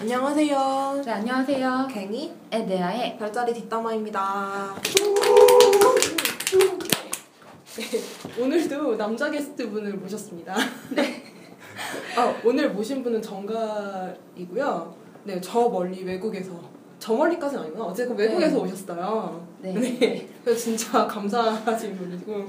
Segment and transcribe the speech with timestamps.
[0.00, 1.02] 안녕하세요.
[1.04, 1.88] 네, 안녕하세요.
[1.92, 4.76] 갱이 에데아의 별자리 뒷담화입니다.
[7.76, 10.54] 네, 오늘도 남자 게스트 분을 모셨습니다.
[10.90, 11.24] 네.
[12.16, 14.94] 아, 오늘 모신 분은 정갈이고요.
[15.24, 16.52] 네, 저 멀리 외국에서
[17.00, 17.86] 저 멀리까지는 아니구나.
[17.86, 18.62] 어쨌든 외국에서 네.
[18.62, 19.48] 오셨어요.
[19.58, 19.72] 네.
[19.72, 20.28] 네.
[20.44, 22.46] 그래서 진짜 감사하신 분이고.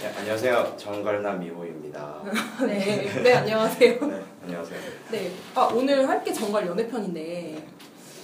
[0.00, 0.74] 네, 안녕하세요.
[0.76, 2.22] 정걸남 미호입니다.
[2.66, 4.06] 네, 네 안녕하세요.
[4.06, 4.80] 네, 안녕하세요.
[5.10, 5.30] 네.
[5.54, 7.66] 아, 오늘 할 게 정말 연애편인데,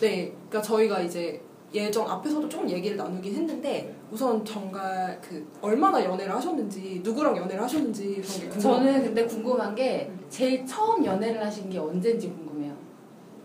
[0.00, 0.32] 네.
[0.48, 1.40] 그러니까 저희가 이제
[1.72, 8.20] 예전 앞에서도 조금 얘기를 나누긴 했는데, 우선 정말 그, 얼마나 연애를 하셨는지, 누구랑 연애를 하셨는지
[8.22, 8.60] 그런 게 궁금해요.
[8.60, 12.74] 저는 근데 궁금한 게 제일 처음 연애를 하신 게 언제인지 궁금해요.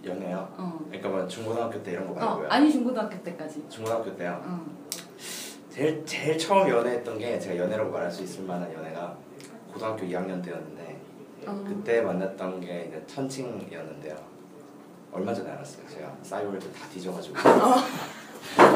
[0.06, 0.48] 연애요?
[0.58, 0.80] 어.
[0.88, 2.48] 그러니까 뭐 중고등학교 때 이런 거 어, 말고요.
[2.50, 3.64] 아니 중고등학교 때까지.
[3.70, 4.42] 중고등학교 때요.
[4.44, 4.66] 어.
[5.70, 9.18] 제일 제일 처음 연애했던 게 제가 연애라고 말할 수 있을 만한 연애가
[9.74, 10.98] 고등학교 2학년 때였는데
[11.48, 14.16] 어, 그때 만났던 게 이제 천칭이었는데요.
[15.12, 15.88] 얼마 전에 알았어요.
[15.88, 17.36] 제가 싸이월드 다 뒤져가지고.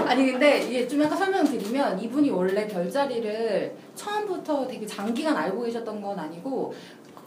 [0.08, 6.18] 아니 근데 이게 좀 약간 설명드리면 이분이 원래 별자리를 처음부터 되게 장기간 알고 계셨던 건
[6.18, 6.74] 아니고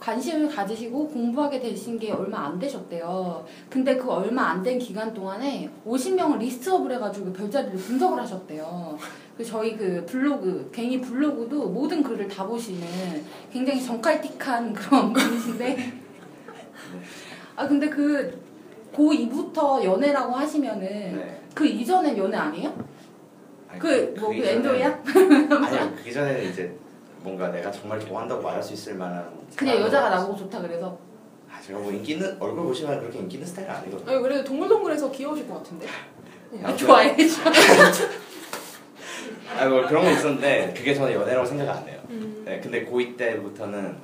[0.07, 3.45] 관심을 가지시고 공부하게 되신 게 얼마 안 되셨대요.
[3.69, 8.97] 근데 그 얼마 안 된 기간 동안에 50명을 리스트업을 해가지고 별자리를 분석을 하셨대요.
[9.37, 12.81] 그 저희 그 블로그, 갱이 블로그도 모든 글을 다 보시는
[13.51, 15.93] 굉장히 정칼틱한 그런 분이신데.
[17.55, 18.41] 아 근데 그
[18.93, 21.41] 고2부터 연애라고 하시면은 네.
[21.55, 22.73] 그 이전엔 연애 아니에요?
[23.69, 25.03] 아니, 그뭐그 엔조이야?
[25.05, 25.93] 아니요.
[26.03, 26.75] 그 전에는 이제
[27.23, 30.97] 뭔가 내가 정말 좋아한다고 말할 수 있을 만한 그냥 여자가 나보고 좋다 그래서
[31.49, 34.11] 아 제가 뭐 인기 있는 얼굴 보시면 그렇게 인기 있는 스타일 아니거든요.
[34.11, 35.87] 아니, 그래도 동글동글해서 귀여우실 것 같은데?
[36.51, 36.59] 네.
[36.65, 37.15] 아, 좋아해.
[39.57, 42.01] 아뭐 그런 거 있었는데 그게 저는 연애라고 생각 안 해요.
[42.09, 43.97] 음, 네, 근데 고2 때부터는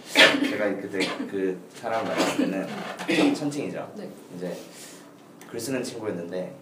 [0.49, 2.67] 제가 그때 그 사람 만났을 때는
[3.17, 3.93] 천- 천칭이죠.
[3.97, 4.09] 네.
[4.35, 4.55] 이제
[5.49, 6.53] 글 쓰는 친구였는데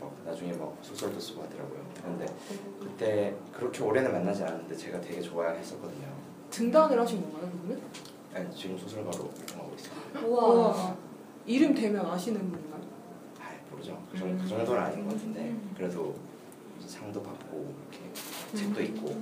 [0.00, 1.86] 뭐 나중에 뭐 소설도 쓰고 하더라고요.
[2.04, 2.26] 근데
[2.96, 6.06] 그때 그렇게 오래는 만나지 않았는데 제가 되게 좋아했었거든요.
[6.50, 7.82] 등단을 하신 건가요, 그분은?
[8.32, 10.26] 네, 지금 소설가로 활동하고 있어요.
[10.26, 10.96] 우와.
[11.44, 12.80] 이름 대면 아시는 분인가요?
[13.38, 14.02] 아 모르죠.
[14.10, 15.74] 그, 정, 그 정도는 아닌 것 같은데 음.
[15.76, 16.14] 그래도
[16.86, 18.10] 상도 받고 이렇게
[18.54, 19.14] 책도 있고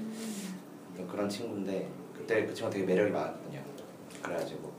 [0.92, 3.60] 어떤 그런 친구인데 그때 그 친구가 되게 매력이 많았거든요.
[4.22, 4.72] 그래가지고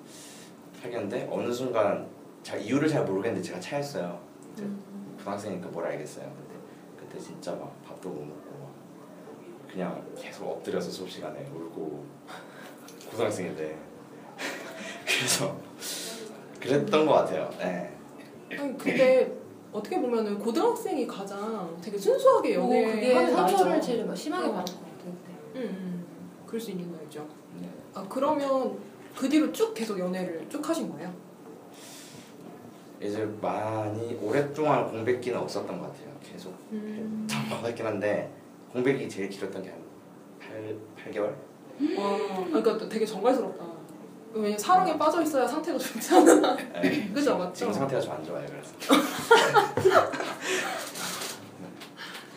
[0.81, 2.07] 사귀었는데 어느 순간
[2.41, 4.19] 자 이유를 잘 모르겠는데 제가 차였어요.
[4.53, 5.15] 이제 음.
[5.17, 6.25] 고등학생이니까 뭘 알겠어요.
[6.25, 6.55] 근데
[6.97, 8.44] 그때 진짜 막 밥도 못 먹고 막
[9.75, 12.05] 그냥 계속 엎드려서 수업 시간에 울고
[13.11, 13.77] 고등학생인데
[15.05, 15.57] 그래서
[16.61, 17.49] 그랬던 것 같아요.
[17.59, 17.93] 네.
[18.51, 19.35] 아니, 근데
[19.73, 23.81] 어떻게 보면은 고등학생이 가장 되게 순수하게 뭐 연애하는 그게 상처를.
[23.81, 24.53] 제일 심하게 어.
[24.53, 25.37] 받을 것 같아요.
[25.55, 26.05] 음, 음.
[26.47, 27.27] 그럴 수 있는 나이죠.
[27.59, 27.69] 네.
[27.93, 28.77] 아 그러면
[29.13, 31.13] 그 뒤로 쭉 계속 연애를 쭉 하신 거예요?
[33.01, 36.15] 이제 많이 오랫동안 공백기는 없었던 것 같아요.
[36.23, 37.27] 계속 음.
[37.49, 38.31] 많았긴 한데
[38.75, 39.79] 공백이 제일 길었던 게 한
[40.39, 41.33] 8, 8개월?
[41.97, 43.65] 와, 아, 그러니까 또 되게 정갈스럽다.
[44.33, 46.55] 왜냐면 사랑에 빠져 있어야 상태가 좋잖아.
[46.81, 47.09] 네.
[47.15, 47.53] 그죠, 맞죠?
[47.53, 48.45] 지금 상태가 좀 안 좋아요.
[48.47, 48.73] 그래서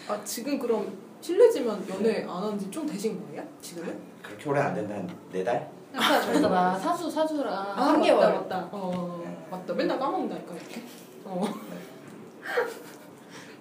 [0.08, 3.42] 아 지금 그럼 실례지만 연애 안 한 지 좀 되신 거예요?
[3.60, 3.98] 지금은?
[4.22, 5.70] 그렇게 오래 안 된다 한네 달?
[5.94, 8.20] 아까 그랬잖아 사수 사주랑 아, 한 개월.
[8.20, 8.68] 맞다 맞다.
[8.72, 9.46] 어 네.
[9.50, 9.74] 맞다.
[9.74, 10.82] 맨날 까먹는다니까 이렇게.
[11.24, 11.42] 어.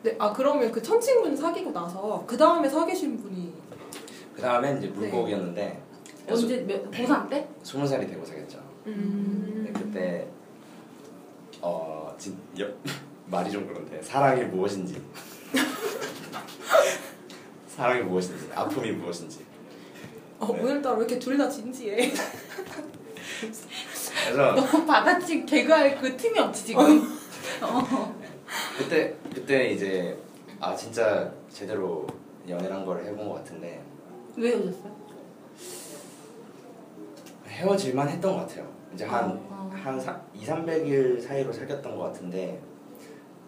[0.04, 3.54] 네, 아 그러면 그 천친분 사귀고 나서 그 다음에 사귀신 분이
[4.36, 5.82] 그 다음에 이제 물고기였는데
[6.30, 7.48] 언제 몇- 고3 때?
[7.64, 8.60] 스무 살이 되고 사귀었죠.
[8.88, 9.64] 음.
[9.66, 10.28] 근데 그때
[11.62, 12.68] 어 진, 여,
[13.28, 15.02] 말이 좀 그런데 사랑이 무엇인지
[17.68, 19.46] 사랑이 무엇인지 아픔이 무엇인지
[20.40, 20.62] 어, 네.
[20.62, 22.12] 오늘따라 왜 이렇게 둘 다 진지해?
[23.42, 27.18] 그래서 너 바다치 개그할 그 틈이 없지 지금.
[27.62, 28.16] 어.
[28.78, 30.18] 그때 그때 이제
[30.60, 32.06] 아 진짜 제대로
[32.48, 33.82] 연애를 한걸 해본 것 같은데
[34.36, 34.96] 왜 헤어졌어요?
[37.48, 38.68] 헤어질만 했던 것 같아요.
[38.94, 39.72] 이제 한 어.
[39.74, 40.00] 한
[40.34, 42.62] 2, 300일 사이로 사귀었던 것 같은데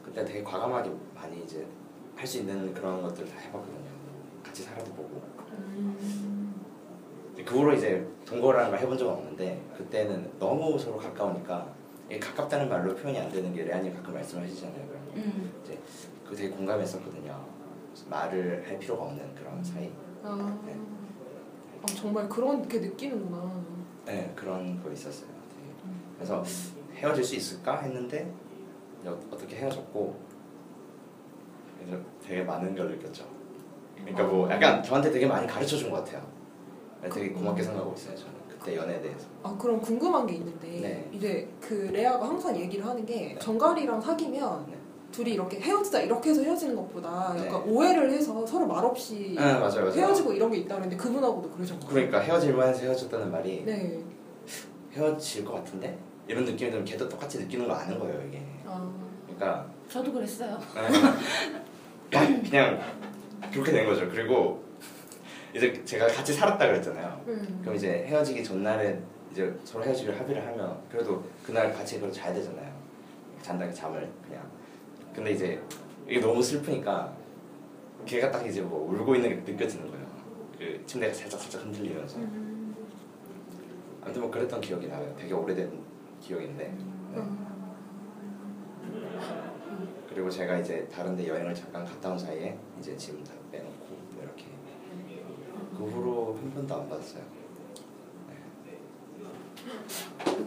[0.04, 1.66] 그때 되게 과감하게 많이 이제
[2.16, 3.90] 할 수 있는 그런 것들을 다 해봤거든요.
[4.44, 5.22] 같이 살아도 보고
[7.46, 11.74] 그 후로 이제 동거라는 걸 해본 적은 없는데 그때는 너무 서로 가까우니까
[12.18, 14.88] 가깝다는 말로 표현이 안 되는 게 레안이 가끔 말씀하시잖아요.
[14.88, 15.12] 그런 거.
[15.16, 15.52] 음.
[16.28, 17.46] 그 되게 공감했었거든요.
[18.10, 19.92] 말을 할 필요가 없는 그런 사이.
[20.24, 20.76] 아, 네.
[21.82, 23.52] 아 정말 그렇게 느끼는구나.
[24.06, 25.30] 네 그런 거 있었어요.
[25.50, 25.92] 되게.
[26.16, 26.44] 그래서
[26.96, 28.32] 헤어질 수 있을까 했는데
[29.06, 30.20] 어- 어떻게 헤어졌고
[31.80, 33.26] 그래서 되게 많은 걸 느꼈죠.
[33.96, 36.26] 그러니까 뭐 약간 저한테 되게 많이 가르쳐 준 것 같아요.
[37.14, 38.39] 되게 고맙게 생각하고 있어요 저는.
[38.60, 39.26] 그때 연애에 대해서.
[39.44, 41.10] 아 그럼 궁금한 게 있는데 네.
[41.14, 44.78] 이제 그 레아가 항상 얘기를 하는 게 정갈이랑 사귀면 네.
[45.12, 47.48] 둘이 이렇게 헤어지자 이렇게 해서 헤어지는 것보다 네.
[47.48, 49.92] 약간 오해를 해서 서로 말없이 응 맞아요 맞아요.
[49.92, 51.88] 헤어지고 이런 게 있다 그랬는데 그분하고도 그러셨나요?
[51.90, 54.04] 그러니까 헤어질만 해서 헤어졌다는 말이 네.
[54.94, 55.98] 헤어질 것 같은데
[56.28, 58.42] 이런 느낌이 들면 걔도 똑같이 느끼는 거 아는 거예요 이게.
[58.66, 58.88] 아,
[59.26, 60.60] 그러니까 저도 그랬어요.
[62.12, 62.80] 막 그냥
[63.52, 64.08] 그렇게 된 거죠.
[64.10, 64.62] 그리고
[65.54, 67.24] 이제 제가 같이 살았다 그랬잖아요.
[67.28, 67.60] 음.
[67.62, 69.00] 그럼 이제 헤어지기 전날에
[69.32, 72.72] 이제 서로 헤어지기로 합의를 하면 그래도 그날 같이 그래도 자야 되잖아요.
[73.42, 74.44] 잔다게 잠을 그냥.
[75.14, 75.62] 근데 이제
[76.08, 77.14] 이게 너무 슬프니까
[78.06, 80.06] 걔가 딱 이제 뭐 울고 있는 게 느껴지는 거예요.
[80.58, 82.20] 그 침대가 살짝 살짝 흔들리면서.
[82.20, 82.76] 음.
[84.02, 85.16] 아무튼 뭐 그랬던 기억이 나요.
[85.18, 85.72] 되게 오래된
[86.22, 86.64] 기억인데.
[86.64, 86.74] 네.
[87.18, 87.50] 음.
[90.10, 93.79] 그리고 제가 이제 다른데 여행을 잠깐 갔다 온 사이에 이제 짐다 빼놓고
[95.80, 97.24] 그 후로 한 번도 안 봤어요.
[98.28, 98.78] 네.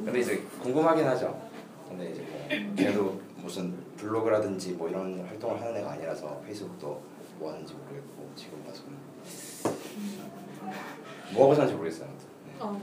[0.05, 1.40] 근데 이제 궁금하긴 하죠.
[1.88, 7.02] 근데 이제 뭐 걔도 무슨 블로그라든지 뭐 이런 활동을 하는 애가 아니라서 페이스북도
[7.38, 8.93] 뭐 하는지 모르겠고 지금 봐서는
[11.32, 12.08] 뭐 하고 사는지 모르겠어요.
[12.08, 12.52] 네.
[12.61, 12.79] 아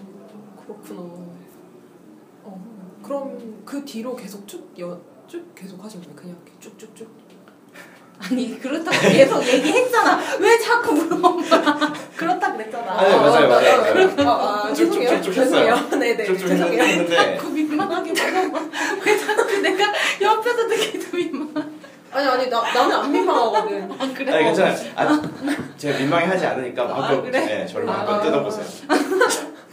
[0.65, 1.01] 그렇구나.
[1.01, 6.15] 어, 그럼 그 뒤로 계속 쭉, 여, 쭉 계속 하신 거예요?
[6.15, 7.28] 그냥 쭉쭉쭉?
[8.21, 10.19] 아니 그렇다고 계속 얘기했잖아.
[10.39, 11.93] 왜 자꾸 물어봐?
[12.17, 12.91] 그렇다 그랬잖아.
[12.91, 14.29] 아, 네, 맞아요, 맞아요, 맞아요.
[14.29, 15.09] 아, 아, 죄송해요.
[15.21, 15.75] 쭉쭉 했어요.
[15.75, 15.89] 죄송해요.
[15.99, 16.25] 네네.
[16.25, 16.83] 쭉쭉 죄송해요.
[16.83, 18.65] 했는데 자꾸 민망하게 물어봐.
[19.05, 21.79] 왜 자꾸 내가 옆에서 듣기도 민망.
[22.11, 23.91] 아니 아니 나 나는 안 민망하거든.
[23.91, 24.33] 아 그래?
[24.33, 24.75] 아니 괜찮아요.
[24.95, 25.21] 아,
[25.77, 27.39] 제가 민망해하지 않으니까 마음껏 아, 그래?
[27.39, 27.93] 네, 저를 아.
[28.03, 28.65] 마음껏 뜯어보세요.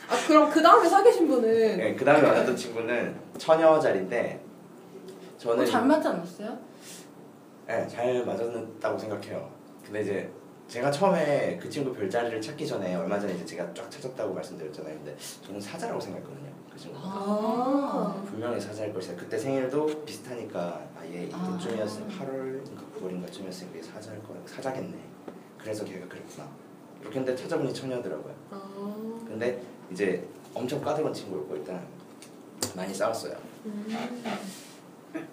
[0.09, 4.41] 아 그럼 그 다음에 사귀신 분은 네, 그 다음에 만났던 친구는 처녀 자리인데
[5.39, 6.57] 저는 어, 잘 맞지 않았어요?
[7.67, 9.51] 네, 잘 맞았다고 생각해요.
[9.85, 10.31] 근데 이제
[10.69, 14.95] 제가 처음에 그 친구 별자리를 찾기 전에 얼마 전에 이제 제가 쫙 찾았다고 말씀드렸잖아요.
[14.97, 16.51] 근데 저는 사자라고 생각했거든요.
[16.73, 16.99] 그 친구.
[17.01, 18.23] 아.
[18.27, 19.17] 분명히 사자일 것이다.
[19.17, 21.57] 그때 생일도 비슷하니까 아얘 아.
[21.59, 24.97] 이때쯤이었으면 8월인가 9월인가쯤이었으니까 얘 사자일 거 사자겠네.
[25.59, 26.49] 그래서 걔가 그랬구나.
[27.01, 28.35] 이렇게 했는데 찾아보니 처녀더라고요.
[28.51, 29.25] 아.
[29.27, 29.61] 근데
[29.91, 30.25] 이제
[30.55, 31.85] 엄청 까다로운 친구였고 일단
[32.75, 33.37] 많이 싸웠어요.
[33.67, 33.87] 음.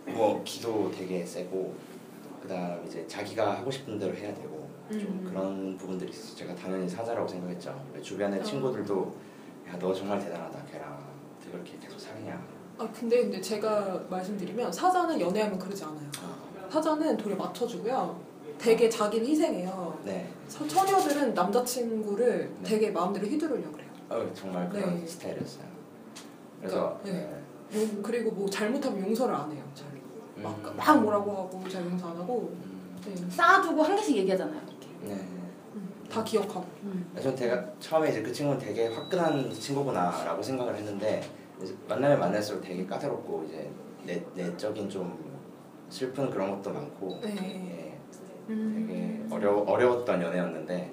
[0.07, 1.73] 뭐 기도 되게 세고
[2.43, 5.25] 그다음 이제 자기가 하고 싶은 대로 해야 되고 좀 음.
[5.29, 7.73] 그런 부분들이 있어서 제가 당연히 사자라고 생각했죠.
[8.01, 8.43] 주변의 어.
[8.43, 9.15] 친구들도
[9.69, 10.93] 야 너 정말 대단하다 걔랑
[11.37, 12.39] 어떻게 그렇게 계속 사귀냐.
[12.77, 16.11] 아 근데 근데 제가 말씀드리면 사자는 연애하면 그러지 않아요.
[16.21, 18.21] 아, 사자는 도리 맞춰주고요.
[18.57, 19.99] 되게 자기를 희생해요.
[20.03, 22.63] 네, 서- 처녀들은 남자친구를 네.
[22.63, 23.89] 되게 마음대로 휘두르려고 그래요.
[24.09, 25.05] 어, 정말 그런 네.
[25.07, 25.65] 스타일이었어요.
[26.59, 27.29] 그래서 그러니까,
[27.71, 27.79] 네.
[27.81, 29.63] 용- 그리고 뭐 잘못하면 용서를 안 해요.
[29.73, 29.87] 잘.
[30.43, 30.77] 막, 음.
[30.77, 33.29] 막 뭐라고 하고 잘 용서 안 하고 음, 네.
[33.29, 34.61] 쌓아두고 한 개씩 얘기하잖아요.
[34.67, 34.87] 이렇게.
[35.01, 35.13] 네.
[35.75, 36.65] 음, 다 기억하고.
[36.83, 37.11] 음.
[37.21, 41.23] 전 제가 처음에 이제 그 친구는 되게 화끈한 친구구나라고 생각을 했는데
[41.87, 43.71] 만나면 만날수록 되게 까다롭고 이제
[44.03, 45.33] 내 내적인 좀
[45.89, 47.97] 슬픈 그런 것도 많고 네.
[48.49, 48.85] 예, 음.
[48.87, 50.91] 되게 어려 어려웠던 연애였는데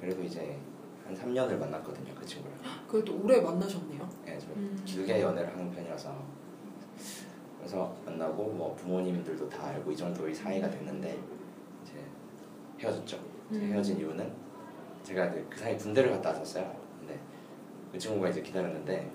[0.00, 0.58] 그래도 이제
[1.06, 2.56] 한 3년을 만났거든요 그 친구를.
[2.88, 4.08] 그래도 오래 만나셨네요.
[4.26, 4.82] 예, 좀 음.
[4.84, 6.10] 길게 연애를 하는 편이라서
[7.62, 11.16] 그래서 만나고 뭐 부모님들도 다 알고 이 정도의 사이가 됐는데
[11.82, 11.94] 이제
[12.80, 13.16] 헤어졌죠.
[13.50, 13.72] 이제 음.
[13.72, 14.32] 헤어진 이유는
[15.04, 16.74] 제가 이제 그 사이 군대를 갔다 왔었어요.
[16.98, 17.16] 근데
[17.92, 19.08] 그 친구가 이제 기다렸는데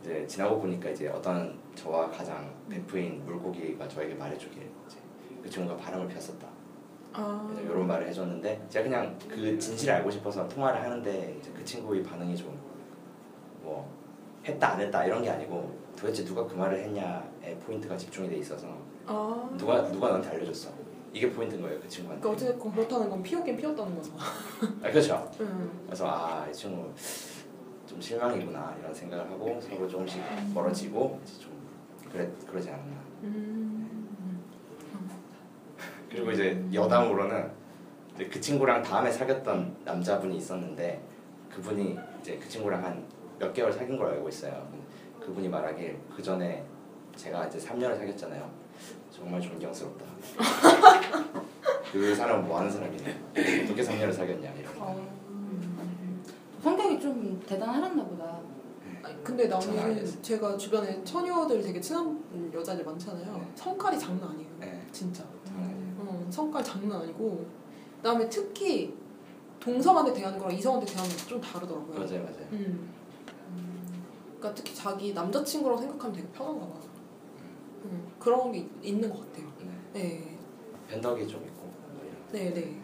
[0.00, 4.98] 이제 지나고 보니까 이제 어떤 저와 가장 베프인 물고기가 저에게 말해주길 이제
[5.42, 6.48] 그 친구가 바람을 피웠었다.
[7.12, 7.58] 아.
[7.62, 12.34] 이런 말을 해줬는데 제가 그냥 그 진실을 알고 싶어서 통화를 하는데 이제 그 친구의 반응이
[12.34, 12.68] 좀
[13.68, 13.97] 뭐
[14.48, 18.66] 했다 안 했다 이런 게 아니고 도대체 누가 그 말을 했냐에 포인트가 집중이 돼 있어서
[19.06, 19.48] 아.
[19.56, 20.70] 누가 누가 너한테 알려줬어
[21.12, 24.12] 이게 포인트인 거예요 그 친구한테 그러니까 어쨌든 그렇다는 건 피었긴 피었다는 거죠.
[24.82, 25.80] 아 그렇죠 음.
[25.86, 26.90] 그래서 아 이 친구
[27.86, 30.20] 좀 실망이구나 이런 생각을 하고 서로 조금씩
[30.52, 31.52] 멀어지고 이제 좀
[32.12, 34.44] 그래 그러지 않았나 음.
[36.10, 37.50] 그리고 이제 여담으로는
[38.14, 41.00] 이제 그 친구랑 다음에 사귀었던 남자분이 있었는데
[41.50, 43.04] 그분이 이제 그 친구랑 한
[43.38, 44.66] 몇 개월 사귄 걸 알고 있어요.
[45.20, 46.64] 그분이 말하길 그 전에
[47.16, 48.50] 제가 이제 3년을 사귀었잖아요.
[49.10, 50.04] 정말 존경스럽다.
[51.92, 53.08] 그 사람은 뭐 하는 사람이냐?
[53.64, 54.72] 어떻게 3년을 사귀었냐 이런.
[54.78, 55.18] 어.
[56.62, 58.40] 성격이 좀 대단하셨나 보다.
[59.02, 60.22] 아니, 근데 나는.
[60.22, 63.32] 제가 주변에 처녀들 되게 친한 여자들 많잖아요.
[63.36, 63.48] 네.
[63.54, 64.50] 성깔이 장난 아니에요.
[64.58, 64.86] 네.
[64.92, 65.24] 진짜.
[65.56, 65.94] 아니에요.
[65.98, 67.46] 어, 성깔 장난 아니고
[67.98, 68.94] 그다음에 특히
[69.60, 71.94] 동성한테 대하는 거랑 이성한테 대하는 게좀 다르더라고요.
[71.98, 72.48] 맞아요, 맞아요.
[72.52, 72.97] 음.
[74.38, 76.74] 그러니까 특히 자기 남자친구라고 생각하면 되게 편한가 봐.
[77.84, 79.46] 음, 그런 게 있- 있는 것 같아요.
[79.58, 79.68] 네.
[80.00, 80.38] 네,
[80.88, 82.26] 변덕이 좀 있고 뭐 이런.
[82.32, 82.80] 네, 네.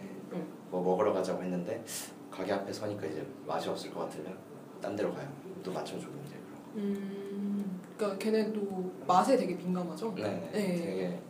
[0.71, 1.85] 뭐 먹으러 가자고 했는데
[2.31, 4.37] 가게 앞에 서니까 이제 맛이 없을 것 같으면
[4.81, 5.29] 딴 데로 가요.
[5.63, 6.71] 또 맞춰주고 이제 그런 거.
[6.81, 10.13] 음, 그러니까 또 맛에 되게 민감하죠.
[10.17, 10.75] 네, 네.
[10.77, 11.21] 되게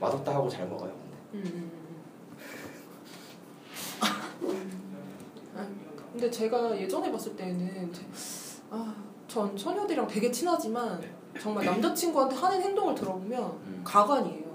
[0.00, 0.94] 맛없다 하고 잘 먹어요.
[1.32, 1.50] 근데.
[1.50, 1.70] 음.
[5.54, 5.66] 아,
[6.12, 8.02] 근데 제가 예전에 봤을 때는 제-
[8.70, 8.94] 아,
[9.36, 10.98] 전 처녀들이랑 되게 친하지만
[11.38, 13.82] 정말 남자친구한테 하는 행동을 들어보면 음.
[13.84, 14.46] 가관이에요.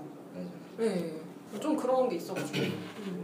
[0.77, 1.21] 네,
[1.59, 2.57] 좀 그런 게 있어가지고.
[2.65, 3.23] 음.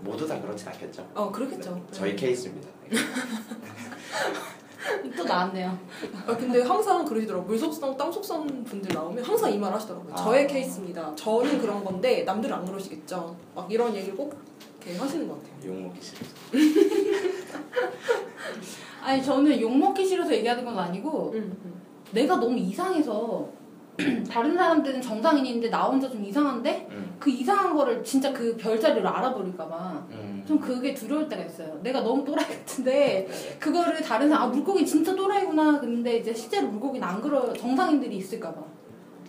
[0.00, 1.06] 모두 다 그렇진 않겠죠.
[1.14, 1.74] 아, 그렇겠죠.
[1.74, 2.70] 네, 저희 케이스입니다.
[5.14, 5.78] 또 나왔네요.
[6.26, 7.46] 아, 근데 항상 그러시더라고요.
[7.46, 10.14] 물 속성, 땅속성 분들 나오면 항상 이 말 하시더라고요.
[10.14, 10.16] 아.
[10.16, 11.14] 저의 케이스입니다.
[11.16, 13.36] 저는 그런 건데 남들은 안 그러시겠죠.
[13.54, 14.34] 막 이런 얘기를 꼭
[14.80, 15.70] 이렇게 하시는 것 같아요.
[15.70, 16.34] 욕 먹기 싫어서.
[19.06, 21.80] 아니 저는 욕 먹기 싫어서 얘기하는 건 아니고 음, 음.
[22.10, 23.48] 내가 너무 이상해서
[24.28, 27.16] 다른 사람들은 정상인인데 나 혼자 좀 이상한데 음.
[27.20, 30.44] 그 이상한 거를 진짜 그 별자리로 알아버릴까봐 음.
[30.46, 31.78] 좀 그게 두려울 때가 있어요.
[31.84, 33.56] 내가 너무 또라이 같은데 네.
[33.60, 38.60] 그거를 다른 사람 아 물고기 진짜 또라이구나 근데 이제 실제로 물고기는 안 그래요 정상인들이 있을까봐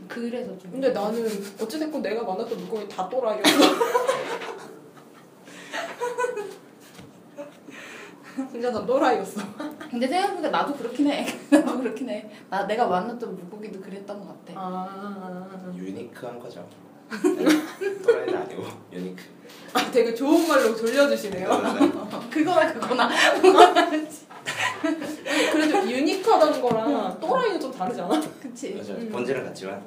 [0.08, 1.24] 그래서 좀 근데 나는
[1.62, 3.48] 어찌됐건 내가 만났던 물고기 다 또라이였어.
[8.52, 9.42] 진짜 다 또라이였어.
[9.90, 14.54] 근데 생각해보니까 나도 그렇긴 해 나도 그렇긴 해 나 내가 만났던 물고기도 그랬던 것 같아
[14.60, 16.68] 아, 유니크한 거죠.
[17.10, 19.24] 또라이는 아니고 유니크.
[19.74, 21.48] 아 되게 좋은 말로 돌려주시네요.
[22.30, 23.10] 그거나 그거나
[25.52, 28.22] 그래도 유니크하다는 거랑 또라이는 좀 다르지 않아?
[28.42, 28.94] 그치 맞아.
[28.94, 29.10] 음.
[29.12, 29.82] 본질은 같지만.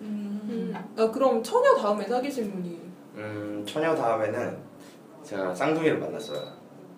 [0.00, 0.40] 음.
[0.48, 0.74] 음.
[0.96, 2.89] 아, 그럼 처녀 다음에 사귀신 분이
[3.20, 4.58] 음 처녀 다음에는
[5.22, 6.52] 제가 쌍둥이를 만났어요.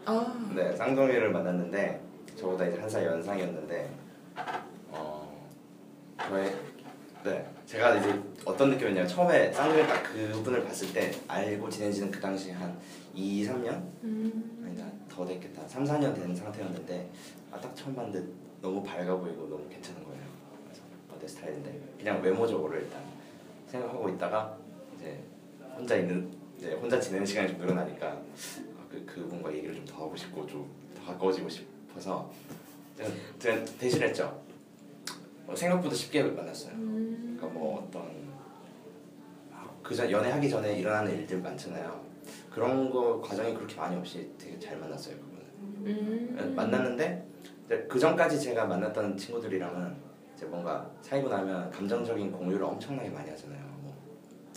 [0.05, 2.01] 아, 네, 쌍둥이를 만났는데
[2.39, 3.91] 저보다 이제 한 살 연상이었는데
[4.91, 5.49] 어
[6.29, 6.55] 저의
[7.25, 12.51] 네 제가 이제 어떤 느낌이었냐면 처음에 쌍둥이 딱 그분을 봤을 때 알고 지내지는 그 당시
[12.53, 12.77] 한
[13.15, 13.69] 2, 3년
[14.05, 14.63] 음.
[14.65, 17.11] 아니다 더 됐겠다 3, 4년 된 상태였는데
[17.51, 18.25] 아, 딱 처음 봤는데
[18.61, 20.23] 너무 밝아 보이고 너무 괜찮은 거예요.
[20.65, 23.01] 그래서 어, 내 스타일인데 그냥 외모적으로 일단
[23.69, 24.57] 생각하고 있다가
[24.97, 25.19] 이제
[25.77, 30.17] 혼자 있는 이제 혼자 지내는 시간이 좀 늘어나니까 아, 그 그분과 얘기를 좀 더 하고
[30.17, 32.31] 싶고 좀 더 가까워지고 싶어서
[32.97, 34.43] 제가, 제가 대신했죠.
[35.47, 36.73] 어, 생각보다 쉽게 만났어요.
[36.75, 37.37] 음.
[37.37, 38.23] 그러니까 뭐 어떤
[39.83, 42.01] 그전 연애하기 전에 일어나는 일들 많잖아요.
[42.51, 45.43] 그런 거 과정이 그렇게 많이 없이 되게 잘 만났어요 그분은.
[45.87, 46.53] 음.
[46.55, 47.27] 만났는데
[47.89, 49.97] 그 전까지 제가 만났던 친구들이랑은
[50.37, 53.72] 이제 뭔가 사귀고 나면 감정적인 공유를 엄청나게 많이 하잖아요.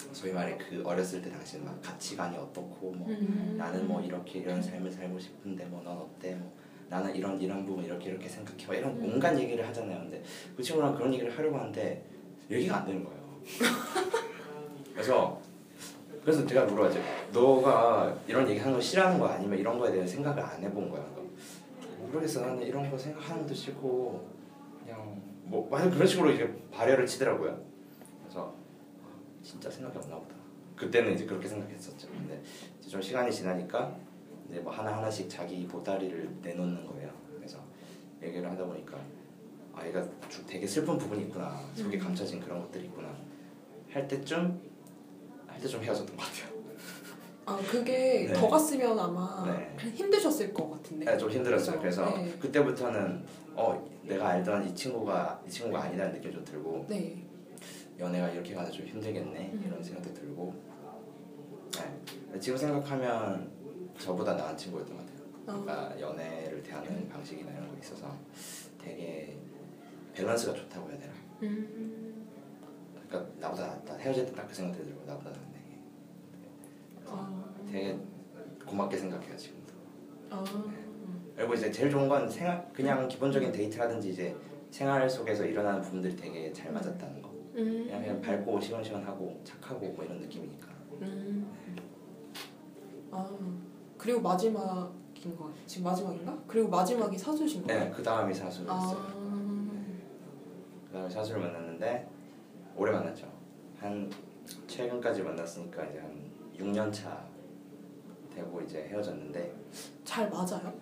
[0.04, 3.56] 뭐 소위 말해 그 어렸을 때 당시는 막 가치관이 어떻고 뭐 음.
[3.58, 6.52] 나는 뭐 이렇게 이런 삶을 살고 싶은데 뭐 넌 어때 뭐
[6.90, 9.14] 나는 이런 이런 부분 이렇게 이렇게 생각해 막 이런 음.
[9.14, 10.00] 온갖 얘기를 하잖아요.
[10.02, 10.22] 근데
[10.56, 12.04] 그 친구랑 그런 얘기를 하려고 하는데
[12.52, 13.20] 얘기가 안 되는 거예요.
[14.94, 15.42] 그래서
[16.24, 17.00] 그래서 제가 물어봤죠.
[17.34, 21.06] 너가 이런 얘기 하는 거 싫어하는 거 아니면 이런 거에 대해 생각을 안 해본 거야?
[22.00, 22.42] 모르겠어.
[22.42, 24.28] 나는 이런 거 생각하는 것도 싫고
[24.84, 27.60] 그냥 뭐 만약 그런 식으로 이제 발열을 치더라고요.
[29.46, 30.34] 진짜 생각이 없나 보다.
[30.76, 32.08] 그때는 이제 그렇게 생각했었죠.
[32.10, 32.42] 근데
[32.82, 33.96] 이제 좀 시간이 지나니까
[34.50, 37.12] 이제 뭐 하나 하나씩 자기 보따리를 내놓는 거예요.
[37.38, 37.60] 그래서
[38.22, 38.98] 얘기를 하다 보니까
[39.74, 41.60] 아 얘가 주- 되게 슬픈 부분이 있구나.
[41.76, 43.10] 속에 감춰진 그런 것들이 있구나.
[43.92, 44.60] 할 때쯤
[45.48, 46.56] 할 때 좀 헤어졌던 것 같아요.
[47.46, 48.34] 아 그게 네.
[48.34, 49.76] 더 갔으면 아마 네.
[49.92, 51.06] 힘드셨을 것 같은데.
[51.06, 51.80] 네, 좀 힘들었어요.
[51.80, 51.82] 그죠?
[52.04, 52.36] 그래서 네.
[52.40, 53.24] 그때부터는
[53.56, 57.25] 어 내가 알던 이 친구가 이 친구가 아니라는 느낌이 좀 들고 네.
[58.00, 59.64] 연애가 이렇게 가서 좀 힘들겠네 음.
[59.66, 60.54] 이런 생각도 들고
[61.72, 62.40] 네.
[62.40, 63.50] 지금 생각하면
[63.98, 65.26] 저보다 나은 친구였던 것 같아요.
[65.48, 65.62] 어.
[65.62, 68.14] 그러니까 연애를 대하는 방식이나 이런 거 있어서
[68.82, 69.38] 되게
[70.14, 71.14] 밸런스가 좋다고 해야 되나?
[71.44, 72.28] 음.
[73.08, 75.80] 그러니까 나보다 낫다 헤어질 때 딱 그 생각 들고 나보다 낫네.
[77.06, 77.46] 아.
[77.72, 77.98] 되게
[78.66, 79.74] 고맙게 생각해요 지금도.
[80.32, 80.44] 아.
[81.36, 84.36] 그리고 이제 제일 좋은 건 생활 그냥 기본적인 데이트라든지 이제
[84.72, 87.25] 생활 속에서 일어나는 부분들이 되게 잘 맞았다는 거.
[87.56, 87.84] 음.
[87.86, 90.68] 그냥 그냥 밝고 시원시원하고 착하고 뭐 이런 느낌이니까.
[91.02, 91.50] 음.
[93.12, 93.30] 아
[93.98, 96.38] 그리고 마지막인 거 지금 마지막인가?
[96.48, 97.86] 그리고 마지막이 사수신 거예요?
[97.86, 98.70] 네, 그 다음이 사수였어요.
[98.70, 99.16] 아.
[100.88, 102.08] 그 다음에 사수를 만났는데
[102.76, 103.32] 오래 만났죠.
[103.80, 104.12] 한
[104.68, 106.14] 최근까지 만났으니까 이제 한
[106.58, 107.26] 6년 차
[108.34, 109.54] 되고 이제 헤어졌는데
[110.04, 110.74] 잘 맞아요?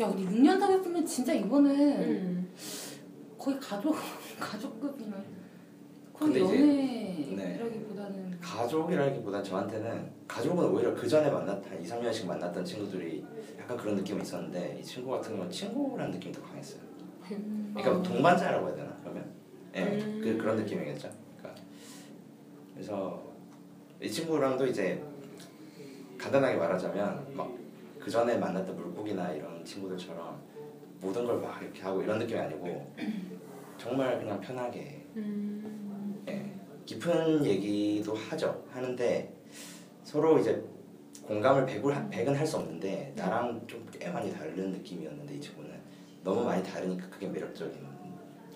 [0.00, 1.70] 야 근데 6년 사귀었으면 진짜 이거는
[2.02, 2.52] 음.
[3.38, 3.94] 거의 가족
[4.40, 5.16] 가족급이나
[6.18, 12.64] 거의 근데 이제- 연애라기보다는 가족이라기보단 저한테는 가족은 오히려 그 전에 만났 한 2, 3년씩 만났던
[12.64, 13.24] 친구들이
[13.58, 16.80] 약간 그런 느낌이 있었는데 이 친구 같은 경우는 친구라는 느낌이 더 강했어요.
[17.74, 18.02] 그러니까 아.
[18.02, 19.30] 동반자라고 해야 되나 그러면?
[19.74, 20.20] 예, 음.
[20.22, 21.10] 그 그런 느낌이겠죠.
[21.38, 21.62] 그러니까
[22.74, 23.22] 그래서
[24.00, 25.02] 이 친구랑도 이제
[26.18, 27.56] 간단하게 말하자면 막
[28.06, 30.40] 그 전에 만났던 물고기나 이런 친구들처럼
[31.00, 32.94] 모든 걸 막 이렇게 하고 이런 느낌이 아니고
[33.78, 35.85] 정말 그냥 편하게 음.
[36.86, 38.64] 예, 깊은 얘기도 하죠.
[38.70, 39.32] 하는데
[40.04, 40.62] 서로 이제
[41.26, 45.70] 공감을 100을, 100은 할 수 없는데 나랑 좀 꽤 많이 다른 느낌이었는데 이 친구는
[46.22, 47.74] 너무 많이 다르니까 그게 매력적인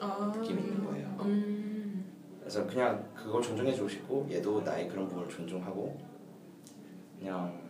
[0.01, 0.33] 아.
[0.37, 1.17] 느낌이 있는 거예요.
[1.23, 2.05] 음.
[2.41, 5.99] 그래서 그냥 그걸 존중해 주고 싶고 얘도 나의 그런 부분을 존중하고
[7.19, 7.61] 그냥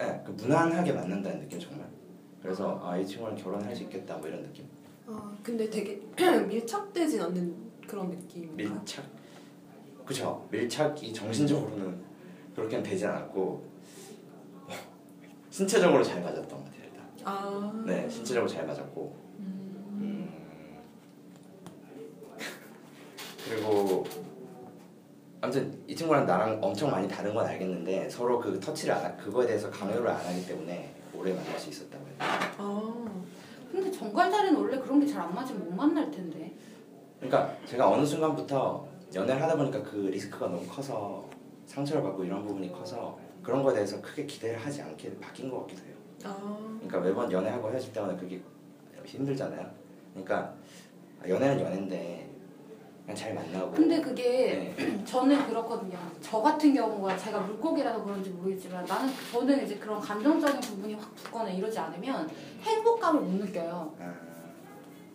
[0.00, 1.86] 예, 그 무난하게 만난다는 느낌 정말.
[2.42, 4.66] 그래서 아 이 친구랑 결혼할 수 있겠다 뭐 이런 느낌.
[5.06, 6.00] 아 근데 되게
[6.48, 7.54] 밀착되진 않는
[7.86, 8.54] 그런 느낌.
[8.56, 9.04] 밀착
[10.04, 12.00] 그죠 밀착이 정신적으로는
[12.54, 13.72] 그렇게는 되지 않았고
[15.50, 17.82] 신체적으로 잘 맞았던 것 같아요 일단 아.
[17.86, 19.86] 네 신체적으로 잘 맞았고 음.
[20.00, 20.78] 음,
[23.48, 24.04] 그리고
[25.40, 29.46] 아무튼 이 친구랑 나랑 엄청 많이 다른 건 알겠는데 서로 그 터치를 안 하, 그거에
[29.46, 33.04] 대해서 강요를 안 하기 때문에 오래 만날 수 있었다고 해요 아.
[33.70, 36.54] 근데 정갈자리는 원래 그런 게 잘 안 맞으면 못 만날 텐데.
[37.18, 41.28] 그러니까 제가 어느 순간부터 연애를 하다 보니까 그 리스크가 너무 커서
[41.66, 45.82] 상처를 받고 이런 부분이 커서 그런 거에 대해서 크게 기대를 하지 않게 바뀐 것 같기도
[45.84, 45.94] 해요.
[46.24, 46.78] 아.
[46.80, 48.40] 그러니까 매번 연애하고 헤어질 때마다 그게
[49.04, 49.68] 힘들잖아요.
[50.12, 50.54] 그러니까
[51.26, 52.30] 연애는 연애인데
[53.02, 53.72] 그냥 잘 만나고.
[53.72, 55.02] 근데 그게 네.
[55.04, 55.98] 저는 그렇거든요.
[56.20, 61.50] 저 같은 경우가 제가 물고기라서 그런지 모르겠지만 나는 저는 이제 그런 감정적인 부분이 확 붙거나
[61.50, 62.30] 이러지 않으면
[62.62, 63.92] 행복감을 못 느껴요.
[63.98, 64.14] 아,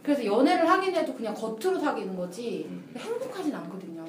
[0.04, 2.87] 그래서 연애를 하긴 해도 그냥 겉으로 사귀는 거지 음.
[2.98, 4.06] 행복하진 않거든요.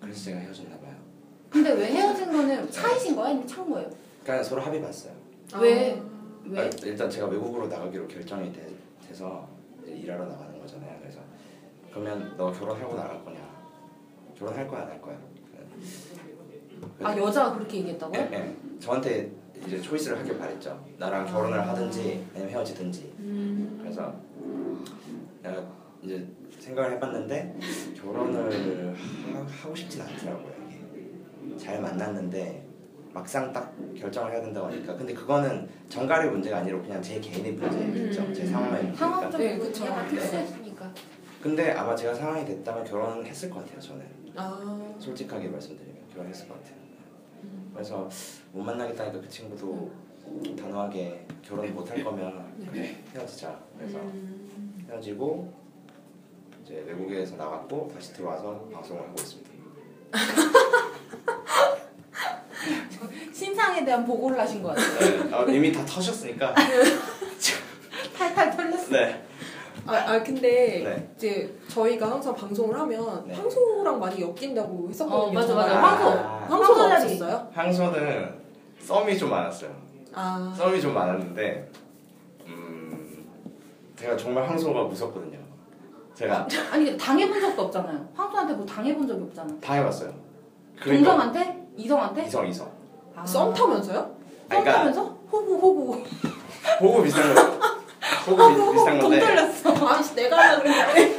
[0.00, 0.94] 그래서 제가 헤어졌나 봐요.
[1.50, 3.26] 근데 왜 헤어진 거는 차이신 거야?
[3.28, 3.88] 아니면 찬 거예요?
[4.22, 5.12] 그러니까 서로 합의 봤어요.
[5.60, 5.98] 왜?
[6.00, 6.04] 아.
[6.46, 6.60] 왜?
[6.60, 8.68] 아, 일단 제가 외국으로 나가기로 결정이 돼,
[9.06, 9.48] 돼서
[9.82, 10.98] 이제 일하러 나가는 거잖아요.
[11.00, 11.20] 그래서
[11.90, 13.38] 그러면 너 결혼하고 나갈 거냐?
[14.36, 15.16] 결혼할 거야 안 할 거야?
[17.02, 18.20] 아 여자가 그렇게 얘기했다고요?
[18.20, 18.78] 예, 예.
[18.80, 19.30] 저한테
[19.66, 20.84] 이제 초이스를 하길 바랬죠.
[20.98, 21.68] 나랑 결혼을 아.
[21.68, 23.14] 하든지 아니면 헤어지든지.
[23.20, 23.78] 음.
[23.80, 24.14] 그래서
[25.42, 25.64] 내가
[26.02, 26.26] 이제
[26.64, 27.56] 생각을 해봤는데
[28.00, 30.52] 결혼을 하, 고 싶진 않더라고요.
[31.44, 32.64] 이게 잘 만났는데
[33.12, 38.22] 막상 딱 결정을 해야 된다고 하니까 근데 그거는 정갈의 문제가 아니라 그냥 제 개인의 문제겠죠.
[38.22, 38.34] 음.
[38.34, 38.96] 제 상황의 문제니까.
[38.98, 39.84] 상황적으로 네, 그쵸.
[39.86, 40.10] 약간 네.
[40.12, 40.94] 필수했으니까.
[41.42, 43.78] 근데 아마 제가 상황이 됐다면 결혼은 했을 것 같아요.
[43.80, 44.94] 저는 아.
[44.98, 46.76] 솔직하게 말씀드리면 결혼했을 것 같아요.
[47.74, 48.08] 그래서
[48.52, 49.92] 못 만나겠다니까 그 친구도
[50.58, 53.60] 단호하게 결혼 못 할 거면 그래 헤어지자.
[53.76, 54.86] 그래서 음.
[54.88, 55.52] 헤어지고
[56.64, 59.50] 이제 외국에서 나갔고 다시 들어와서 방송을 하고 있습니다.
[63.32, 65.24] 신상에 대한 보고를 하신 거 같아요.
[65.24, 66.54] 네, 아, 이미 다 터셨으니까.
[68.16, 68.88] 탈탈 털렸어.
[68.90, 69.22] 네.
[69.86, 71.12] 아, 아 근데 네.
[71.16, 73.34] 이제 저희가 항상 방송을 하면 네.
[73.34, 75.28] 황소랑 많이 엮인다고 했었거든요.
[75.28, 75.82] 어, 맞아, 맞아.
[75.82, 76.08] 황소.
[76.08, 77.50] 아, 황소가 황소 없었어요?
[77.52, 78.34] 황소는
[78.80, 79.70] 썸이 좀 많았어요.
[80.14, 80.54] 아.
[80.56, 81.68] 썸이 좀 많았는데
[82.46, 83.26] 음,
[83.96, 85.43] 제가 정말 황소가 무섭거든요.
[86.14, 88.08] 제가 아니 당해본 적도 없잖아요.
[88.14, 89.52] 황소한테 뭐 당해본 적이 없잖아.
[89.60, 90.12] 당해봤어요.
[90.82, 91.66] 동성한테?
[91.76, 92.26] 이성한테?
[92.26, 92.70] 이성 이성.
[93.16, 93.24] 아.
[93.26, 94.16] 썸 타면서요?
[94.48, 95.04] 그러니까 썸타면서?
[95.32, 96.02] 호구 호구.
[96.78, 97.42] 보고 비슷한 거.
[98.26, 99.20] 보고 비, 비슷한 돈 건데.
[99.20, 99.88] 돌렸어.
[99.88, 101.18] 아씨 내가 하려고 그랬는데.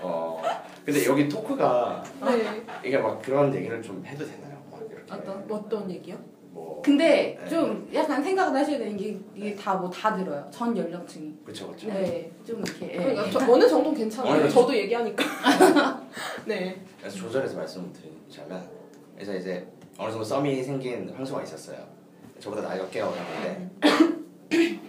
[0.00, 0.42] 어
[0.84, 2.62] 근데 여기 토크가 네.
[2.84, 4.58] 이게 막 그런 얘기를 좀 해도 되나요?
[4.70, 5.46] 막 이렇게 어떤?
[5.50, 6.16] 어떤 얘기요?
[6.54, 7.48] 뭐 근데 네.
[7.50, 10.46] 좀 약간 생각을 하셔야 되는 게 이게 다 뭐 다 들어요.
[10.52, 11.34] 전 연령층이.
[11.44, 11.88] 그쵸 그쵸.
[11.88, 12.92] 네, 좀 이렇게.
[12.94, 12.96] 예.
[12.96, 14.34] 그러니까 저 어느 정도는 괜찮아요.
[14.42, 15.24] 어느 저도 얘기하니까.
[16.46, 16.80] 네.
[17.00, 18.68] 그래서 조절해서 말씀드리자면
[19.16, 19.66] 그래서 이제
[19.98, 21.78] 어느 정도 썸이 생긴 황소가 있었어요.
[22.38, 23.70] 저보다 나이가 꽤 어렸는데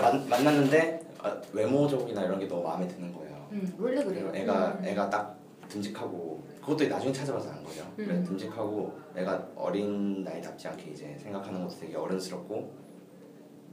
[0.00, 3.48] 만, 만났는데 아, 외모적이나 이런 게 너무 마음에 드는 거예요.
[3.52, 4.30] 음, 원래 그래요.
[4.34, 4.84] 애가 음.
[4.84, 5.36] 애가 딱
[5.72, 7.82] 듬직하고 그것도 나중에 찾아봐서 안 거죠.
[7.98, 8.04] 음.
[8.06, 12.72] 그래 듬직하고 애가 어린 나이답지 않게 이제 생각하는 것도 되게 어른스럽고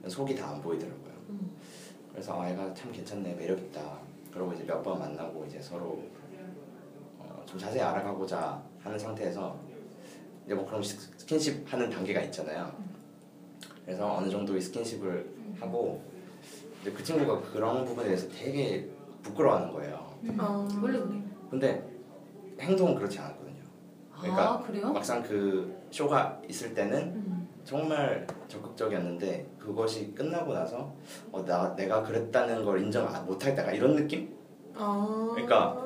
[0.07, 1.13] 속이 다 안 보이더라고요.
[1.29, 1.51] 음.
[2.12, 3.99] 그래서 아 애가 참 괜찮네 매력 있다.
[4.33, 6.01] 그러고 이제 몇 번 만나고 이제 서로
[7.19, 9.57] 어, 좀 자세히 알아가고자 하는 상태에서
[10.45, 12.71] 이제 뭐 그런 스- 스킨십 하는 단계가 있잖아요.
[13.85, 16.01] 그래서 어느 정도의 스킨십을 하고
[16.81, 18.88] 이제 그 친구가 그런 부분에 대해서 되게
[19.21, 20.17] 부끄러워하는 거예요.
[20.23, 20.38] 음.
[20.39, 20.67] 아.
[20.81, 21.21] 원래 그래.
[21.49, 21.88] 근데
[22.60, 23.50] 행동은 그렇지 않았거든요.
[24.19, 24.91] 그러니까 아 그래요?
[24.91, 27.48] 막상 그 쇼가 있을 때는 음.
[27.63, 30.93] 정말 적극적이었는데 그것이 끝나고 나서
[31.32, 34.34] 어, 나 내가 그랬다는 걸 인정 안- 못할 때가 이런 느낌?
[34.76, 35.30] 아.
[35.34, 35.78] 그러니까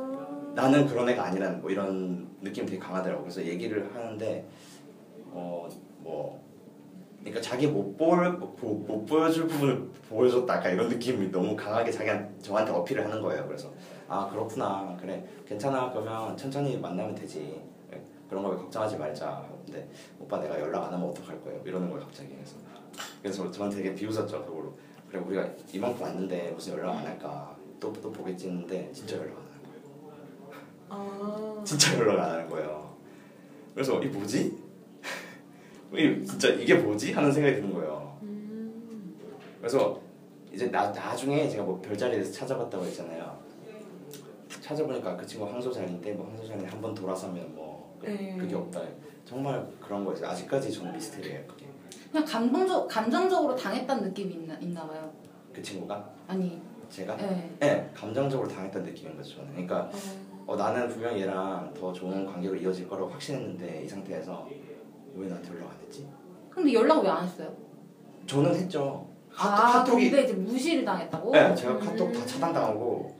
[0.55, 3.21] 나는 그런 애가 아니라는 뭐 이런 느낌 이 되게 강하더라고.
[3.23, 4.45] 그래서 얘기를 하는데
[5.31, 5.67] 어
[6.03, 6.43] 뭐
[7.21, 13.05] 그러니까 자기 못볼 못 보여줄 부분을 보여줬다 약간 이런 느낌이 너무 강하게 자기한 저한테 어필을
[13.05, 13.45] 하는 거예요.
[13.47, 13.71] 그래서
[14.07, 17.61] 아 그렇구나 그래 괜찮아 그러면 천천히 만나면 되지.
[18.29, 19.47] 그런 거 걱정하지 말자.
[19.65, 19.87] 근데
[20.19, 21.61] 오빠 내가 연락 안 하면 어떡할 거예요?
[21.65, 22.55] 이러는 거예요 갑자기 그래서
[23.21, 24.73] 그래서 저는 되게 비웃었죠 그걸로.
[25.09, 27.55] 그래 우리가 이만큼 왔는데 무슨 연락 안 할까?
[27.79, 30.63] 또 또 보겠지 했는데 진짜 연락 안 하는 거예요.
[30.89, 31.61] 아.
[31.65, 32.95] 진짜 연락 안 하는 거예요.
[33.73, 34.57] 그래서 이 뭐지?
[35.93, 37.11] 이 진짜 이게 뭐지?
[37.13, 38.17] 하는 생각이 드는 거예요.
[38.23, 39.15] 음.
[39.59, 40.01] 그래서
[40.51, 43.37] 이제 나, 나중에 제가 뭐 별자리에서 찾아봤다고 했잖아요.
[44.73, 48.37] 찾아보니까 그 친구 항소자리인데 뭐 항소자리 한번 돌아서면 뭐 그- 네.
[48.39, 48.81] 그게 없다.
[49.25, 50.29] 정말 그런 거였어요.
[50.29, 51.45] 아직까지 저는 미스테리예요.
[51.47, 51.65] 그게.
[52.11, 55.11] 그냥 감동적 감정적으로 당했다는 느낌이 있나 있나 봐요.
[55.51, 57.49] 그 친구가 아니, 제가 예.
[57.59, 59.35] 네, 감정적으로 당했던 느낌인 거죠.
[59.37, 59.51] 저는.
[59.51, 59.89] 그러니까
[60.45, 64.47] 어, 나는 분명 얘랑 더 좋은 관계로 이어질 거라고 확신했는데 이 상태에서
[65.15, 66.07] 왜 나한테 연락 안 했지?
[66.49, 67.53] 근데 연락 왜 안 했어요?
[68.27, 69.07] 저는 했죠.
[69.35, 71.31] 아, 카톡이 근데 이제 무시를 당했다고?
[71.31, 73.13] 네, 제가 카톡 다 차단당하고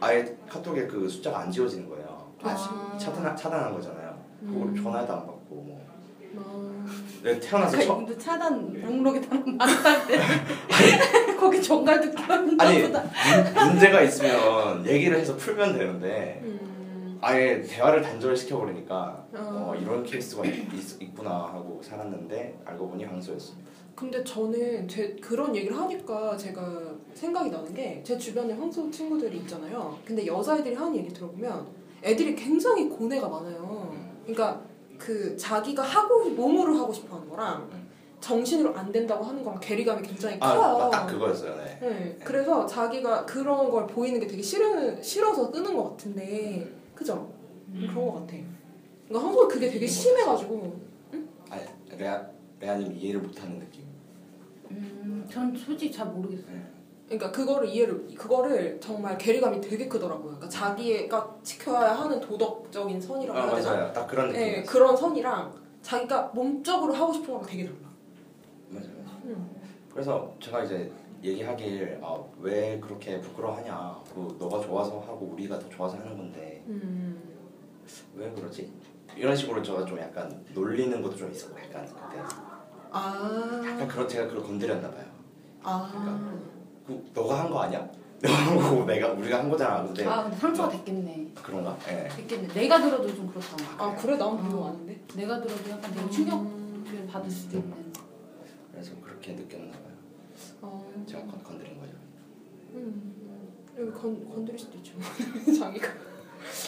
[0.00, 2.30] 아예 카톡에 그 숫자가 안 지워지는 거예요.
[2.42, 2.96] 아.
[2.98, 4.14] 차단 차단한 거잖아요.
[4.40, 4.82] 그거를 음.
[4.82, 5.80] 전화도 안 받고 뭐.
[6.36, 7.22] 아.
[7.22, 10.18] 내가 태어나서 그러니까 처음 차단 목록에 단 많다는데
[11.40, 13.02] 거기 정갈도 껴있나 아니 보다.
[13.54, 17.18] 문- 문제가 있으면 얘기를 해서 풀면 되는데 음.
[17.22, 19.38] 아예 대화를 단절시켜 버리니까 아.
[19.38, 23.61] 어, 이런 케이스가 있, 있구나 하고 살았는데 알고 보니 황소였습니다.
[23.94, 29.96] 근데 저는 제 그런 얘기를 하니까 제가 생각이 나는 게 제 주변에 황소 친구들이 있잖아요.
[30.04, 31.66] 근데 여자애들이 하는 얘기 들어보면
[32.02, 33.94] 애들이 굉장히 고뇌가 많아요.
[34.24, 34.60] 그러니까
[34.98, 37.88] 그 자기가 하고 몸으로 하고 싶어 하는 거랑 음.
[38.20, 40.60] 정신으로 안 된다고 하는 거랑 괴리감이 굉장히 커요.
[40.60, 41.56] 아, 딱 그거였어요.
[41.56, 41.78] 네.
[41.80, 47.28] 네, 그래서 자기가 그런 걸 보이는 게 되게 싫은, 싫어서 뜨는 것 같은데, 그죠?
[47.72, 48.36] 그런 것 같아.
[49.08, 50.72] 그러니까 한국 그게 되게 심해가지고,
[51.50, 51.62] 아니
[51.98, 52.08] 레
[52.62, 53.84] 아 레아님 이해를 못하는 느낌.
[54.70, 56.52] 음, 전 솔직히 잘 모르겠어요.
[56.52, 56.62] 네.
[57.08, 60.24] 그러니까 그거를 이해를, 그거를 정말 괴리감이 되게 크더라고요.
[60.36, 63.70] 그러니까 자기가 지켜야 하는 도덕적인 선이라고 아 해야 되나?
[63.70, 63.92] 맞아요.
[63.92, 64.64] 딱 그런 네, 느낌이었어요.
[64.72, 67.76] 그런 선이랑 자기가 몸적으로 하고 싶은 거랑 되게 달라.
[68.70, 68.86] 맞아요.
[69.04, 69.20] 맞아요.
[69.24, 69.50] 음.
[69.92, 70.90] 그래서 제가 이제
[71.22, 77.20] 얘기하길 아, 왜 그렇게 부끄러워하냐 그 너가 좋아서 하고 우리가 더 좋아서 하는 건데 음.
[78.14, 78.72] 왜 그러지?
[79.16, 82.22] 이런 식으로 제가 좀 약간 놀리는 것도 좀 있었고 약간 그때
[82.92, 85.06] 아, 약간 그런 제가 그걸 건드렸나 봐요
[85.62, 86.32] 아.
[86.86, 87.88] 그, 너가 한 거 아니야?
[88.22, 91.32] 너가 한 거고 내가 우리가 한 거잖아 근데 아, 근데 상처가 됐겠네.
[91.42, 91.76] 그런가?
[91.88, 92.08] 예.
[92.08, 92.48] 됐겠네.
[92.54, 93.56] 내가 들어도 좀 그렇다.
[93.78, 94.16] 아, 그래?
[94.16, 95.00] 난 그거 아닌데?
[95.16, 97.08] 내가 들어도 약간 되게 충격을 음.
[97.10, 97.92] 받을 수도 있는.
[98.70, 99.92] 그래서 그렇게 느꼈나 봐요
[100.62, 101.04] 어.
[101.06, 101.92] 제가 건, 건드린 거죠
[102.74, 103.12] 음.
[103.78, 104.92] 여기 건, 건드릴 수도 있죠.
[105.58, 105.88] 자기가.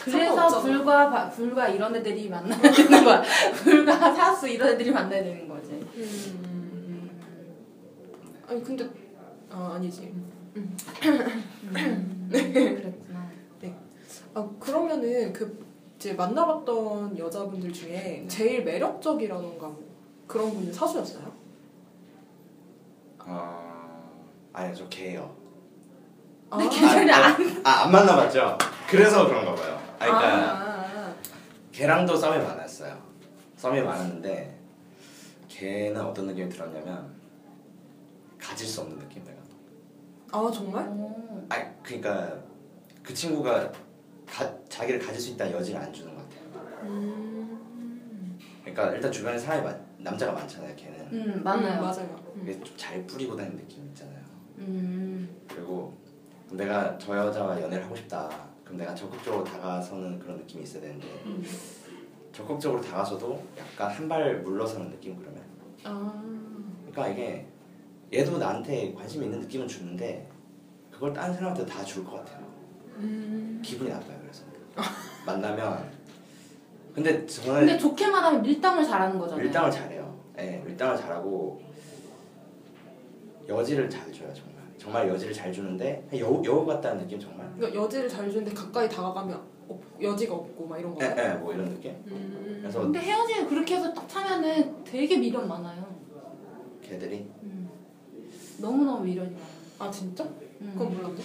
[0.03, 0.61] 그래서.
[0.61, 3.21] 불과 바- 불과 이런 애들이 만나야 되는 거야.
[3.63, 5.71] 불과 사수 이런 애들이 만나야 되는 거지.
[5.71, 5.89] 음.
[5.95, 7.19] 음.
[8.47, 8.87] 아니, 근데,
[9.49, 10.13] 아, 아니지.
[10.55, 10.77] 음.
[12.31, 13.31] 그랬구나.
[14.33, 15.65] 아, 그러면은 그,
[15.97, 19.83] 이제 만나봤던 여자분들 중에 제일 매력적이라던가 뭐
[20.27, 21.31] 그런 분이 사수였어요?
[23.19, 24.11] 아
[24.53, 25.44] 아니요 저 개요 아,
[26.49, 27.61] 근데 걔들이 안.
[27.63, 28.57] 아, 안 만나봤죠?
[28.87, 31.13] 그래서 그런가 봐요 아, 그러니까 아,
[31.71, 32.97] 걔랑도 싸움이 많았어요.
[33.57, 34.57] 싸움이 많았는데
[35.49, 37.13] 걔는 어떤 느낌이 들었냐면
[38.39, 39.37] 가질 수 없는 느낌 내가.
[40.31, 40.85] 아, 정말?
[40.87, 41.45] 어.
[41.49, 42.37] 아 그러니까
[43.01, 43.71] 그 친구가
[44.27, 46.81] 가, 자기를 가질 수 있다는 여지를 안 주는 것 같아요.
[46.83, 48.39] 음.
[48.61, 50.75] 그러니까 일단 주변에 사람이 많, 남자가 많잖아요.
[50.75, 51.79] 걔는 음 맞나요?
[51.79, 52.15] 음, 맞아요.
[52.35, 52.41] 음.
[52.43, 54.19] 이게 좀잘 뿌리고 다니는 느낌 있잖아요.
[54.57, 55.29] 음.
[55.47, 55.93] 그리고
[56.57, 58.29] 내가 저 여자와 연애를 하고 싶다.
[58.63, 61.43] 그럼 내가 적극적으로 다가서는 그런 느낌이 있어야 되는데 음.
[62.33, 65.41] 적극적으로 다가서도 약간 한 발 물러서는 느낌 그러면.
[65.83, 66.23] 아.
[66.91, 67.45] 그러니까 이게
[68.13, 70.27] 얘도 나한테 관심 있는 느낌은 주는데
[70.91, 72.45] 그걸 다른 사람한테 다 줄 것 같아요.
[72.97, 73.61] 음.
[73.63, 74.17] 기분이 나빠요.
[74.21, 74.43] 그래서
[75.25, 75.89] 만나면
[76.93, 79.43] 근데 저는 근데 좋게 말하면 밀당을 잘하는 거잖아요.
[79.43, 80.15] 밀당을 잘해요.
[80.39, 81.61] 예, 밀당을 잘하고
[83.47, 84.54] 여지를 잘 줘요 정말.
[84.85, 87.51] 정말 여지를 잘 주는데 여우 여우 같다는 느낌 정말.
[87.55, 91.15] 그러니까 여지를 잘 주는데 가까이 다가가면 없, 여지가 없고 막 이런 예, 거예요?
[91.17, 91.91] 예, 뭐 이런 느낌.
[92.05, 92.57] 음.
[92.61, 95.83] 그래서 근데 헤어지면 그렇게 해서 딱 차면은 되게 미련 많아요.
[96.83, 97.67] 걔들이 음.
[98.59, 99.47] 너무 너무 미련이 많아요.
[99.79, 100.23] 아 진짜?
[100.61, 100.71] 음.
[100.73, 101.15] 그건 몰랐네.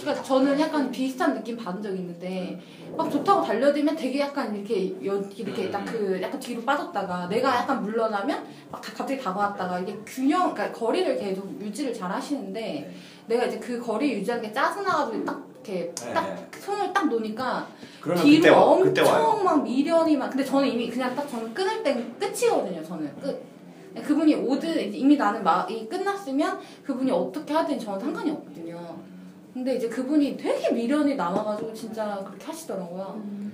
[0.00, 2.60] 그러니까 저는 약간 비슷한 느낌 받은 적이 있는데
[2.96, 5.70] 막 좋다고 달려들면 되게 약간 이렇게 여, 이렇게 음.
[5.70, 11.16] 딱그 약간 뒤로 빠졌다가 내가 약간 물러나면 막 다- 갑자기 다가왔다가 이게 균형 그러니까 거리를
[11.18, 12.94] 계속 유지를 잘 하시는데 네.
[13.26, 16.48] 내가 이제 그 거리 유지하는 게 짜증나가지고 딱 이렇게 네, 딱 네.
[16.58, 17.68] 손을 딱 놓으니까
[18.02, 19.02] 뒤로 그때 와 엄청 그때.
[19.44, 23.42] 막 미련이 막 근데 저는 이미 그냥 딱 저는 끊을 땐 끝이거든요 저는 끝
[23.94, 28.98] 그분이 오든 이미 나는 막이 끝났으면 그분이 어떻게 하든 저는 상관이 없거든요
[29.52, 33.50] 근데 이제 그분이 되게 미련이 남아가지고 진짜 그렇게 하시더라고요 음.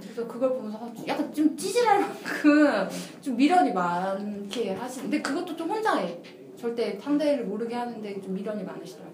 [0.00, 2.88] 그래서 그걸 보면서 약간 좀 찌질할 만큼
[3.20, 5.02] 좀 미련이 많게 하시.
[5.02, 6.20] 근데 그것도 좀 혼자 해.
[6.56, 9.10] 절대 상대를 모르게 하는데 좀 미련이 많으시더라고요.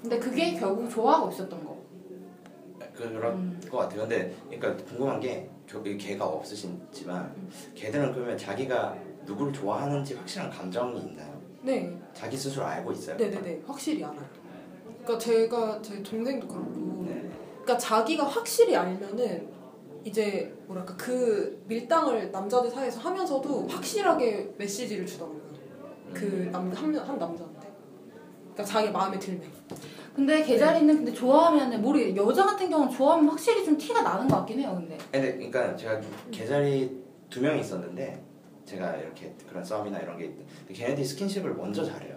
[0.00, 1.82] 근데 그게 결국 좋아하고 있었던 거.
[2.96, 3.60] 그런 음.
[3.70, 4.00] 것 같아요.
[4.00, 7.34] 근데 그러니까 궁금한 게 겨- 이 개가 없으시지만
[7.74, 11.40] 개들은 그러면 자기가 누구를 좋아하는지 확실한 감정이 있나요?
[11.62, 13.16] 네, 자기 스스로 알고 있어요.
[13.16, 14.20] 네네네, 확실히 알아요.
[15.04, 17.30] 그러니까 제가 제 동생도 그렇고, 네.
[17.62, 19.48] 그러니까 자기가 확실히 알면은
[20.04, 25.40] 이제 뭐랄까 그 밀당을 남자들 사이에서 하면서도 확실하게 메시지를 주더라고요.
[26.12, 27.72] 그남한 한 남자한테.
[28.52, 29.42] 그러니까 자기 마음에 들면.
[30.14, 34.60] 근데 개자리는 근데 좋아하면은 모르 여자 같은 경우는 좋아하면 확실히 좀 티가 나는 것 같긴
[34.60, 34.72] 해요.
[34.76, 38.22] 근데 근데 그러니까 제가 개자리 두명 있었는데
[38.66, 40.44] 제가 이렇게 그런 싸움이나 이런 게 있는데
[40.74, 42.16] 걔네들이 스킨십을 먼저 잘해요.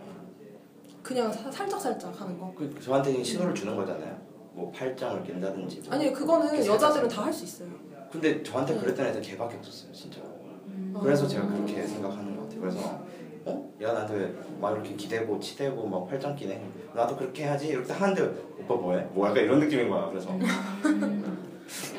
[1.01, 2.53] 그냥 살짝 살짝 하는 거.
[2.55, 4.19] 그 저한테 신호를 주는 거잖아요.
[4.53, 5.81] 뭐 팔짱을 낀다든지.
[5.85, 5.93] 뭐.
[5.93, 7.69] 아니 그거는 여자들은 다 할 수 있어요.
[8.11, 8.79] 근데 저한테 네.
[8.79, 10.21] 그랬던 애들 개밖에 없었어요, 진짜.
[10.21, 10.95] 음.
[11.01, 12.59] 그래서 제가 그렇게 생각하는 것 같아요.
[12.61, 13.05] 그래서
[13.45, 13.73] 어?
[13.81, 16.61] 야 나한테 막 이렇게 기대고 치대고 막 팔짱 끼네.
[16.93, 17.67] 나도 그렇게 해야지.
[17.67, 18.21] 이렇게 하는데
[18.59, 19.03] 오빠 뭐해?
[19.13, 20.09] 뭐 약간 이런 느낌인 거야.
[20.09, 20.29] 그래서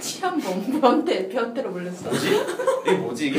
[0.01, 2.09] 취한 범 변태 변태로 몰렸어.
[2.09, 2.29] 뭐지?
[2.85, 3.39] 이게 뭐지 이게?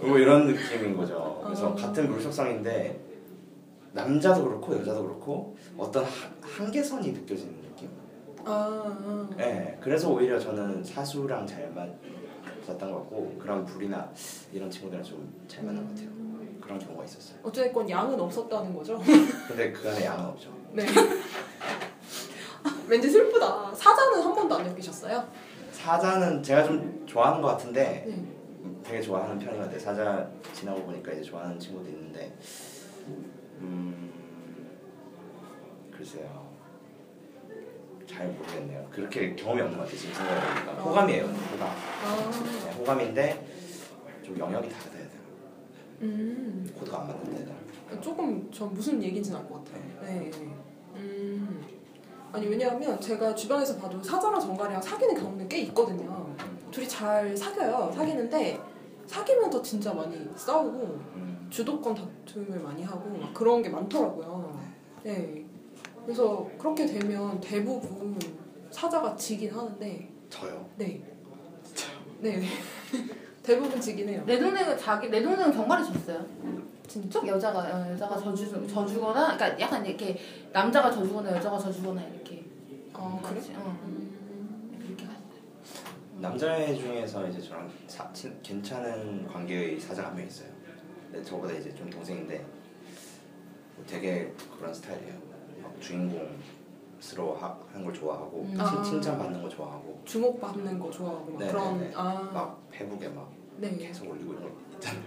[0.00, 1.40] 뭐 이런 느낌인 거죠.
[1.44, 1.74] 그래서 어.
[1.74, 3.00] 같은 물속성인데
[3.92, 6.10] 남자도 그렇고 여자도 그렇고 어떤 하-
[6.42, 7.88] 한계선이 느껴지는 느낌.
[8.44, 8.50] 아,
[9.06, 9.30] 아.
[9.36, 14.10] 네, 그래서 오히려 저는 사수랑 잘 맞았던 것 같고 그런 불이나
[14.52, 16.08] 이런 친구들은 좀잘 맞는 것 같아요.
[16.64, 17.38] 그런 경우가 있었어요.
[17.42, 18.98] 어쨌건 양은 없었다는 거죠.
[19.48, 20.50] 근데 그 안에 양은 없죠.
[20.72, 20.86] 네.
[22.88, 23.72] 왠지 슬프다.
[23.74, 25.26] 사자는 한 번도 안 느끼셨어요?
[25.72, 28.24] 사자는 제가 좀 좋아하는 것 같은데 네.
[28.82, 29.78] 되게 좋아하는 편인 것 같아요.
[29.80, 32.34] 사자 지나고 보니까 이제 좋아하는 친구도 있는데
[33.60, 34.10] 음
[35.94, 36.44] 글쎄요
[38.06, 38.86] 잘 모르겠네요.
[38.90, 39.98] 그렇게 경험이 없는 것 같아요.
[39.98, 41.24] 지금 생각해보니까 호감이에요.
[41.24, 41.68] 호감.
[41.68, 42.30] 아,
[42.64, 43.46] 네, 호감인데
[44.24, 44.93] 좀 영역이 다르다?
[46.02, 46.72] 음.
[46.78, 48.00] 코드가 안 맞는다 해야 되나?
[48.00, 49.82] 조금 전 무슨 얘기인지는 알 것 같아요.
[50.02, 50.30] 네.
[50.96, 51.64] 음.
[52.32, 56.34] 아니 왜냐하면 제가 주변에서 봐도 사자랑 정갈이랑 사귀는 경우는 꽤 있거든요.
[56.72, 57.92] 둘이 잘 사귀어요.
[57.94, 58.60] 사귀는데
[59.06, 60.78] 사귀면서 진짜 많이 싸우고
[61.14, 64.58] 음, 주도권 다툼을 많이 하고 막 그런 게 많더라고요.
[65.04, 65.44] 네.
[66.04, 68.18] 그래서 그렇게 되면 대부분
[68.70, 70.68] 사자가 지긴 하는데 저요.
[70.76, 71.00] 네.
[72.18, 72.42] 네.
[73.44, 74.22] 대부분 지긴 해요.
[74.26, 76.24] 내 동생은 자기 내 동생은 정갈이 졌어요.
[76.88, 77.24] 진짜?
[77.26, 80.18] 여자가 어, 여자가 져주 져주거나 그러니까 약간 이렇게
[80.50, 82.42] 남자가 져주거나 여자가 져주거나 이렇게.
[82.94, 83.40] 아 그래?
[83.56, 84.96] 어, 음.
[84.96, 85.14] 갔어요.
[86.20, 90.48] 남자애 중에서 이제 저랑 사, 친, 괜찮은 관계의 사자가 한명 있어요.
[91.12, 92.38] 근데 저보다 이제 좀 동생인데
[93.76, 95.14] 뭐 되게 그런 스타일이에요.
[95.62, 96.38] 막 주인공
[97.04, 98.56] 스러워 하- 하는 걸 좋아하고 음.
[98.58, 98.82] 아.
[98.82, 101.94] 칭찬 받는 거 좋아하고 주목받는 거 좋아하고 막 네, 그런 네, 네.
[101.94, 103.76] 아막 페북에 막 네.
[103.76, 105.02] 계속 올리고 이런 거 있잖아요.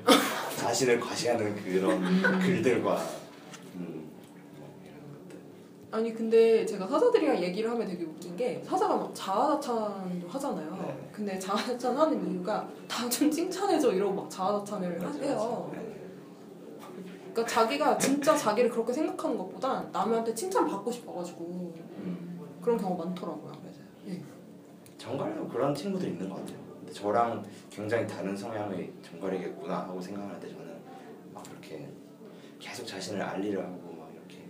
[0.57, 1.99] 자신을 과시하는 그런
[2.39, 2.97] 글들과
[3.75, 4.11] 음,
[4.59, 4.95] 뭐 이런
[5.27, 5.39] 것들.
[5.91, 10.77] 아니 근데 제가 사자들이랑 얘기를 하면 되게 웃긴 게 사자가 막 자아자찬도 하잖아요.
[10.79, 11.09] 네.
[11.11, 15.35] 근데 자아자찬 하는 이유가 다 좀 칭찬해줘 이러고 막 자아자찬을 맞아요, 해요.
[15.35, 15.71] 맞아요.
[15.73, 15.86] 네.
[17.37, 23.51] 그러니까 자기가 진짜 자기를 그렇게 생각하는 것보다 남한테 칭찬 받고 싶어가지고 음, 그런 경우 많더라고요.
[23.51, 23.85] 맞아요.
[24.05, 24.23] 네.
[24.97, 26.57] 정갈도 그런 친구들 있는 것 같아요.
[26.79, 30.65] 근데 저랑 굉장히 다른 성향의 정갈이겠구나 하고 생각하는데 저는
[31.31, 31.87] 막 이렇게
[32.59, 34.43] 계속 자신을 알리려 하고 막 이렇게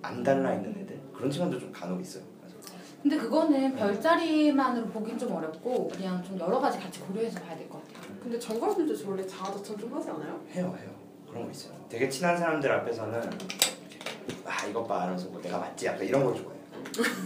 [0.00, 2.22] 안 달라 있는 애들 그런 친구들 좀 간혹 있어요.
[2.40, 2.56] 그래서
[3.02, 7.82] 근데 그거는 별자리만으로 보긴 좀 어렵고 그냥 좀 여러 가지 같이 고려해서 봐야 될 것
[7.88, 8.14] 같아요.
[8.22, 10.40] 근데 정갈들도 원래 자아자찬 좀 하지 않아요?
[10.52, 10.97] 해요 해요
[11.38, 11.72] 그런 거 있어요.
[11.88, 13.30] 되게 친한 사람들 앞에서는
[14.44, 16.58] 아 이것 봐 하면서 뭐 내가 맞지 약간 이런 걸 좋아해요.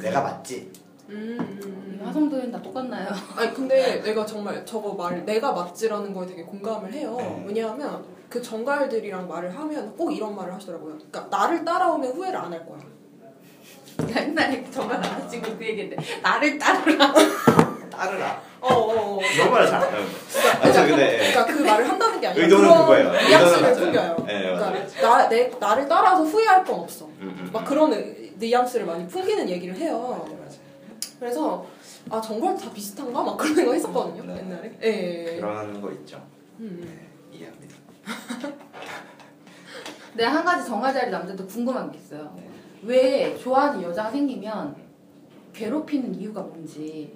[0.02, 0.70] 내가 맞지.
[1.08, 2.00] 음, 음, 음.
[2.04, 3.08] 화성도엔 다 똑같나요?
[3.36, 7.16] 아니 근데 내가 정말 저거 말 내가 맞지라는 거에 되게 공감을 해요.
[7.18, 7.44] 네.
[7.46, 10.96] 왜냐하면 그 정갈들이랑 말을 하면 꼭 이런 말을 하시더라고요.
[11.10, 12.78] 그러니까 나를 따라오면 후회를 안 할 거야.
[14.16, 17.12] 옛날에 정말 남자친구 그 얘기인데 나를 따르라.
[17.90, 18.42] 따르라.
[18.62, 19.20] 어, 어, 어.
[19.20, 20.06] 이런 말을 잘안 해요.
[20.60, 21.32] 아, 저 근데 예.
[21.32, 23.12] 그러니까 그 말을 한다는 게 아니라 의도는 그거예요.
[23.12, 24.02] 의도는 풍겨요.
[24.14, 24.26] 맞아요.
[24.26, 24.42] 네.
[24.54, 27.06] 그러니까 나, 내, 나를 따라서 후회할 건 없어.
[27.06, 27.64] 음, 음, 막 음.
[27.64, 29.98] 그런 의- 뉘앙스를 많이 풍기는 얘기를 해요.
[29.98, 30.62] 맞아요, 맞아요.
[31.18, 31.66] 그래서
[32.10, 33.22] 아 정갈 다 비슷한가?
[33.22, 34.22] 막 그런 생각 했었거든요.
[34.32, 34.38] 네.
[34.40, 34.78] 옛날에.
[34.82, 35.36] 예.
[35.40, 36.22] 그런 거 있죠.
[36.60, 36.80] 음.
[37.32, 37.74] 네, 이해합니다.
[40.14, 42.32] 내가 한 가지 정가자리 남자도 궁금한 게 있어요.
[42.36, 42.48] 네.
[42.84, 44.76] 왜 좋아하는 여자가 생기면
[45.52, 47.12] 괴롭히는 이유가 뭔지.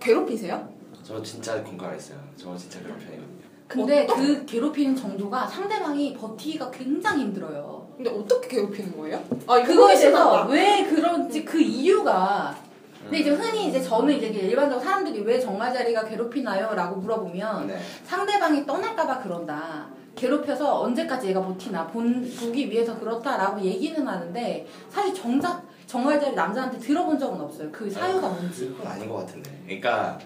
[0.00, 0.68] 괴롭히세요?
[1.04, 2.18] 저 진짜 공감했어요.
[2.36, 3.44] 저 진짜 그런 편이거든요.
[3.68, 7.86] 근데 어떤- 그 괴롭히는 정도가 상대방이 버티기가 굉장히 힘들어요.
[7.96, 9.22] 근데 어떻게 괴롭히는 거예요?
[9.46, 10.46] 아 이거 그거에 대해서.
[10.46, 12.56] 왜 그런지 그 이유가
[13.02, 16.74] 근데 이제 흔히 이제 저는 이제 일반적으로 사람들이 왜 정갈자리가 괴롭히나요?
[16.74, 17.78] 라고 물어보면 네.
[18.04, 19.88] 상대방이 떠날까봐 그런다.
[20.16, 27.18] 괴롭혀서 언제까지 얘가 버티나 본, 보기 위해서 그렇다라고 얘기는 하는데 사실 정작 정갈자리 남자한테 들어본
[27.18, 27.68] 적은 없어요.
[27.70, 28.68] 그 사유가 뭔지.
[28.68, 29.50] 그건 아닌 것 같은데.
[29.66, 30.18] 그러니까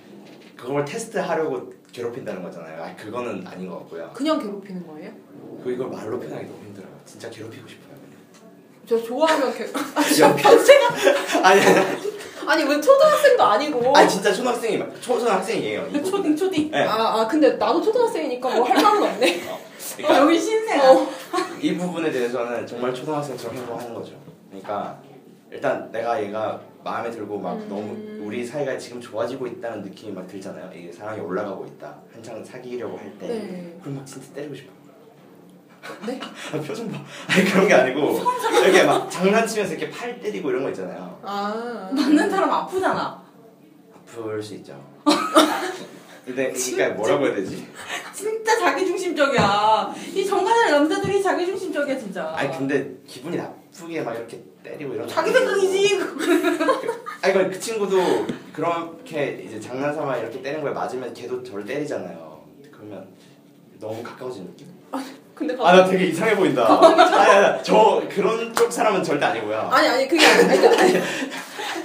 [0.59, 2.83] 그걸 테스트하려고 괴롭힌다는 거잖아요.
[2.83, 4.11] 아 그거는 아닌 것 같고요.
[4.12, 5.11] 그냥 괴롭히는 거예요?
[5.62, 6.90] 그 이걸 말로 표현하기 너무 힘들어요.
[7.07, 7.88] 진짜 괴롭히고 싶어요.
[8.87, 9.64] 저 좋아하면 괴...
[10.23, 10.35] 야,
[11.44, 12.09] 아니 아니
[12.47, 15.87] 아니 왜 초등학생도 아니고 아니 진짜 초등학생이 초등학생이에요.
[15.88, 16.71] 이 초딩 초딩.
[16.71, 16.85] 네.
[16.85, 19.59] 아, 아 근데 나도 초등학생이니까 뭐 할 말은 없네 어,
[19.97, 20.90] 그러니까 여기 신세야.
[20.90, 21.07] 어.
[21.61, 24.14] 이 부분에 대해서는 정말 초등학생처럼 행동하는 거죠.
[24.49, 24.99] 그러니까
[25.51, 27.69] 일단 내가 얘가 마음에 들고 막 음.
[27.69, 30.71] 너무 우리 사이가 지금 좋아지고 있다는 느낌이 막 들잖아요.
[30.75, 31.99] 이게 사랑이 올라가고 있다.
[32.12, 33.29] 한창 사귀려고 할 때.
[33.29, 33.79] 네.
[33.81, 34.73] 그럼 막 진짜 때리고 싶어.
[36.07, 36.21] 네?
[36.53, 36.99] 아, 표정 봐.
[37.29, 38.19] 아니 그런 게 아니고
[38.62, 41.19] 이렇게 막 장난치면서 이렇게 팔 때리고 이런 거 있잖아요.
[41.23, 43.23] 아 맞는 사람 아프잖아.
[43.95, 44.81] 아플 수 있죠.
[46.25, 47.67] 근데 그러니까 뭐라고 해야 되지?
[48.12, 49.95] 진짜 자기중심적이야.
[50.14, 52.35] 이 정갈자리 남자들이 자기중심적이야 진짜.
[52.37, 56.01] 아니 근데 기분이 나쁘게 막 이렇게 때리고 이런 거 자기 생각이지.
[57.23, 62.42] 아니 그그 친구도 그렇게 이제 장난삼아 이렇게 때리는 거에 맞으면 걔도 저를 때리잖아요.
[62.73, 63.07] 그러면
[63.81, 64.66] 너무 가까워진 느낌.
[65.35, 66.66] 근데 아 나 되게 이상해 보인다.
[66.83, 69.68] 아니, 저 그런 쪽 사람은 절대 아니고요.
[69.73, 70.92] 아니 아니 그게 아니, 아니, 아니,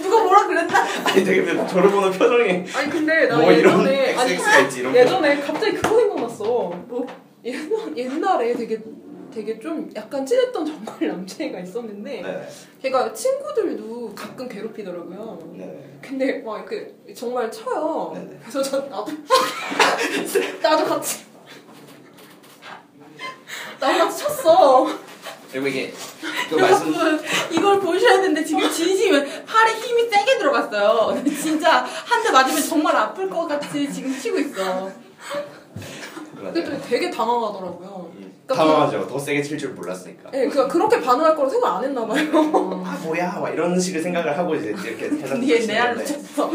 [0.01, 0.83] 누가 뭐라 그랬나?
[1.03, 4.83] 아니 되게 저를 보는 표정이 아니 근데 나 뭐 예전에 아니 있지.
[4.83, 6.43] 예전에 갑자기 그거 생각났어
[6.87, 7.05] 뭐
[7.45, 8.79] 옛날, 옛날에 되게
[9.33, 12.49] 되게 좀 약간 친했던 정말 남자애가 있었는데 네,
[12.81, 15.53] 걔가 친구들도 가끔 괴롭히더라고요.
[15.55, 18.11] 네, 근데 막 이렇게 정말 쳐요.
[18.13, 18.39] 네네.
[18.41, 19.11] 그래서 전 나도
[20.61, 21.25] 나도 같이
[23.79, 24.87] 나도 같이 쳤어.
[25.51, 25.93] 그리고 이게
[26.49, 31.13] 그 말씀 여러분 이걸 보셔야 되는데 지금 진심은 팔에 힘이 세게 들어갔어요.
[31.15, 34.89] 근데 진짜 한 대 맞으면 정말 아플 것 같이 지금 치고 있어.
[36.35, 37.87] 근데 되게 당황하더라고요.
[38.02, 38.02] 음,
[38.45, 39.07] 그러니까 당황하죠.
[39.07, 40.29] 더 세게 칠 줄 몰랐으니까.
[40.31, 42.23] 네, 그러니까 그렇게 반응할 거라 생각 안 했나 봐요
[42.85, 46.51] 아 뭐야 막 이런 식의 생각을 하고 이제 이렇게 해서 니에 내 알로 쳤어.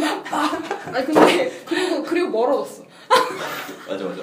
[0.93, 2.83] 아니 근데 그리고 그리고 멀어졌어
[3.89, 4.23] 맞아 맞아.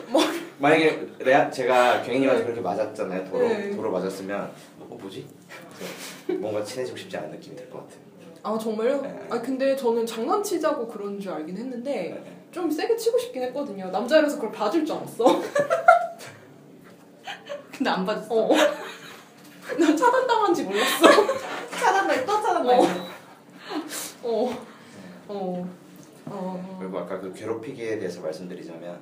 [0.59, 2.45] 만약에 레아 제가 경희님한테 네.
[2.45, 3.25] 그렇게 맞았잖아요.
[3.29, 3.71] 도로 네.
[3.75, 5.25] 도로 맞았으면 어 뭐지?
[6.39, 7.99] 뭔가 친해지고 싶지 않은 느낌이 들 것 같아요.
[8.43, 9.01] 아 정말요?
[9.01, 9.19] 네.
[9.29, 11.91] 아 근데 저는 장난치자고 그런 줄 알긴 했는데
[12.23, 12.31] 네.
[12.51, 13.89] 좀 세게 치고 싶긴 했거든요.
[13.89, 15.25] 남자라서 그걸 봐줄 줄 알았어.
[17.77, 18.33] 근데 안 받았어.
[18.33, 18.49] 어.
[19.79, 21.07] 난 차단당한지 몰랐어.
[21.71, 22.69] 차단다 또 차단다.
[22.71, 22.87] 어.
[24.23, 24.65] 어.
[25.27, 25.69] 어.
[26.27, 26.77] 어.
[26.79, 28.99] 그리고 아까 그 괴롭히기에 대해서 말씀드리자면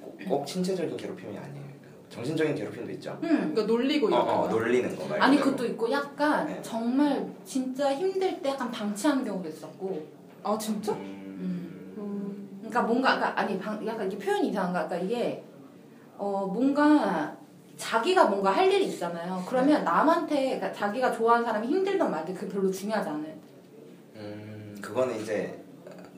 [0.00, 1.66] 꼭, 꼭 신체적인 괴롭힘이 아니에요.
[1.82, 3.18] 그 정신적인 괴롭힘도 있죠.
[3.22, 3.28] 응.
[3.28, 4.48] 그러니까 놀리고 어, 이런 어, 거.
[4.48, 5.24] 놀리는 거 말고.
[5.24, 6.60] 아니 그것도 있고 약간 네.
[6.62, 10.06] 정말 진짜 힘들 때 약간 방치하는 경우도 있었고.
[10.42, 10.92] 아 진짜?
[10.92, 12.58] 음, 음.
[12.58, 14.88] 그러니까 뭔가 아까 아니 방, 약간 이게 표현이 이상한가?
[14.88, 15.44] 그러니까 이게
[16.18, 17.36] 어 뭔가
[17.86, 19.42] 자기가 뭔가 할 일이 있잖아요.
[19.48, 23.34] 그러면 남한테 그러니까 자기가 좋아하는 사람이 힘들던 말들 그게 별로 중요하지 않은.
[24.16, 25.60] 음, 그거는 이제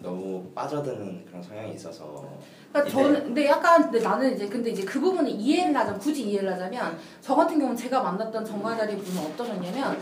[0.01, 2.29] 너무 빠져드는 그런 성향이 있어서.
[2.71, 6.25] 그러니까 이제- 저는 근데 약간 근데 나는 이제 근데 이제 그 부분을 이해를 하자면 굳이
[6.29, 9.97] 이해를 하자면 저 같은 경우 는 제가 만났던 정과자리 분은 어떠셨냐면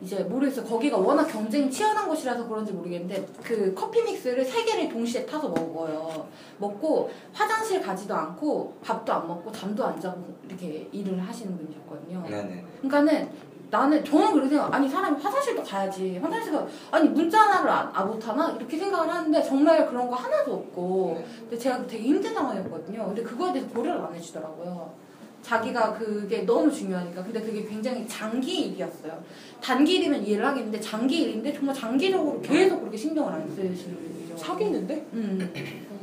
[0.00, 0.64] 이제 모르겠어요.
[0.64, 6.28] 거기가 워낙 경쟁이 치열한 곳이라서 그런지 모르겠는데 그 커피 믹스를 세 개를 동시에 타서 먹어요.
[6.58, 12.24] 먹고 화장실 가지도 않고 밥도 안 먹고 잠도 안 자고 이렇게 일을 하시는 분이셨거든요.
[12.28, 12.64] 네네.
[12.80, 13.28] 그러니까는
[13.70, 16.18] 나는 저는 그렇게 생각 아니 사람이 화장실도 가야지.
[16.18, 18.50] 화장실 가 아니 문자 하나를 안, 아 못하나?
[18.52, 21.22] 이렇게 생각을 하는데 정말 그런 거 하나도 없고.
[21.40, 23.06] 근데 제가 되게 힘든 상황이었거든요.
[23.06, 25.07] 근데 그거에 대해서 고려를 안 해주더라고요
[25.42, 29.22] 자기가 그게 너무 중요하니까 근데 그게 굉장히 장기 일이었어요
[29.62, 35.06] 단기 일이면 이해를 하겠는데 장기 일인데 정말 장기적으로 계속 그렇게 신경을 안 쓰시는 분이죠 사귀는데?
[35.14, 35.52] 음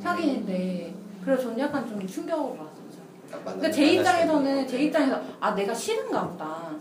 [0.01, 0.93] 사귀는데
[1.23, 2.99] 그래서 저는 약간 좀 충격을 받았었죠
[3.31, 6.71] 아, 만나- 그러니까 제 입장에서는 수제 입장에서 아 내가 싫은가 보다.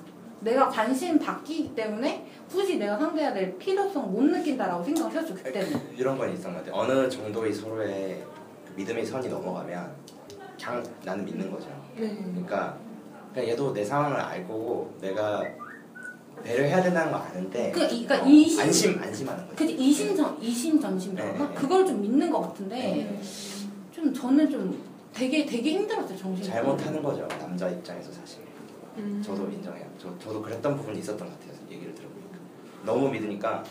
[0.40, 5.80] 내가 관심 받기 때문에 굳이 내가 상대해야 될 필요성 못 느낀다라고 생각을 했죠 그때는.
[5.96, 6.74] 이런 건 있었던 것 같아요.
[6.82, 8.22] 어느 정도의 서로의
[8.66, 9.90] 그 믿음의 선이 넘어가면
[10.64, 11.66] 그냥 나는 믿는 거죠.
[11.96, 12.08] 네.
[12.16, 12.76] 그러니까
[13.32, 15.42] 그냥 얘도 내 상황을 알고 내가
[16.42, 19.56] 배려해야 된다는 거 아는데 그, 이- 그러니까 어, 이심- 안심 안심하는 거지.
[19.56, 21.32] 그치 이심전 이심전심이었나?
[21.32, 21.54] 네, 네.
[21.54, 23.20] 그걸 좀 믿는 것 같은데 네.
[23.92, 26.44] 좀 저는 좀 되게 되게 힘들었어요 정신.
[26.44, 28.40] 잘못하는 거죠 남자 입장에서 사실.
[28.96, 29.22] 음.
[29.24, 29.84] 저도 인정해요.
[29.98, 31.58] 저 저도 그랬던 부분이 있었던 것 같아요.
[31.70, 32.38] 얘기를 들어보니까
[32.84, 33.64] 너무 믿으니까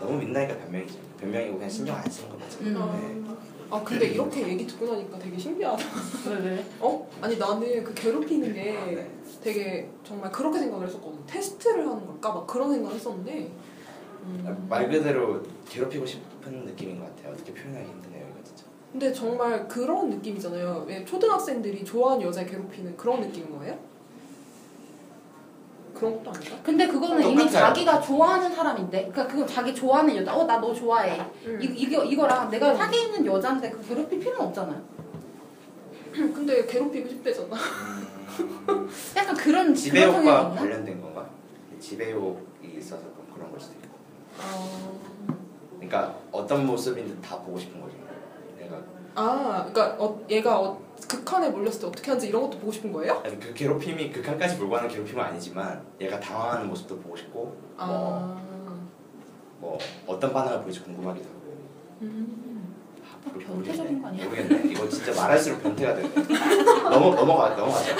[0.00, 0.94] 너무 믿나니까 변명이죠.
[1.20, 2.58] 변명이고 그냥 신경 안 쓰는 거죠.
[2.60, 2.74] 음.
[2.74, 3.34] 네.
[3.74, 5.84] 아 근데 이렇게 얘기 듣고 나니까 되게 신기하다.
[6.30, 6.64] 왜 왜?
[6.78, 7.10] 어?
[7.20, 9.10] 아니 나는 그 괴롭히는 게 네.
[9.42, 11.18] 되게 정말 그렇게 생각을 했었거든.
[11.26, 13.50] 테스트를 하는 걸까 막 그런 생각을 했었는데
[14.26, 14.66] 음.
[14.70, 17.32] 말 그대로 괴롭히고 싶은 느낌인 것 같아요.
[17.32, 18.64] 어떻게 표현하기 힘드네요, 이거 진짜.
[18.92, 20.84] 근데 정말 그런 느낌이잖아요.
[20.86, 23.76] 왜 초등학생들이 좋아하는 여자 괴롭히는 그런 느낌인 거예요?
[25.94, 26.56] 그런 것도 아닌가?
[26.62, 27.66] 근데 그거는 이미 똑같아요.
[27.68, 31.20] 자기가 좋아하는 사람인데, 그러니까 그건 자기 좋아하는 여자, 어 나 너 좋아해.
[31.46, 31.58] 음.
[31.62, 34.82] 이 이거 이거랑 내가 사귀는 여자인데 그 괴롭힐 필요는 없잖아요.
[36.12, 37.56] 근데 괴롭히고 싶대잖아.
[39.16, 40.50] 약간 그런 성향이 지배욕과?
[40.50, 41.26] 관련된 건가?
[41.80, 43.94] 지배욕이 있어서 좀 그런 걸 수도 있고.
[44.40, 45.34] 아,
[45.76, 47.94] 그러니까 어떤 모습인지 다 보고 싶은 거죠.
[48.58, 48.76] 내가
[49.14, 53.20] 아 그러니까 어, 얘가 어, 극한에 몰렸을 때 어떻게 하는지 이런 것도 보고 싶은 거예요?
[53.24, 58.40] 아니, 그 괴롭힘이 극한까지 몰고 가는 괴롭힘은 아니지만 얘가 당황하는 모습도 보고 싶고 뭐, 아,
[59.60, 61.56] 뭐 어떤 반응을 보일지 궁금하기도 하고.
[62.02, 62.74] 음.
[63.02, 64.24] 아, 모르- 변태적인 거 아니야?
[64.24, 64.70] 모르겠네.
[64.72, 66.08] 이거 진짜 말할수록 변태가 되네.
[66.90, 67.96] 넘어 넘어가 넘어가자.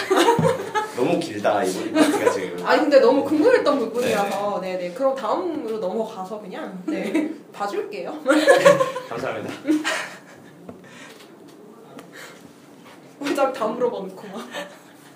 [0.96, 2.64] 너무 길다 이거 이거 지금.
[2.64, 8.14] 아니 근데 너무 궁금했던 부분이라서 네네 그럼 다음으로 넘어가서 그냥 네 봐줄게요.
[9.08, 9.50] 감사합니다.
[13.24, 14.48] 왜자꾸 다 물어봐놓고 막.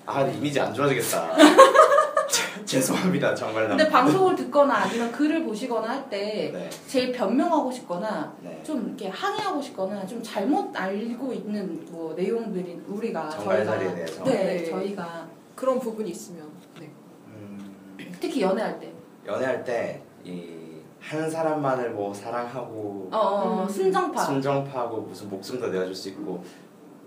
[0.05, 1.35] 아 이미지 안 좋아지겠다.
[2.65, 3.69] 죄송합니다 정말 나.
[3.75, 6.69] 근데 방송을 듣거나 아니면 글을 보시거나 할때 네.
[6.87, 8.61] 제일 변명하고 싶거나 네.
[8.63, 13.77] 좀 이렇게 항의하고 싶거나 좀 잘못 알고 있는 뭐 내용들이 우리가 저희가.
[13.77, 14.65] 네, 네.
[14.69, 16.47] 저희가 그런 부분이 있으면
[16.79, 16.89] 네.
[17.27, 17.75] 음,
[18.19, 18.91] 특히 연애할 때
[19.25, 20.59] 연애할 때 이
[21.01, 23.69] 한 사람만을 뭐 사랑하고 어, 어, 음.
[23.69, 26.43] 순정파 순정파하고 무슨 목숨도 내어줄 수 있고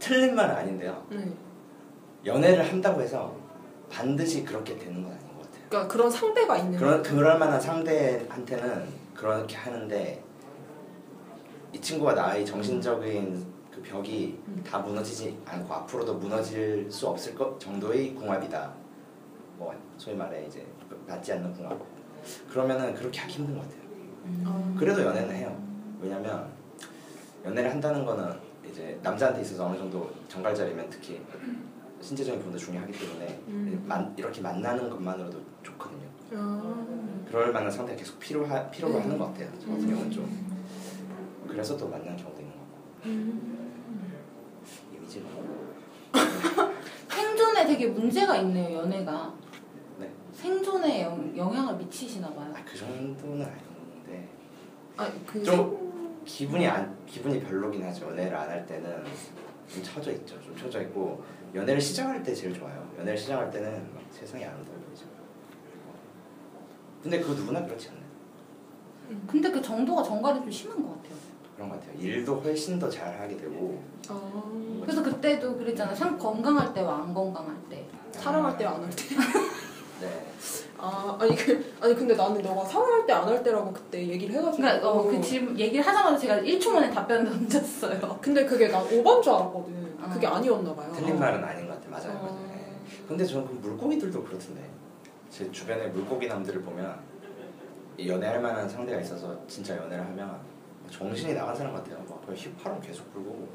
[0.02, 1.06] 틀린 말은 아닌데요.
[1.10, 1.32] 네.
[2.26, 3.36] 연애를 한다고 해서
[3.88, 5.64] 반드시 그렇게 되는 건 아닌 것 같아요.
[5.68, 6.76] 그러니까 그런 상대가 있는.
[6.76, 10.24] 그런 그럴 만한 상대한테는 그렇게 하는데
[11.72, 14.64] 이 친구와 나의 정신적인 그 벽이 음.
[14.68, 18.72] 다 무너지지 않고 앞으로도 무너질 수 없을 것 정도의 궁합이다.
[19.56, 20.66] 뭐 소위 말해 이제
[21.06, 21.78] 맞지 않는 궁합.
[22.50, 23.80] 그러면은 그렇게 하기 힘든 것 같아요.
[24.24, 24.44] 음.
[24.44, 24.76] 아.
[24.76, 25.56] 그래도 연애는 해요.
[26.00, 26.50] 왜냐면
[27.44, 31.20] 연애를 한다는 거는 이제 남자한테 있어서 어느 정도 정갈자리면 특히
[32.00, 33.84] 신체적인 부분도 중요하기 때문에 음.
[33.86, 36.02] 만- 이렇게 만나는 것만으로도 좋거든요.
[36.34, 36.86] 아.
[37.28, 39.02] 그럴 만한 상태가 계속 필요하, 필요로 음.
[39.02, 39.48] 하는 것 같아요.
[39.60, 40.52] 저 같은 경우는 좀.
[41.48, 42.66] 그래서 또 만나는 경우도 있는 거고.
[43.06, 44.12] 음.
[44.96, 45.26] 이미지가.
[47.10, 49.32] 생존에 되게 문제가 있네요 연애가
[49.98, 50.10] 네.
[50.32, 54.28] 생존에 영, 영향을 미치시나 봐요 아, 그 정도는 아닌데.
[54.96, 55.91] 아니 그좀
[56.24, 58.06] 기분이 안, 기분이 별로긴 하죠.
[58.10, 59.04] 연애를 안 할 때는
[59.68, 60.40] 좀 처져 있죠.
[60.42, 61.22] 좀 처져 있고.
[61.54, 62.86] 연애를 시작할 때 제일 좋아요.
[62.98, 65.04] 연애를 시작할 때는 막 세상이 아름다워 보이죠.
[67.02, 68.02] 근데 그거 누구나 그렇지 않나요?
[69.26, 71.12] 근데 그 정도가 정갈이 좀 심한 것 같아요
[71.56, 71.98] 그런 것 같아요.
[72.00, 74.80] 일도 훨씬 더 잘하게 되고 아.
[74.80, 79.02] 그래서 그때도 그랬잖아요 상 건강할 때와 안 건강할 때 사랑할 때안할 때.
[80.00, 80.26] 네.
[80.84, 84.56] 아 아니 그 아니 근데 나는 너가 사랑할 때 안 할 때라고 그때 얘기를 해가지고.
[84.62, 89.22] 그러니까 어, 그 질문 얘기를 하자마자 제가 1초 만에 답변 던졌어요 근데 그게 난 오반
[89.22, 89.96] 줄 알았거든.
[90.02, 90.10] 어.
[90.12, 90.92] 그게 아니었나 봐요.
[90.94, 91.90] 틀린 말은 아닌 것 같아요.
[91.92, 92.22] 맞아요, 어.
[92.24, 92.48] 맞아요.
[92.48, 92.72] 네.
[93.08, 94.68] 근데 저는 그 물고기들도 그렇던데
[95.30, 96.98] 제 주변에 물고기 남들을 보면
[97.96, 100.36] 이 연애할 만한 상대가 있어서 진짜 연애를 하면
[100.90, 101.96] 정신이 나간 사람 같아요.
[102.08, 103.48] 막 거의 휘파람 계속 불고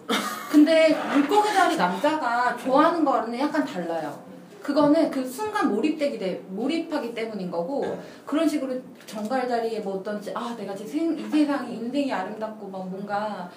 [0.49, 4.23] 근데 물고기 다리 남자가 좋아하는 거는 약간 달라요.
[4.61, 7.99] 그거는 그 순간 몰입되기 때 몰입하기 때문인 거고 네.
[8.25, 8.73] 그런 식으로
[9.05, 13.49] 정갈 자리에 뭐 어떤지 아 내가 지금 이 세상이 인생이 아름답고 막 뭔가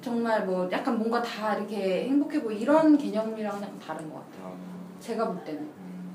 [0.00, 4.46] 정말 뭐 약간 뭔가 다 이렇게 행복해 보이 이런 개념이랑은 약간 다른 것 같아요.
[4.46, 4.56] 어,
[5.00, 5.68] 제가 볼 때는.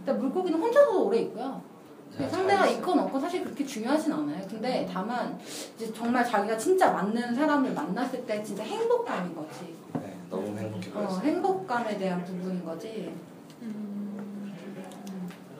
[0.05, 1.61] 근데 물고기는 혼자서도 오래 있고요.
[2.17, 2.67] 잘 상대가.
[2.67, 4.45] 있건 없건 사실 그렇게 중요하진 않아요.
[4.47, 5.37] 근데 다만
[5.75, 9.75] 이제 정말 자기가 진짜 맞는 사람을 만났을 때 진짜 행복감인 거지.
[9.93, 11.21] 네, 너무 행복해 어, 보였어요.
[11.21, 13.13] 행복감에 대한 부분인 거지.
[13.61, 13.92] 음.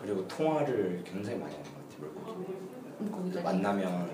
[0.04, 2.12] 그리고 통화를 굉장히 많이 하는 것 같아요.
[2.26, 2.54] 물고기.
[2.99, 3.41] 물고기들.
[3.43, 4.10] 만나면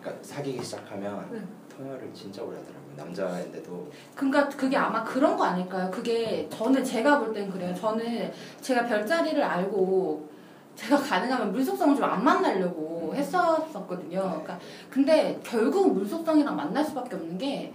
[0.00, 1.40] 그러니까 사귀기 시작하면 네.
[1.76, 2.80] 통화를 진짜 오래 하더라고요.
[2.96, 5.90] 남자인데도 그러니까 그게 아마 그런 거 아닐까요?
[5.90, 7.74] 그게 저는 제가 볼 땐 그래요.
[7.74, 8.30] 저는
[8.60, 10.28] 제가 별자리를 알고
[10.76, 14.20] 제가 가능하면 물속성을 좀 안 만나려고 했었었거든요.
[14.20, 14.58] 그러니까
[14.88, 17.72] 근데 결국 물속성이랑 만날 수밖에 없는 게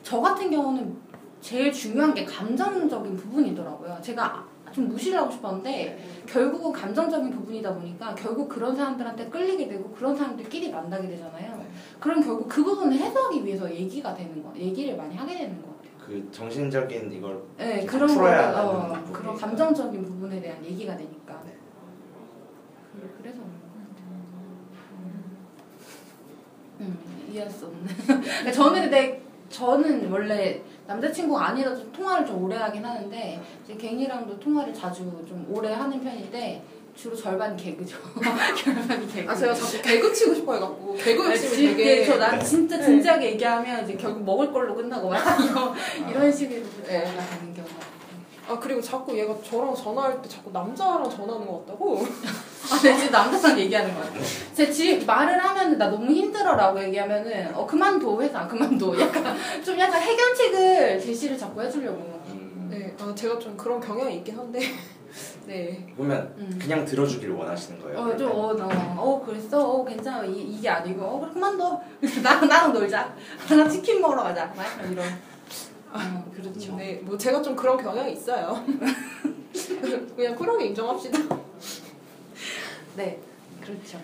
[0.00, 0.96] 저 같은 경우는
[1.40, 3.98] 제일 중요한 게 감정적인 부분이더라고요.
[4.00, 10.14] 제가 좀 무시를 하고 싶었는데 결국은 감정적인 부분이다 보니까 결국 그런 사람들한테 끌리게 되고 그런
[10.16, 11.56] 사람들끼리 만나게 되잖아요.
[11.58, 11.66] 네.
[12.00, 15.92] 그럼 결국 그 부분을 해소하기 위해서 얘기가 되는 거, 얘기를 많이 하게 되는 것 같아요.
[16.06, 19.36] 그 정신적인 이걸 네, 그런 거, 풀어야 어, 하는 부분이 그런.
[19.36, 21.42] 감정적인 부분에 대한 얘기가 되니까.
[21.44, 21.52] 네.
[22.94, 23.40] 그- 그래서
[26.80, 26.98] 음,
[27.30, 27.86] 이해할 수 없는.
[28.06, 34.72] 그러니까 저는 근데 저는 원래 남자친구가 아니라도 통화를 좀 오래 하긴 하는데 이제 갱이랑도 통화를
[34.72, 36.62] 자주 좀 오래 하는 편인데
[36.96, 37.96] 주로 절반 개그죠.
[38.64, 39.30] 절반이 개그.
[39.30, 42.84] 아 제가 자꾸 개그 치고 싶어 해갖고 개그 아, 욕심이 진- 되게 저난 진짜 네.
[42.86, 45.74] 진지하게 얘기하면 이제 결국 먹을 걸로 끝나고 막 이런
[46.10, 47.97] 이런 식으로 예, 가는 경우가.
[48.48, 53.12] 아 그리고 자꾸 얘가 저랑 전화할 때 자꾸 남자랑 전화하는 것 같다고 아, 내 지금
[53.12, 54.14] 남자랑 얘기하는 거 같아.
[54.54, 58.98] 제집 말을 하면 나 너무 힘들어라고 얘기하면은 어 그만둬 회사 그만둬.
[59.00, 61.98] 약간 좀 약간 해결책을 제시를 자꾸 해주려고.
[62.28, 64.60] 음, 네, 아 제가 좀 그런 경향이 있긴 한데
[65.46, 66.58] 네 보면 음.
[66.60, 67.98] 그냥 들어주길 원하시는 거예요.
[67.98, 69.62] 어, 좀, 어, 어, 어, 그랬어?
[69.62, 70.24] 어, 괜찮아.
[70.24, 71.80] 이, 이게 아니고, 어, 그래, 그만둬.
[72.22, 73.14] 나랑, 나랑 놀자.
[73.48, 74.52] 나랑 치킨 먹으러 가자.
[74.54, 75.04] 막 이런.
[75.92, 76.76] 어, 그렇죠.
[76.76, 78.62] 네, 뭐 제가 좀 그런 경향이 있어요.
[80.16, 81.18] 그냥 쿨하게 인정합시다.
[82.96, 83.18] 네,
[83.60, 83.98] 그렇죠.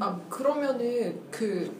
[0.00, 1.72] 아 그러면은 그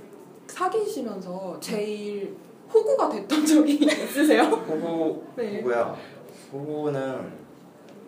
[0.47, 2.37] 사귀시면서 제일
[2.73, 4.43] 호구가 됐던 적이 있으세요?
[4.43, 5.59] 호구 네.
[5.59, 5.97] 호구야.
[6.53, 7.45] 호구는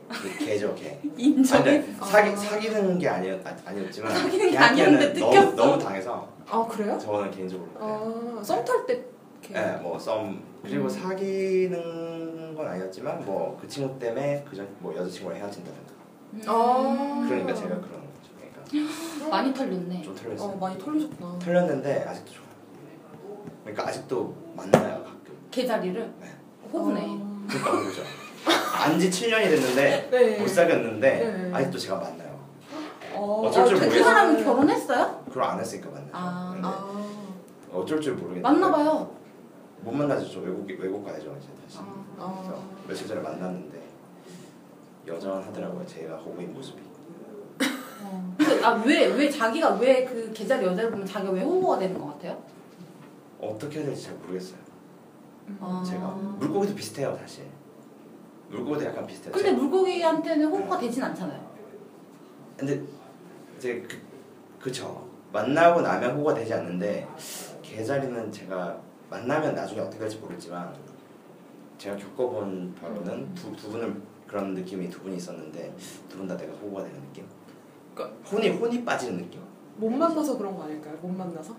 [0.09, 0.99] 그 개죠 개.
[1.17, 1.45] 인정.
[1.65, 2.37] 사기 아.
[2.37, 5.55] 사귀는 게 아니었 아, 아니었지만 사귀는 게 아니었는데 너무.
[5.57, 6.97] 너무 당해서 아 그래요?
[6.99, 7.69] 저는 개인적으로.
[8.41, 9.05] 아썸탈때
[9.53, 10.89] 네, 뭐썸 그리고 음.
[10.89, 15.87] 사귀는 건 아니었지만 뭐 그 친구 때문에 그전 뭐 여자친구랑 헤어진다든가.
[16.47, 17.25] 아.
[17.29, 18.31] 그러니까 제가 그런 거죠.
[18.69, 20.03] 그러니까 많이 털렸네.
[20.03, 20.49] 좀 털렸어요.
[20.51, 21.39] 어 많이 털리셨구나.
[21.39, 22.45] 털렸는데 아직도 좋아.
[23.65, 25.37] 그러니까 아직도 만나요 가끔.
[25.51, 26.13] 개자리를?
[26.21, 26.27] 네.
[26.73, 27.01] 호구네.
[27.01, 27.47] 아.
[27.49, 28.03] 그러니까 호구죠.
[28.75, 30.39] 안지 7년이 됐는데 네.
[30.41, 31.51] 못 사귀었는데 네.
[31.55, 32.37] 아직도 제가 만나요.
[33.15, 34.05] 어, 어쩔 줄 되게 그 모르겠어요.
[34.05, 35.25] 사람은 결혼했어요?
[35.29, 36.11] 그걸 안 했으니까 만나죠.
[36.13, 36.51] 아.
[36.53, 37.77] 근데 아.
[37.79, 39.11] 어쩔 줄 모르겠는데 맞나봐요.
[39.83, 40.29] 못 만나죠.
[40.31, 41.79] 저 외국 외국 가야죠 이제 다시.
[41.79, 42.43] 아.
[42.43, 42.87] 그래서 아.
[42.89, 43.81] 며칠 전에 만났는데
[45.07, 45.87] 여전하더라고요.
[45.87, 46.81] 제가 호구인 모습이.
[48.03, 48.35] 어.
[48.37, 52.43] 근데 아, 왜, 왜 자기가 왜그 개자리 여자를 보면 자기가 왜 호구가 되는 것 같아요?
[53.41, 54.59] 어떻게 해야 될지 잘 모르겠어요.
[55.61, 55.85] 아.
[55.87, 56.09] 제가
[56.39, 57.45] 물고기도 비슷해요 사실.
[58.51, 59.33] 물고기도 약간 비슷해요.
[59.33, 61.47] 근데 제가- 물고기한테는 호구가 되진 않잖아요.
[62.57, 62.83] 근데
[63.59, 63.97] 이제 그
[64.61, 67.07] 그쵸 만나고 나면 호구가 되지 않는데
[67.63, 70.75] 개자리는 제가 만나면 나중에 어떻게 될지 모르지만
[71.79, 73.95] 제가 겪어본 바로는 두, 두 분을
[74.27, 75.73] 그런 느낌이 두 분이 있었는데
[76.09, 77.25] 두 분 다 내가 호구가 되는 느낌.
[77.95, 79.41] 그러니까 혼이 혼이 빠지는 느낌.
[79.77, 80.97] 못 만나서 그런 거 아닐까요?
[81.03, 81.55] 못 만나서?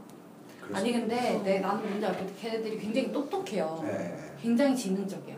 [0.74, 3.80] 아니 수- 근데 내 나는 뭔지 알겠 걔네들이 굉장히 똑똑해요.
[3.84, 4.34] 네, 네.
[4.42, 5.38] 굉장히 지능적이야.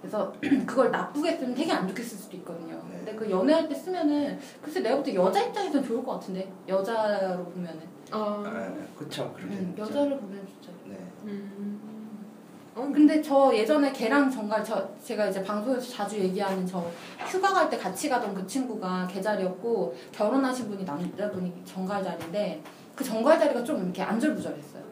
[0.00, 0.32] 그래서
[0.66, 2.76] 그걸 나쁘게 쓰면 되게 안 좋게 쓸 수도 있거든요.
[2.90, 2.96] 네.
[2.98, 7.44] 근데 그 연애할 때 쓰면은 글쎄 내가 볼 때 여자 입장에선 좋을 것 같은데 여자로
[7.46, 7.80] 보면은
[8.12, 8.42] 아.
[8.44, 9.74] 네, 그쵸 그렇게 음.
[9.76, 10.70] 여자를 보면 진짜.
[11.24, 11.32] 네.
[11.32, 11.80] 음.
[12.74, 16.84] 어, 근데 저 예전에 걔랑 정갈 저 제가 이제 방송에서 자주 얘기하는 저
[17.26, 22.62] 휴가 갈 때 같이 가던 그 친구가 개자리였고 결혼하신 분이 남자분이 정갈자리인데
[22.94, 24.82] 그 정갈자리가 좀 이렇게 안절부절했어요.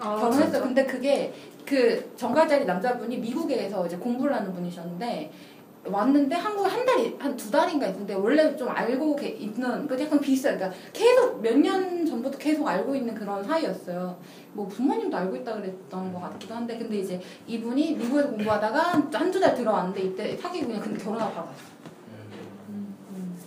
[0.00, 0.62] 아, 결혼했어요.
[0.62, 1.32] 근데 그게
[1.64, 5.32] 그 정갈자리 남자분이 미국에서 이제 공부를 하는 분이셨는데
[5.84, 10.18] 왔는데 한국에 한 달이 한 두 달인가 있는데 원래 좀 알고 게- 있는 그 약간
[10.20, 10.54] 비슷해.
[10.56, 14.18] 그러니까 계속 몇 년 전부터 계속 알고 있는 그런 사이였어요.
[14.52, 18.78] 뭐 부모님도 알고 있다 그랬던 것 같기도 한데 근데 이제 이분이 미국에서 공부하다가
[19.12, 21.87] 한두 달 들어왔는데 이때 사귀고 그냥 근데 결혼하고 바로 왔어요.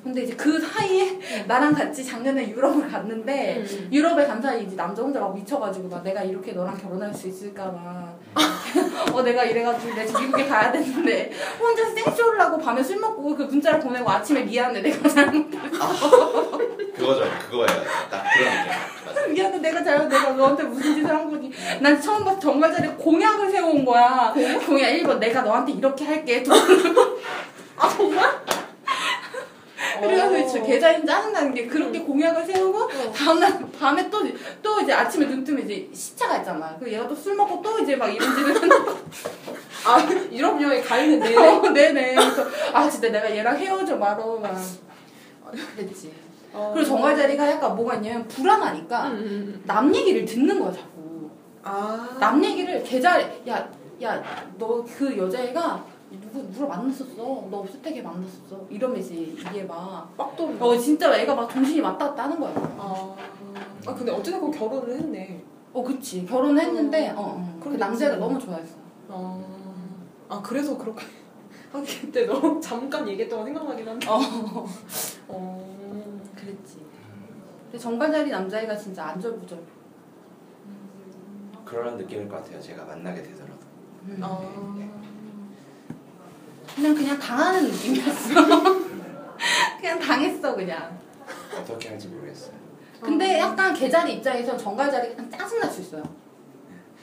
[0.03, 3.89] 근데 이제 그 사이에 나랑 같이 작년에 유럽을 갔는데 음.
[3.91, 7.65] 유럽에 간 사이 이제 남자 혼자 막 미쳐가지고 막 내가 이렇게 너랑 결혼할 수 있을까
[7.65, 8.21] 막
[9.13, 13.79] 어 내가 이래가지고 내가 미국에 가야 되는데 혼자 생쇼를 하고 밤에 술 먹고 그 문자를
[13.79, 15.49] 보내고 아침에 미안해 내가 잘못
[16.95, 17.83] 그거죠 그거예요.
[18.09, 19.33] 딱 그런.
[19.33, 23.49] 미안해 내가 잘못 내가 너한테 무슨 짓을 한 거지 난 처음 봐서 정말 자리에 공약을
[23.49, 24.33] 세워온 거야.
[24.65, 24.89] 공약?
[24.89, 26.43] 1번 내가 너한테 이렇게 할게.
[27.77, 28.29] 아 정말?
[30.01, 30.47] 그래서 어.
[30.47, 33.11] 저 계좌인 짜증나는 게 그렇게 공약을 세우고 어.
[33.15, 34.21] 다음날 밤에 또
[34.61, 36.75] 또 이제 아침에 눈 뜨면 이제 시차가 있잖아.
[36.79, 38.69] 그 얘가 또 술 먹고 또 이제 막 이런 짓을
[39.85, 41.69] 아 유럽 여행 가 있는 내내 거.
[41.69, 42.15] 네네.
[42.15, 44.55] 그래서 아 진짜 내가 얘랑 헤어져 말어 막
[45.75, 46.11] 그랬지.
[46.53, 46.71] 어.
[46.73, 49.63] 그리고 정갈 자리가 약간 뭐가 있냐면 불안하니까 음, 음, 음.
[49.65, 51.29] 남 얘기를 듣는 거야 자꾸.
[51.63, 52.17] 아.
[52.19, 54.23] 남 얘기를 계좌 야야
[54.57, 55.83] 너 그 여자애가
[56.20, 57.16] 누구 누구를 만났었어.
[57.16, 58.66] 너 없을 때 걔 만났었어.
[58.70, 60.57] 이러면 이제 이게 막 빡돌이.
[60.59, 62.51] 어 진짜 애가 막 정신이 왔다 갔다 하는 거야.
[62.78, 63.16] 아.
[63.86, 65.43] 아 근데 어쨌든 결혼을 했네.
[65.74, 66.26] 어, 그치.
[66.26, 67.59] 결혼했는데, 어, 어.
[67.64, 68.76] 그 무슨- 너무 좋아했어.
[69.07, 69.41] 아.
[70.28, 71.05] 아 그래서 그렇게.
[71.74, 74.07] 아 그때 너 잠깐 얘기했던 거 생각나긴 한데.
[74.09, 74.20] 어.
[75.30, 76.22] 어.
[76.36, 76.80] 그랬지.
[77.64, 79.59] 근데 정갈자리 남자애가 진짜 안절부절.
[81.64, 82.59] 그런 느낌일 것 같아요.
[82.62, 83.62] 제가 만나게 되더라도.
[84.07, 84.20] 음.
[84.22, 85.00] 아.
[86.76, 88.34] 그냥, 그냥 당하는 느낌이었어.
[89.80, 90.97] 그냥 당했어, 그냥.
[91.59, 92.53] 어떻게 할지 모르겠어요.
[93.01, 96.03] 근데 약간 개자리 입장에선 정갈 자리가 약간 짜증날 수 있어요.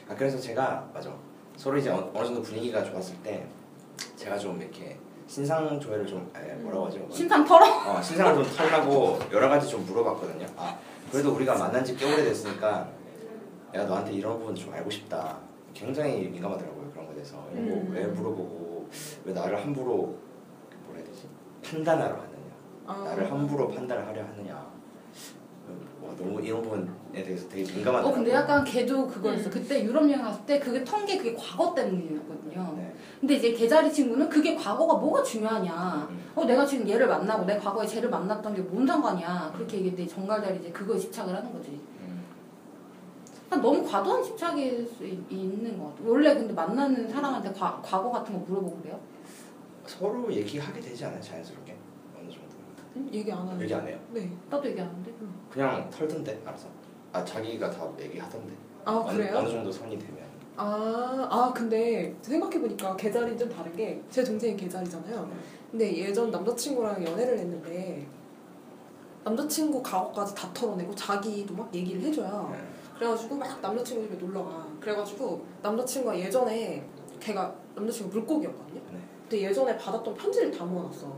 [0.09, 1.13] 아 그래서 제가 맞아
[1.57, 3.45] 서로 이제 어- 어느 정도 분위기가 좋았을 때
[4.17, 4.97] 제가 좀 이렇게
[5.27, 7.07] 신상 조회를 좀 에, 뭐라고 하죠?
[7.13, 7.67] 신상 털어?
[7.67, 10.47] 어, 신상을 좀 털라고 여러 가지 좀 물어봤거든요.
[10.57, 10.79] 아,
[11.11, 12.89] 그래도 우리가 만난 지 꽤 오래됐으니까
[13.73, 15.37] 내가 너한테 이런 부분 좀 알고 싶다.
[15.75, 17.45] 굉장히 민감하더라고요 그런 거에 대해서.
[17.53, 17.89] 이런 음.
[17.93, 18.58] 거왜 물어보고
[19.25, 20.17] 왜 나를 함부로
[20.87, 21.29] 뭐라 해야 되지?
[21.65, 22.29] 판단하러 하느냐.
[22.87, 23.03] 아.
[23.05, 24.69] 나를 함부로 판단을 하려 하느냐.
[26.03, 28.11] 와, 너무 이런 부분에 대해서 되게 민감하더라고요.
[28.11, 29.51] 어 근데 약간 걔도 그거였어.
[29.51, 32.75] 그때 유럽 여행 갔을 때 그게 턴게 그게 과거 때문이었거든요.
[32.79, 32.95] 네.
[33.21, 36.09] 근데 이제 개자리 친구는 그게 과거가 뭐가 중요하냐.
[36.11, 36.31] 음.
[36.35, 39.53] 어 내가 지금 얘를 만나고 내 과거에 쟤를 만났던 게 뭔 상관이야.
[39.55, 41.79] 그렇게 얘기했는데 정갈자리 이제 그거에 집착을 하는 거지.
[43.49, 43.51] 음.
[43.51, 45.99] 그러니까 너무 과도한 집착일 수 있, 있는 것 같아.
[46.05, 48.99] 원래 근데 만나는 사람한테 과, 과거 같은 거 물어보고 그래요?
[49.87, 51.75] 서로 얘기하게 되지 않아요 자연스럽게
[52.15, 52.57] 어느 정도.
[52.97, 53.61] 음, 얘기 안 하는.
[53.63, 53.99] 얘기 안 해요.
[54.13, 54.31] 네.
[54.51, 55.13] 나도 얘기하는데.
[55.51, 56.69] 그냥 털던데 알아서.
[57.13, 58.53] 아 자기가 다 얘기하던데.
[58.85, 59.39] 아 어느, 그래요?
[59.39, 60.19] 어느 정도 선이 되면.
[60.61, 65.31] 아, 아 근데 생각해보니까 계자리는 좀 다른 게 제 동생이 계자리잖아요.
[65.71, 68.07] 근데 예전 남자친구랑 연애를 했는데
[69.25, 72.51] 남자친구 과거까지 다 털어내고 자기도 막 얘기를 해줘요.
[72.53, 72.59] 네.
[72.99, 74.67] 그래가지고 막 남자친구 집에 놀러가.
[74.81, 76.85] 그래가지고 남자친구가 예전에
[77.21, 78.81] 걔가 남자친구 물고기였거든요.
[78.93, 78.99] 네.
[79.23, 81.13] 근데 예전에 받았던 편지를 다 모아놨어.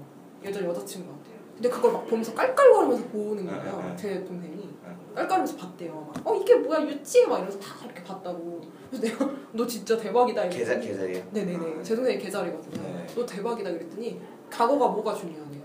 [0.44, 1.30] 예전 여자친구한테.
[1.54, 3.78] 근데 그걸 막 보면서 깔깔거리면서 보는 네, 거예요.
[3.78, 3.96] 네, 네.
[3.96, 4.56] 제 동생이.
[4.56, 4.96] 네.
[5.14, 6.12] 깔깔면서 봤대요.
[6.14, 8.60] 막, 어 이게 뭐야 유치해 막 이러면서 다 이렇게 봤다고.
[8.90, 11.22] 그래서 내가 너 진짜 대박이다 계좌 계좌리요.
[11.30, 11.82] 네네네.
[11.82, 12.82] 제 동생이 계자리거든요.
[12.82, 13.06] 네.
[13.14, 14.20] 너 대박이다 그랬더니
[14.50, 15.60] 과거가 뭐가 중요하네요.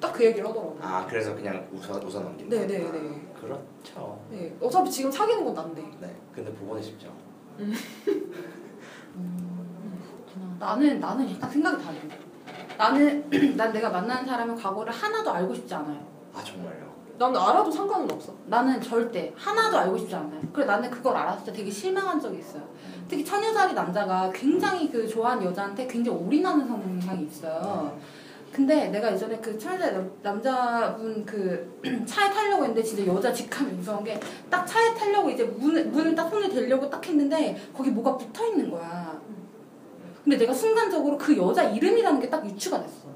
[0.00, 0.78] 딱그 얘기를 하더라고요.
[0.80, 2.56] 아 그래서 그냥 웃어 웃어 넘긴다.
[2.56, 3.29] 네네네.
[3.40, 4.20] 그렇죠.
[4.30, 4.54] 네.
[4.60, 5.82] 어차피 지금 사귀는 건 난데.
[6.00, 6.16] 네.
[6.34, 7.12] 근데 부모는 쉽죠.
[9.16, 10.56] 그렇구나.
[10.58, 12.18] 나는 나는 약간 생각이 다른데.
[12.76, 16.00] 나는 난 내가 만나는 사람의 과거를 하나도 알고 싶지 않아요.
[16.34, 16.90] 아 정말요.
[17.18, 18.32] 나는 알아도 상관은 없어.
[18.46, 20.40] 나는 절대 하나도 알고 싶지 않아요.
[20.52, 22.62] 그래 나는 그걸 알았을 때 되게 실망한 적이 있어요.
[23.08, 27.98] 특히 처녀살이 남자가 굉장히 그 좋아하는 여자한테 굉장히 올인하는 성향이 있어요.
[28.52, 34.18] 근데 내가 예전에 그 남- 남자분 그 차에 타려고 했는데 진짜 여자 직함이 무서운 게
[34.50, 38.70] 딱 차에 타려고 이제 문을 문을 딱 손을 대려고 딱 했는데 거기 뭐가 붙어 있는
[38.70, 39.18] 거야.
[40.24, 43.08] 근데 내가 순간적으로 그 여자 이름이라는 게 딱 유추가 됐어.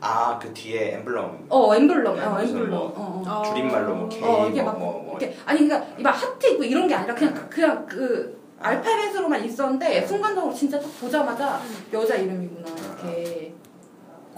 [0.00, 2.70] 아 그 뒤에 엠블럼 어 엠블럼, 네, 어 엠블럼.
[2.70, 3.22] 뭐 어, 어.
[3.26, 3.42] 아.
[3.42, 5.16] 줄임말로 뭐 K 어, 이게 뭐막뭐 뭐.
[5.18, 10.52] 이렇게 아니 그러니까 이막 하트 있고 이런 게 아니라 그냥 그냥 그 알파벳으로만 있었는데 순간적으로
[10.52, 11.60] 진짜 딱 보자마자
[11.92, 12.61] 여자 이름이구나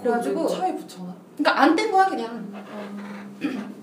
[0.05, 1.15] 그래가지고 차에 붙여놔.
[1.37, 2.53] 그러니까 안 뗀 거야 그냥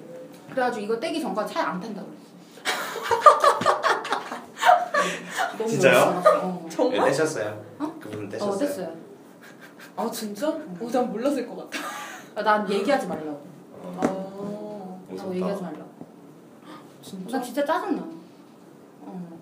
[0.52, 2.22] 그래가지고 이거 떼기 전까지 차에 안 탄다고 그랬어
[5.58, 6.22] 너무 진짜요?
[6.42, 6.62] 어.
[6.64, 7.10] 네, 정말?
[7.10, 7.66] 떼셨어요?
[7.80, 7.96] 어?
[8.00, 8.58] 그분 어 떼셨어요?
[8.60, 8.94] 됐어요
[9.96, 10.48] 아 진짜?
[10.50, 11.80] 어, 난 몰랐을 것 같아.
[12.36, 13.42] 아, 난 얘기하지 말라고
[13.74, 15.72] 어, 아 나도 얘기하지 무섭다.
[15.72, 15.92] 말라고
[17.02, 17.38] 진짜?
[17.38, 18.02] 나 진짜 짜증나
[19.02, 19.40] 어.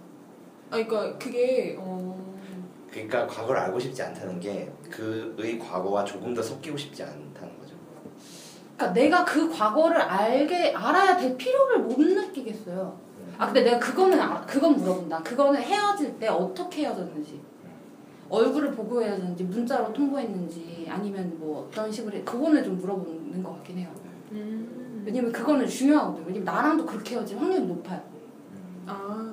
[0.72, 2.29] 아 그러니까 그게 어.
[2.92, 7.76] 그러니까 과거를 알고 싶지 않다는 게 그의 과거와 조금 더 섞이고 싶지 않다는 거죠.
[8.76, 12.98] 그러니까 내가 그 과거를 알게 알아야 될 필요를 못 느끼겠어요.
[13.38, 15.22] 아 근데 내가 그거는 알- 그건 물어본다.
[15.24, 17.40] 그거는 헤어질 때 어떻게 헤어졌는지,
[18.30, 23.78] 얼굴을 보고 헤어졌는지, 문자로 통보했는지, 아니면 뭐 어떤 식으로 해- 그거는 좀 물어보는 것 같긴
[23.80, 23.90] 해요.
[24.32, 25.04] 음.
[25.06, 26.26] 왜냐면 그거는 중요하거든요.
[26.28, 28.02] 왜냐면 나랑도 그렇게 헤어질 확률이 높아요.
[28.86, 29.29] 아.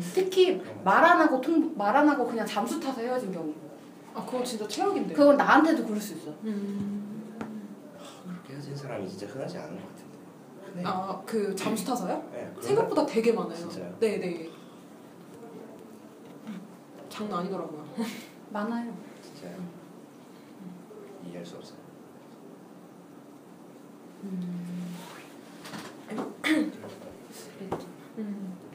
[0.00, 3.52] 음, 특히 말 안 하고 통 말 안 하고 그냥 잠수 타서 헤어진 경우.
[4.14, 5.14] 아 그거 진짜 최악인데.
[5.14, 6.30] 그건 나한테도 그럴 수 있어.
[6.44, 7.36] 음.
[8.26, 10.10] 그렇게 헤어진 사람이 진짜 흔하지 않은 것 같은데.
[10.72, 10.84] 흔해.
[10.86, 12.28] 아그 잠수 타서요?
[12.32, 13.54] 네, 그런 생각보다 되게 많아요.
[13.56, 13.96] 진짜요?
[14.00, 14.50] 네 네.
[17.08, 17.86] 장난 아니더라고요.
[18.50, 18.90] 많아요.
[18.90, 19.56] 거 진짜요.
[21.26, 21.78] 이해할 수 없어요.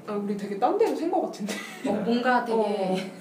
[0.07, 1.53] 아 우리 되게 딴 데로 샌것 같은데.
[1.87, 3.11] 어, 뭔가 되게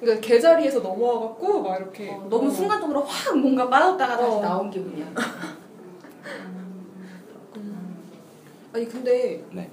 [0.00, 4.40] 그러니까 개자리에서 넘어와갖고 막 이렇게 어, 너무 순간적으로 확 뭔가 빠졌다가 다시 어.
[4.40, 5.12] 나온 기분이야.
[8.72, 9.68] 아니 근데 네.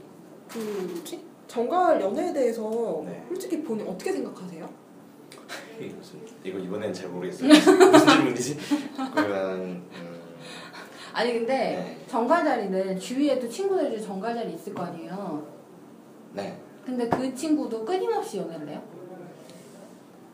[0.47, 3.23] 그 뭐지 정갈 연애에 대해서 네.
[3.29, 4.67] 솔직히 본인 어떻게 생각하세요?
[6.43, 7.47] 이거 이번엔 잘 모르겠어요.
[7.91, 8.57] 무슨 질문이지?
[9.13, 10.16] 그러면 음,
[11.17, 12.05] 아니 근데 네.
[12.05, 15.47] 정갈 자리는 주위에도 친구들 중에 정갈 자리 있을 거 아니에요.
[16.33, 18.83] 네, 근데 그 친구도 끊임없이 연애를 해요?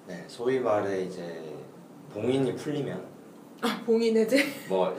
[0.06, 1.56] 네 소위 말해 이제
[2.12, 3.02] 봉인이 풀리면
[3.62, 4.44] 아 봉인 해제?
[4.68, 4.94] 뭐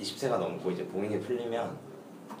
[0.00, 1.78] 20세가 넘고 이제 봉인이 풀리면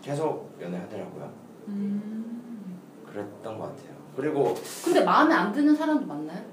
[0.02, 1.32] 계속 연애하더라고요.
[1.68, 2.80] 음.
[3.06, 3.94] 그랬던 것 같아요.
[4.16, 4.52] 그리고
[4.84, 6.44] 근데 마음에 안 드는 사람도 많나요?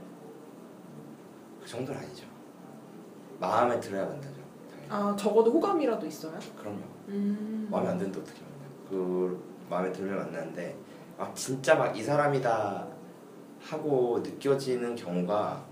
[1.63, 2.27] 그 정도는 아니죠.
[3.39, 4.36] 마음에 들어야 만나죠.
[4.36, 4.36] 당연히.
[4.89, 6.37] 아 적어도 호감이라도 있어요?
[6.57, 6.79] 그럼요.
[7.09, 7.67] 음.
[7.69, 8.69] 마음에 안 드는데 어떻게 만나요?
[8.89, 10.75] 그 마음에 들면 만나는데
[11.17, 12.87] 막 진짜 막 이 사람이다
[13.61, 15.65] 하고 느껴지는 경우가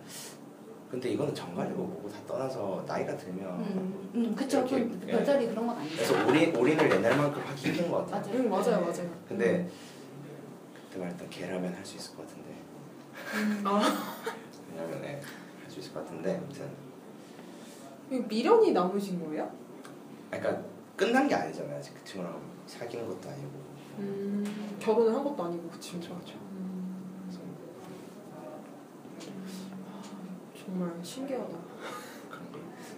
[0.89, 4.59] 근데 이거는 정갈이고 뭐고 다 떠나서 나이가 들면 음, 음 그쵸.
[4.59, 5.11] 이렇게, 그 예.
[5.11, 5.95] 별자리 그런 건 아니죠.
[5.95, 8.22] 그래서 올인 올인을 옛날만큼 하기 힘든 것 같아요.
[8.34, 8.43] 맞아요.
[8.43, 9.09] 응 맞아요 맞아요.
[9.28, 9.70] 근데
[10.89, 12.55] 그때 말했던 개라면 할 수 있을 것 같은데
[13.63, 13.82] 아
[14.74, 15.22] 왜냐면 네,
[15.63, 16.70] 할수 있을 것 같은데 아무튼
[18.10, 19.49] 미련이 남으신 거예요?
[20.30, 20.64] 그러니까
[20.95, 21.78] 끝난 게 아니잖아요.
[21.78, 23.49] 아직 그 친구랑 사귄 것도 아니고
[23.99, 26.06] 음 결혼을 한 것도 아니고 그 친구.
[26.08, 26.39] 그렇죠, 그렇죠.
[26.51, 27.26] 음,
[30.58, 31.66] 정말 신기하다.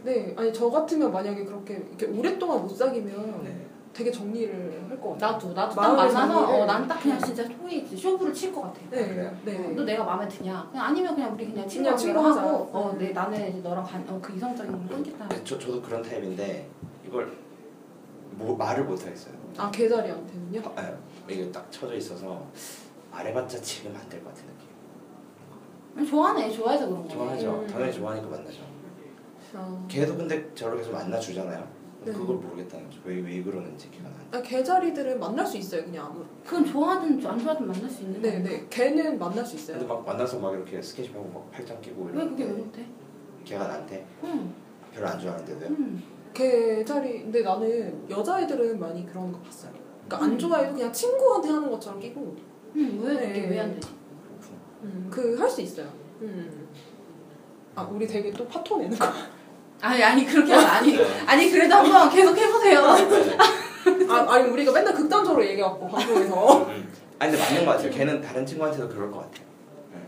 [0.04, 3.68] 네, 아니 저 같으면 만약에 그렇게 오랫동안 못 사귀면 네.
[3.98, 5.32] 되게 정리를 할 것 같아요.
[5.34, 6.48] 나도 나도 딱 만나서.
[6.62, 8.80] 어, 난 딱 그냥 진짜 소위 쇼부를 칠 것 같아.
[8.92, 9.32] 네, 그래요?
[9.44, 9.74] 네.
[9.76, 10.68] 너 내가 마음에 드냐?
[10.70, 12.42] 그냥 아니면 그냥 우리 그냥 친구 친구하자.
[12.42, 12.98] 하고 어, 음.
[13.00, 15.28] 네 나는 이제 너랑 관, 어, 그 이성적인 건 끊겠다.
[15.28, 16.70] 근데 저 저도 그런 타입인데
[17.08, 17.32] 이걸
[18.32, 19.34] 뭐 말을 못 하겠어요.
[19.58, 20.62] 아 개자리한테는요?
[20.76, 20.94] 아, 아,
[21.28, 22.46] 이게 딱 쳐져 있어서
[23.12, 24.46] 말해봤자 지금 안 될 것 같은
[25.96, 26.08] 느낌.
[26.08, 27.10] 좋아하네, 좋아해서 그런 거.
[27.10, 27.62] 좋아하죠.
[27.64, 27.68] 음.
[27.68, 28.60] 당연히 좋아하니까 만나죠.
[29.56, 31.77] 아, 걔도 근데 저를 계속 만나주잖아요.
[32.12, 32.18] 네.
[32.18, 33.00] 그걸 모르겠다는 거죠.
[33.06, 34.38] 왜, 왜 그러는지 걔가 나한테.
[34.38, 36.24] 아 개 자리들은 만날 수 있어요, 그냥 아무.
[36.46, 38.44] 그건 좋아하든 안 좋아하든 만날 수 있는 네, 거야.
[38.44, 38.66] 네.
[38.70, 39.88] 걔는 만날 수 근데 있어요.
[39.88, 42.86] 막 만나서 막 이렇게 스킨십하고 막 팔짱 끼고 왜 이러는데 그게 왜 못해?
[43.46, 44.54] 걔가 나한테 응,
[44.94, 45.70] 별로 안 좋아하는데도요.
[45.70, 46.04] 응.
[46.34, 47.22] 개 자리.
[47.24, 49.72] 근데 나는 여자애들은 많이 그런 거 봤어요.
[50.06, 50.38] 그러니까 안 음.
[50.40, 52.36] 좋아해도 그냥 친구한테 하는 것처럼 끼고.
[52.76, 53.28] 응, 왜 네.
[53.34, 53.90] 그게 왜 안 되지?
[55.10, 55.88] 그 할 수 있어요.
[56.22, 56.68] 음.
[57.76, 59.06] 아 우리 되게 또 파토 내는 거.
[59.82, 61.06] 아니 아니 그렇게 하면 아니 네.
[61.26, 62.82] 아니 그래도 한번 계속 해보세요.
[64.10, 66.64] 아 아니 우리가 맨날 극단적으로 얘기해갖고 방송에서.
[66.68, 66.94] 음.
[67.20, 67.92] 아니 근데 맞는 것 같아요.
[67.92, 69.46] 걔는 다른 친구한테도 그럴 것 같아요.
[69.94, 70.00] 네.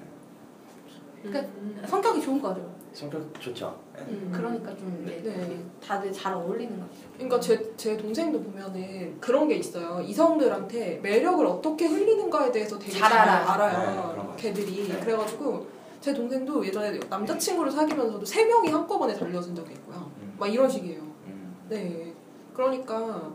[1.24, 1.84] 그러니까 음.
[1.88, 2.78] 성격이 좋은 거죠.
[2.93, 3.80] 성격 좋죠.
[3.95, 4.01] 네.
[4.09, 4.32] 음.
[4.36, 5.63] 그러니까 좀 네.
[5.86, 7.09] 다들 잘 어울리는 것 같아요.
[7.13, 10.01] 그러니까 제, 제 동생도 보면은 그런 게 있어요.
[10.01, 13.53] 이성들한테 매력을 어떻게 흘리는가에 대해서 되게 잘 잘, 알아.
[13.53, 14.34] 알아요.
[14.36, 14.41] 네.
[14.41, 14.88] 걔들이.
[14.89, 14.99] 네.
[14.99, 15.67] 그래가지고
[16.00, 20.10] 제 동생도 예전에 남자친구를 사귀면서도 세 명이 한꺼번에 달려진 적이 있고요.
[20.22, 20.36] 음.
[20.39, 21.02] 막 이런 식이에요.
[21.28, 21.56] 음.
[21.70, 22.14] 네.
[22.54, 23.32] 그러니까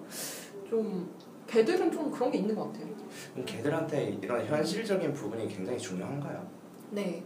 [0.68, 1.10] 좀
[1.46, 2.86] 걔들은 좀 그런 게 있는 것 같아요.
[3.32, 6.46] 그럼 걔들한테 이런 현실적인 부분이 굉장히 중요한가요?
[6.90, 7.22] 네.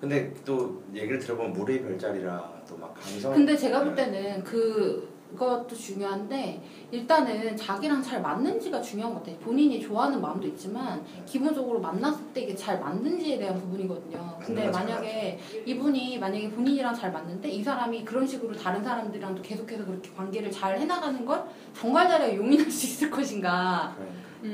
[0.00, 3.34] 근데 또 얘기를 들어보면 물의 별자리라 또 막 감성.
[3.34, 9.36] 근데 제가 볼 때는 그 것도 중요한데 일단은 자기랑 잘 맞는지가 중요한 것 같아요.
[9.38, 14.38] 본인이 좋아하는 마음도 있지만 기본적으로 만났을 때 이게 잘 맞는지에 대한 부분이거든요.
[14.40, 20.10] 근데 만약에 이분이 만약에 본인이랑 잘 맞는데 이 사람이 그런 식으로 다른 사람들이랑도 계속해서 그렇게
[20.16, 23.94] 관계를 잘 해나가는 걸 정말 잘해 용인할 수 있을 것인가.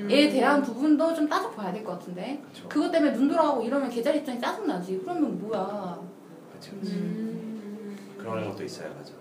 [0.09, 2.69] 에 대한 부분도 좀 따져봐야 될 것 같은데 그렇죠.
[2.71, 6.01] 그것 때문에 눈 돌아가고 이러면 계좌 입장이 짜증나지 그러면 뭐야
[6.51, 6.73] 그렇죠.
[6.77, 7.95] 음.
[8.17, 9.13] 그런 것도 있어요, 맞아.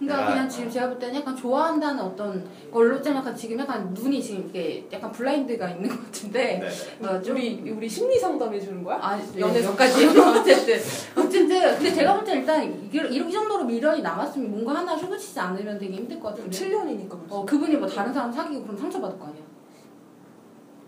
[0.00, 2.42] 그러니까 그냥 지금 제가 볼 때는 약간 좋아한다는 어떤
[2.72, 7.06] 걸로 좀 약간 지금 약간 눈이 지금 이게 약간 블라인드가 있는 것 같은데 네.
[7.06, 8.96] 어, 좀 우리 우리 심리 상담 해 주는 거야?
[8.96, 10.78] 아, 연애 몇 가지 어쨌든
[11.14, 15.78] 어쨌든 근데 제가 볼 때는 일단 이, 이 정도로 미련이 남았으면 뭔가 하나 쇼부치지 않으면
[15.78, 17.34] 되게 힘들 것 같은데 7년이니까 벌써.
[17.36, 19.42] 어 그분이 뭐 다른 사람 사귀고 그럼 상처받을 거 아니야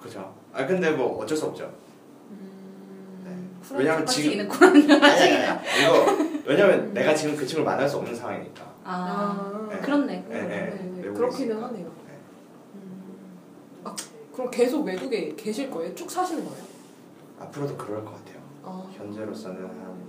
[0.01, 0.35] 그죠.
[0.55, 1.71] 아 근데 뭐 어쩔 수 없죠.
[2.31, 3.23] 음.
[3.27, 3.77] 네.
[3.77, 6.07] 왜냐면 지금 는 아니 아니 아니 이거
[6.47, 8.72] 왜냐면 내가 지금 그 친구를 만날 수 없는 상황이니까.
[8.85, 9.79] 아, 네.
[9.81, 10.93] 그렇네 네, 네.
[10.97, 11.67] 네, 그렇기는 있으니까.
[11.69, 11.87] 하네요.
[12.07, 12.19] 네.
[12.75, 13.15] 음.
[13.85, 13.95] 아,
[14.33, 15.95] 그럼 계속 외국에 계실 거예요?
[15.95, 16.65] 쭉 사시는 거예요?
[17.39, 18.43] 앞으로도 그럴 것 같아요.
[18.63, 20.03] 아, 현재로서는 한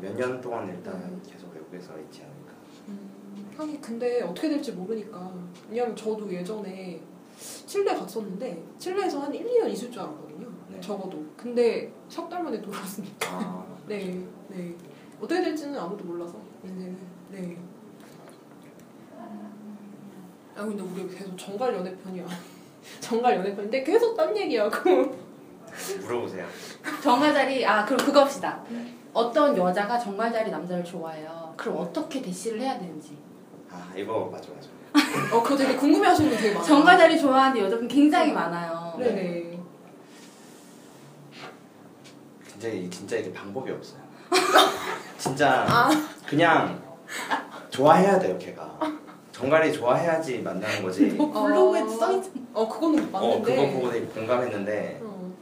[0.00, 1.20] 몇 년 동안 일단 음.
[1.28, 2.52] 계속 외국에서 있지 않을까.
[2.88, 5.32] 음, 하긴 근데 어떻게 될지 모르니까.
[5.68, 7.00] 왜냐면 저도 예전에
[7.36, 10.48] 칠레 갔었는데 칠레에서 한 1, 2년 있을 줄 알았거든요.
[10.70, 10.80] 네.
[10.80, 11.24] 적어도.
[11.36, 13.28] 근데 석 달 만에 돌아왔으니까.
[13.32, 14.74] 아, 네, 네.
[15.20, 16.96] 어떻게 될지는 아무도 몰라서 인생은.
[17.32, 17.58] 네.
[20.56, 22.24] 아 근데 우리 계속 정갈 연애 편이야.
[23.00, 25.16] 정갈 연애 편인데 계속 딴 얘기하고.
[26.00, 26.46] 물어보세요.
[27.02, 28.62] 정갈 자리 아 그럼 그거 합시다
[29.12, 33.18] 어떤 여자가 정갈 자리 남자를 좋아해요 그럼 어떻게 대시를 해야 되는지
[33.72, 34.68] 아 이거 맞아 맞아.
[35.36, 36.64] 어 그거 되게 궁금해하시는 분 되게 많아요.
[36.68, 39.58] 정갈 자리 좋아하는 여자분 굉장히 많아요 네네.
[42.52, 44.00] 근데 이- 진짜 이게 방법이 없어요.
[45.18, 45.90] 진짜 아.
[46.24, 46.80] 그냥
[47.70, 48.78] 좋아해야 돼요 걔가.
[49.34, 51.06] 정갈이 좋아해야지 만나는 거지.
[51.06, 52.22] 뭐 블로그에 써있
[52.52, 53.56] 어 그거는 어 맞는데.
[53.56, 55.34] 그거 보고 되게 공감했는데 어.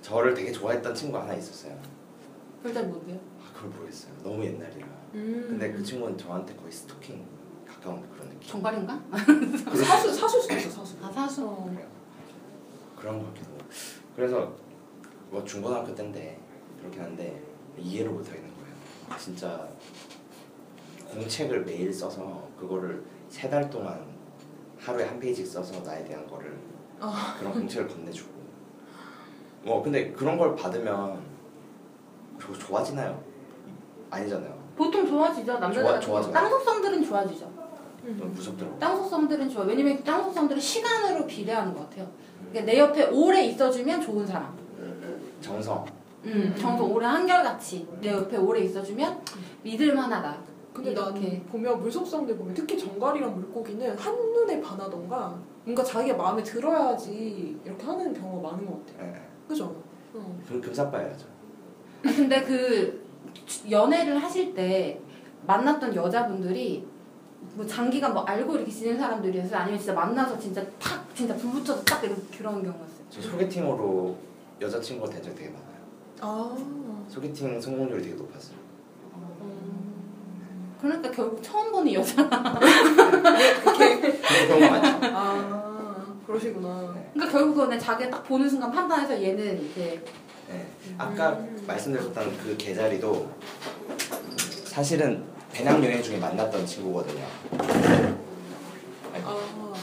[0.00, 1.76] 저를 되게 좋아했던 친구가 하나 있었어요.
[2.62, 3.18] 별자리 뭔데요?
[3.38, 4.14] 아 그걸 모르겠어요.
[4.22, 4.86] 너무 옛날이라.
[5.16, 5.46] 음.
[5.50, 7.22] 근데 그 친구는 저한테 거의 스토킹
[7.68, 8.48] 가까운 그런 느낌.
[8.48, 8.98] 정갈인가?
[9.70, 10.96] 그 사수 사수 수도 있어 사수.
[11.02, 11.76] 아 사수 어.
[12.96, 13.50] 그런 것 같기도.
[13.50, 13.58] 하고.
[14.16, 14.54] 그래서
[15.28, 16.40] 뭐 중고등학교 때인데
[16.78, 17.42] 그렇긴 한데
[17.76, 19.18] 이해를 못 하겠는 거예요.
[19.18, 19.68] 진짜
[21.10, 23.98] 공책을 매일 써서 그거를 세 달 동안
[24.78, 26.56] 하루에 한 페이지 써서 나에 대한 거를
[27.00, 27.36] 아.
[27.38, 28.30] 그런 공책을 건네주고
[29.62, 31.20] 뭐 근데 그런 걸 받으면
[32.40, 33.22] 저 좋아지나요?
[34.10, 34.58] 아니잖아요.
[34.76, 35.58] 보통 좋아지죠.
[35.58, 36.32] 남자들 좋아- 좋아져요.
[36.32, 37.50] 땅 속성들은 좋아지죠.
[38.04, 38.32] 음.
[38.34, 38.78] 무섭더라고.
[38.78, 39.64] 땅 속성들은 좋아.
[39.64, 42.10] 왜냐면 땅 속성들은 시간으로 비례하는 것 같아요.
[42.50, 44.58] 그러니까 내 옆에 오래 있어주면 좋은 사람.
[45.40, 45.84] 정성.
[46.24, 49.20] 음, 정도 오래 한결같이 내 옆에 오래 있어주면
[49.62, 50.36] 믿을만하다.
[50.72, 51.20] 근데 이렇게.
[51.30, 58.12] 난 보면 물속성들 보면 특히 정갈이랑 물고기는 한눈에 반하던가 뭔가 자기가 마음에 들어야지 이렇게 하는
[58.14, 59.06] 경우가 많은 것 같아.
[59.06, 59.14] 예.
[59.48, 59.74] 그죠?
[60.14, 60.40] 어.
[60.46, 61.26] 금 금사 빠야죠.
[62.04, 63.04] 아, 근데 그
[63.70, 65.00] 연애를 하실 때
[65.46, 66.86] 만났던 여자분들이
[67.54, 69.58] 뭐 장기간 뭐 알고 이렇게 지낸 사람들이었어요?
[69.58, 73.04] 아니면 진짜 만나서 진짜 탁 진짜 불 붙여서 딱 이렇게 그런 경우였어요?
[73.10, 74.16] 저 소개팅으로
[74.60, 75.80] 여자친구가 된 적 되게 많아요.
[76.20, 77.04] 아.
[77.08, 78.56] 소개팅 성공률이 되게 높았어요.
[80.80, 82.14] 그러니까 결국 처음 보는 여자.
[82.24, 84.00] 그런
[84.48, 84.98] 경우가 많죠.
[85.16, 86.06] 아.
[86.26, 86.94] 그러시구나.
[87.12, 90.02] 그러니까 결국은 자기가 딱 보는 순간 판단해서 얘는 이제
[90.48, 90.66] 네.
[90.96, 93.30] 아까 말씀드렸던 그 개자리도
[94.64, 97.24] 사실은 배낭 여행 중에 만났던 친구거든요.
[99.24, 99.74] 아.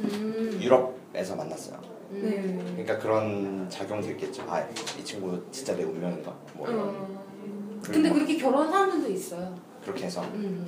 [0.00, 1.80] 음, 유럽에서 만났어요.
[2.10, 2.22] 음.
[2.22, 2.84] 네.
[2.84, 4.44] 그러니까 그런 작용도 있겠죠.
[4.48, 4.60] 아,
[4.98, 6.34] 이 친구 진짜 내 운명인가?
[6.54, 6.88] 뭐 이런.
[6.88, 7.80] 음.
[7.82, 9.54] 근데 그렇게 결혼한 사람들도 있어요.
[9.88, 10.66] 그렇게 해서 음.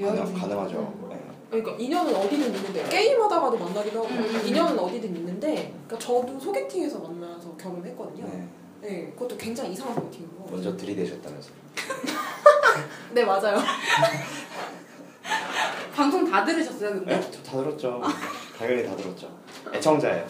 [0.00, 0.34] 가능.
[0.34, 0.94] 가능하죠.
[1.08, 1.20] 네.
[1.50, 4.42] 그러니까 인연은 어디든 있는데 게임하다가도 만나기도 하고 음.
[4.44, 8.24] 인연은 어디든 있는데 그러니까 저도 소개팅에서 만나서 결혼했거든요.
[8.26, 8.48] 네.
[8.80, 9.12] 네.
[9.12, 10.48] 그것도 굉장히 이상한 소개팅이고.
[10.50, 11.50] 먼저 들이대셨다면서.
[13.14, 13.58] 네 맞아요.
[15.94, 17.20] 방송 다 들으셨어요, 근데?
[17.20, 17.30] 네?
[17.30, 18.00] 저다 들었죠.
[18.58, 19.30] 당연히 다 들었죠.
[19.72, 20.26] 애청자예요.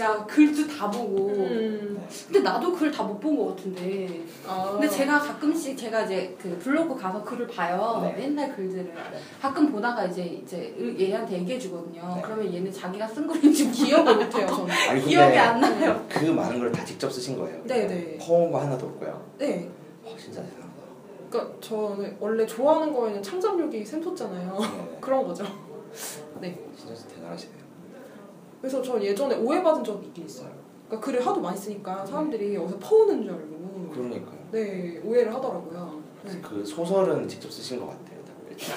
[0.00, 1.28] 야, 글도 다 보고.
[1.28, 2.00] 음.
[2.26, 4.22] 근데 나도 글 다 못 본 것 같은데.
[4.48, 4.70] 아.
[4.72, 8.00] 근데 제가 가끔씩 제가 이제 그 블로그 가서 글을 봐요.
[8.16, 8.24] 네.
[8.24, 8.92] 옛날 글들을.
[9.40, 12.14] 가끔 보다가 이제 이제 얘한테 얘기해 주거든요.
[12.16, 12.22] 네.
[12.24, 14.70] 그러면 얘는 자기가 쓴 글인지 기억을 못 해요 저는.
[14.88, 16.06] 아니 기억이 안 나요.
[16.08, 17.60] 그 많은 걸 다 직접 쓰신 거예요.
[17.64, 18.18] 네 네.
[18.18, 19.22] 퍼온 거 하나도 없고요.
[19.38, 19.68] 네.
[20.04, 20.70] 와, 진짜 대단하다.
[21.30, 24.58] 그러니까 저는 원래 좋아하는 거에는 창작력이 샘솟잖아요.
[24.58, 24.98] 네.
[25.00, 25.44] 그런 거죠.
[26.40, 26.58] 네.
[26.76, 27.59] 진짜 대단하시네요.
[28.60, 30.50] 그래서 전 예전에 오해받은 적이 있긴 있어요.
[30.86, 34.38] 그러니까 글을 하도 많이 쓰니까 사람들이 어디서 퍼오는 줄 알고 그러니까요.
[34.52, 36.00] 네 오해를 하더라고요.
[36.24, 36.38] 네.
[36.42, 38.18] 그 소설은 직접 쓰신 것 같아요.
[38.50, 38.76] 일단.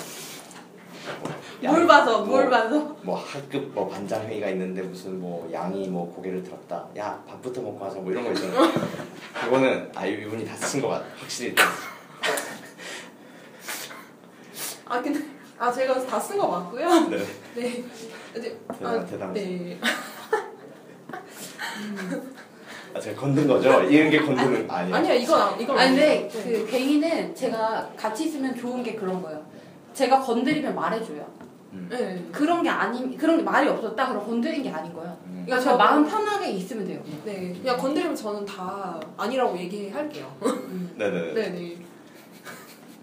[1.62, 2.96] 뭘 봐서, 뭐, 뭘 봐서.
[3.02, 6.88] 뭐 학급 뭐 반장 회의가 있는데 무슨 뭐 양이 뭐 고개를 들었다.
[6.98, 8.72] 야 밥부터 먹고 하자 뭐 이런 거 있잖아요.
[9.44, 11.06] 그거는 아 이분이 다 쓰신 것 같아.
[11.18, 11.56] 확실히.
[14.86, 15.20] 아 근데
[15.60, 16.88] 아 제가 다 쓴 거 맞고요.
[17.10, 17.18] 네.
[17.56, 17.84] 네.
[18.38, 19.34] 이제 대단 대단하시네.
[19.34, 19.80] 네.
[22.96, 23.82] 아 제가 건든 거죠?
[23.84, 24.96] 이런 게 건드는 아니에요.
[24.96, 26.28] 아니야 이건 아- 이건 아니 근데.
[26.32, 26.44] 네.
[26.44, 29.44] 그 갱이는 제가 같이 있으면 좋은 게 그런 거예요.
[29.94, 31.26] 제가 건드리면 말해줘요.
[31.90, 32.24] 네.
[32.32, 35.18] 그런 게 아닌 그런 게 말이 없었다 그럼 건드린 게 아닌 거예요.
[35.26, 35.44] 음.
[35.46, 37.02] 그러니까 저 마음 편하게 있으면 돼요.
[37.26, 37.52] 네.
[37.60, 40.32] 그냥 건드리면 저는 다 아니라고 얘기할게요.
[40.44, 41.34] 음, 네네 네.
[41.34, 41.78] 네네.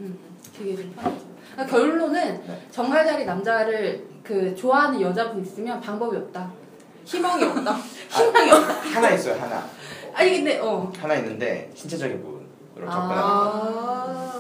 [0.01, 0.19] 음,
[0.57, 1.30] 그게 좀 편하죠.
[1.53, 2.67] 그러니까 결론은 네.
[2.71, 6.51] 정갈자리 남자를 그 좋아하는 여자분 있으면 방법이 없다.
[7.05, 7.73] 희망이 없다.
[8.11, 8.73] 희망이 없다.
[8.95, 9.65] 하나 있어요 하나.
[10.15, 10.91] 아니 근데 어.
[10.99, 12.93] 하나 있는데 신체적인 부분으로 아.
[12.93, 13.81] 접근하는 거.
[13.87, 14.31] 아.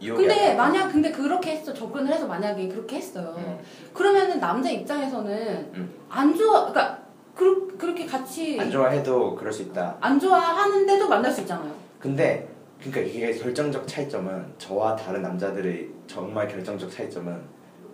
[0.00, 0.54] 근데.
[0.54, 3.34] 만약 근데 그렇게 했어 접근을 해서 만약에 그렇게 했어요.
[3.38, 3.58] 음.
[3.92, 5.94] 그러면은 남자 입장에서는 음.
[6.08, 6.98] 안 좋아 그러니까
[7.34, 9.96] 그, 그렇게 같이 안 좋아해도 그럴 수 있다.
[10.00, 11.72] 안 좋아하는데도 만날 수 있잖아요.
[12.00, 12.47] 근데
[12.78, 17.42] 그러니까 이게 결정적 차이점은 저와 다른 남자들의 정말 결정적 차이점은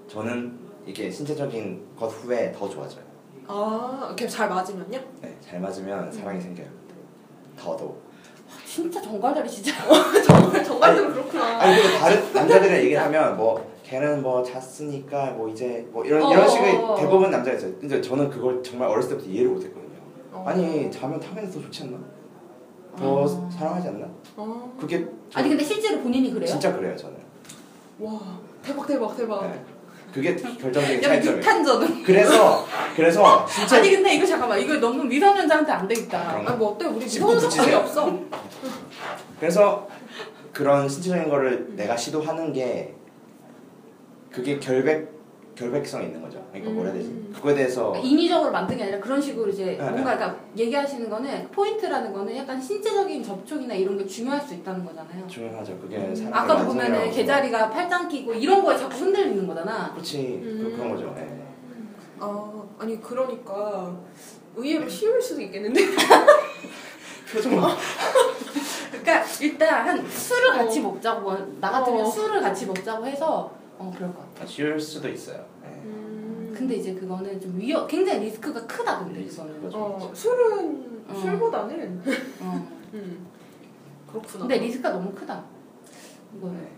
[0.09, 3.03] 저는 이게 신체적인 것 후에 더 좋아져요.
[3.47, 4.99] 아, 이렇게 잘 맞으면요?
[5.23, 6.69] 네, 잘 맞으면 사랑이 생겨요.
[7.57, 8.03] 더더욱.
[8.67, 9.73] 진짜 정갈자리 진짜.
[10.27, 11.61] 정말 정말로 그렇구나.
[11.61, 16.33] 아니 근데 다른 남자들이랑 얘기를 하면 뭐 걔는 뭐 잤으니까 뭐 이제 뭐 이런 어,
[16.33, 16.95] 이런 식의 어, 어.
[16.97, 17.73] 대부분 남자가 있어요.
[17.79, 19.99] 근데 저는 그걸 정말 어렸을 때부터 이해를 못했거든요.
[20.33, 20.45] 어.
[20.47, 21.99] 아니 자면 당연히 더 좋지 않나?
[22.97, 23.51] 더 아.
[23.51, 24.07] 사랑하지 않나?
[24.37, 24.77] 어.
[24.79, 26.47] 그게 아니 근데 실제로 본인이 그래요?
[26.47, 27.17] 진짜 그래요 저는.
[28.01, 28.21] 와,
[28.63, 29.43] 대박 대박 대박.
[29.47, 29.65] 네.
[30.13, 31.39] 그게 결정적인 차이점이에요.
[31.39, 32.03] 육탄전.
[32.05, 32.65] 그래서
[32.95, 36.43] 그래서 진짜 아니 근데 이거 잠깐만 이거 너무 미성년자한테 안 되겠다.
[36.47, 36.87] 아, 뭐 어때?
[36.87, 37.79] 우리 씹고 미성년 관계 붙이세요.
[37.79, 38.19] 없어.
[39.41, 39.89] 그래서
[40.53, 42.95] 그런 신체적인 거를 내가 시도하는 게
[44.31, 45.13] 그게 결백
[45.55, 46.45] 결백성이 있는 거죠.
[46.51, 47.11] 그러니까 뭐라 해야 되지?
[47.11, 47.33] 음.
[47.35, 51.49] 그거에 대해서 그러니까 인위적으로 만든 게 아니라 그런 식으로 이제 네, 뭔가 그러니까 얘기하시는 거는
[51.53, 55.27] 포인트라는 거는 약간 신체적인 접촉이나 이런 게 중요할 수 있다는 거잖아요.
[55.27, 55.79] 중요하죠.
[55.79, 56.15] 그게 음.
[56.15, 59.93] 사람의 아까도 보면은 개자리가 팔짱 끼고 이런 거에 자꾸 흔들리는 거잖아.
[59.93, 60.73] 그렇지 그, 음.
[60.77, 61.15] 그 런 거죠.
[61.19, 61.45] 예.
[62.21, 63.95] 아, 아니 그러니까
[64.57, 65.81] 의외로 쉬울 수도 있겠는데.
[67.33, 67.53] 표정
[68.91, 70.83] 그러니까 일단 한 술을 같이 어.
[70.85, 72.05] 먹자고 나 같으면 어.
[72.05, 74.47] 술을 같이 먹자고 해서 어 그럴 것 같아.
[74.47, 75.45] 쉬울 수도 있어요.
[75.65, 75.69] 예.
[75.69, 76.55] 음.
[76.57, 79.55] 근데 이제 그거는 좀 위험, 굉장히 리스크가 크다 근데 그거는.
[79.57, 79.79] 그거죠.
[79.79, 81.15] 어, 술은 어.
[81.21, 82.03] 술보다는
[82.41, 82.69] 어.
[82.95, 83.27] 음.
[84.09, 84.39] 그렇구나.
[84.47, 85.45] 근데 리스크가 너무 크다.
[86.37, 86.69] 이거는 네.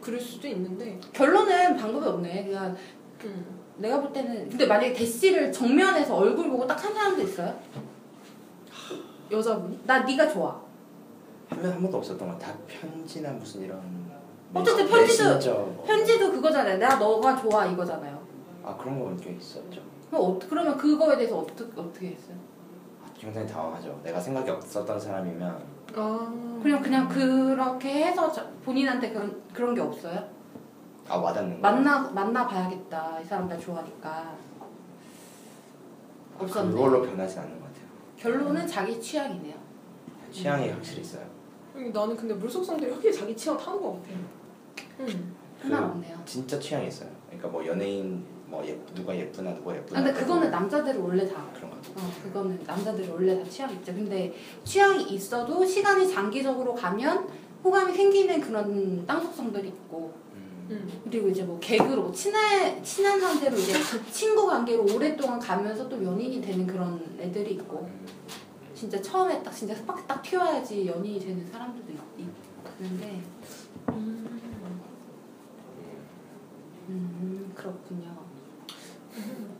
[0.00, 1.00] 그럴 수도 있는데.
[1.12, 2.44] 결론은 방법이 없네.
[2.44, 2.76] 그냥
[3.24, 3.44] 음.
[3.78, 7.58] 내가 볼 때는 근데 만약에 대시를 정면에서 얼굴 보고 딱 한 사람도 있어요?
[9.30, 9.80] 여자분이?
[9.84, 10.60] 나 네가 좋아.
[11.48, 12.54] 한 번도 없었던 것 같아.
[12.68, 14.03] 편지나 무슨 이런.
[14.54, 15.84] 어쨌든 메시- 편지도- 메신저 뭐.
[15.86, 16.78] 편지도 그거잖아요.
[16.78, 18.18] 내가 너가 좋아 이거잖아요.
[18.64, 19.80] 아 그런 거본적 있었죠.
[20.10, 22.36] 그럼 어, 그러면 그거에 대해서 어떻게 어떻게 했어요?
[23.02, 23.98] 아, 굉장히 당황하죠.
[24.02, 26.58] 내가 생각이 없었던 사람이면 아.
[26.62, 30.22] 그냥 그냥 그렇게 해서 자- 본인한테 그런 그런 게 없어요?
[31.08, 31.68] 아 와닿는 거.
[31.68, 33.20] 만나 만나 봐야겠다.
[33.20, 34.34] 이 사람 나 좋아하니까.
[36.38, 36.72] 없었네.
[36.72, 37.84] 그걸로 변하진 않는 것 같아요.
[38.16, 39.54] 결론은 자기 취향이네요.
[40.32, 41.22] 취향이 확실히 있어요.
[41.76, 44.08] 음, 나는 근데 물속성들이 확실히 자기 취향 타는 것 같아.
[45.00, 45.34] 음.
[45.60, 46.18] 하나 없네요.
[46.24, 47.08] 진짜 취향이 있어요.
[47.26, 50.02] 그러니까 뭐 연예인 뭐 예, 누가 예쁘나 누가 아, 예쁘나.
[50.02, 51.76] 근데 그거는 남자들은 원래 다 그런 거.
[51.76, 53.94] 어, 그거는 남자들이 원래 다 취향이 있죠.
[53.94, 57.26] 근데 취향이 있어도 시간이 장기적으로 가면
[57.64, 60.68] 호감이 생기는 그런 땅속성들이 있고 음.
[60.70, 61.00] 음.
[61.04, 63.72] 그리고 이제 뭐 개그로 친한 친한 상태로 이제
[64.12, 68.06] 친구 관계로 오랫동안 가면서 또 연인이 되는 그런 애들이 있고 음.
[68.74, 72.26] 진짜 처음에 딱 진짜 스파크 딱 튀어야지 연인이 되는 사람들도 있,
[72.80, 73.22] 있는데
[73.88, 74.33] 음
[77.54, 78.14] 그렇군요.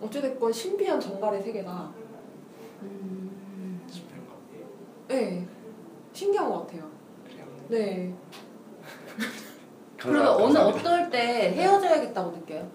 [0.02, 1.90] 어찌됐건 신비한 정갈의 세계다.
[2.82, 4.34] 음, 싶은 거.
[5.08, 5.46] 네.
[6.12, 6.90] 신기한 것 같아요.
[7.24, 7.46] 그래요.
[7.68, 8.14] 네.
[9.98, 10.78] 그러면 어느 감사합니다.
[10.90, 12.68] 어떨 때 헤어져야겠다고 느껴요?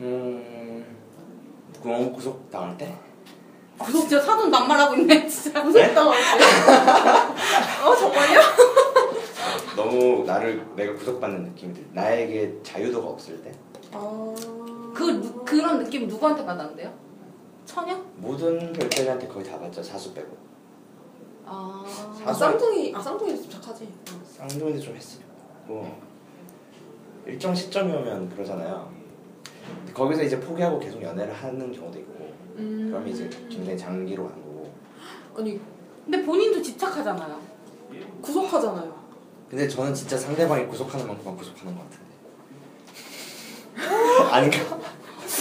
[0.00, 0.96] 음.
[1.80, 2.92] 구멍 구속 당할 때?
[3.78, 5.62] 구속 진짜 사돈 낱말하고 있네 진짜.
[5.62, 7.84] 구속당할 때.
[7.86, 8.40] 어, 정말요?
[9.76, 11.86] 너무 나를 내가 구속받는 느낌이 들.
[11.92, 13.52] 나에게 자유도가 없을 때.
[13.92, 14.34] 아.
[14.94, 16.92] 그 누- 그런 느낌 누구한테 받았는데요?
[17.64, 17.96] 처녀?
[18.16, 19.82] 모든 별자리한테 거의 다 받죠.
[19.82, 20.36] 사수 빼고.
[21.44, 21.84] 아,
[22.26, 23.84] 아, 쌍둥이, 아, 쌍둥이도 좀 착하지.
[23.84, 24.20] 어.
[24.24, 25.24] 쌍둥이도 좀 했어요.
[25.66, 26.00] 뭐
[27.26, 28.90] 일정 시점이 오면 그러잖아요.
[29.94, 32.28] 거기서 이제 포기하고 계속 연애를 하는 경우도 있고.
[32.56, 32.88] 음.
[32.90, 34.72] 그럼 이제 굉장히 장기로 간 거고.
[35.36, 35.60] 아니,
[36.04, 37.38] 근데 본인도 집착하잖아요.
[38.22, 38.97] 구속하잖아요.
[39.50, 42.08] 근데 저는 진짜 상대방이 구속하는 만큼만 구속하는 것 같은데.
[44.30, 44.58] 아닌가?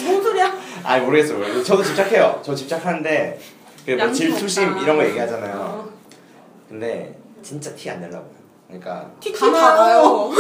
[0.06, 0.54] 뭔 소리야?
[0.84, 1.38] 아니 모르겠어요.
[1.40, 1.64] 모르겠어요.
[1.64, 2.42] 저도 집착해요.
[2.44, 3.40] 저 집착하는데
[3.86, 4.78] 그뭐 질투심.
[4.80, 5.56] 이런 거 얘기하잖아요.
[5.60, 5.90] 어.
[6.70, 8.36] 근데 진짜 티 안 내려고요.
[8.68, 10.32] 그러니까 티다 나요.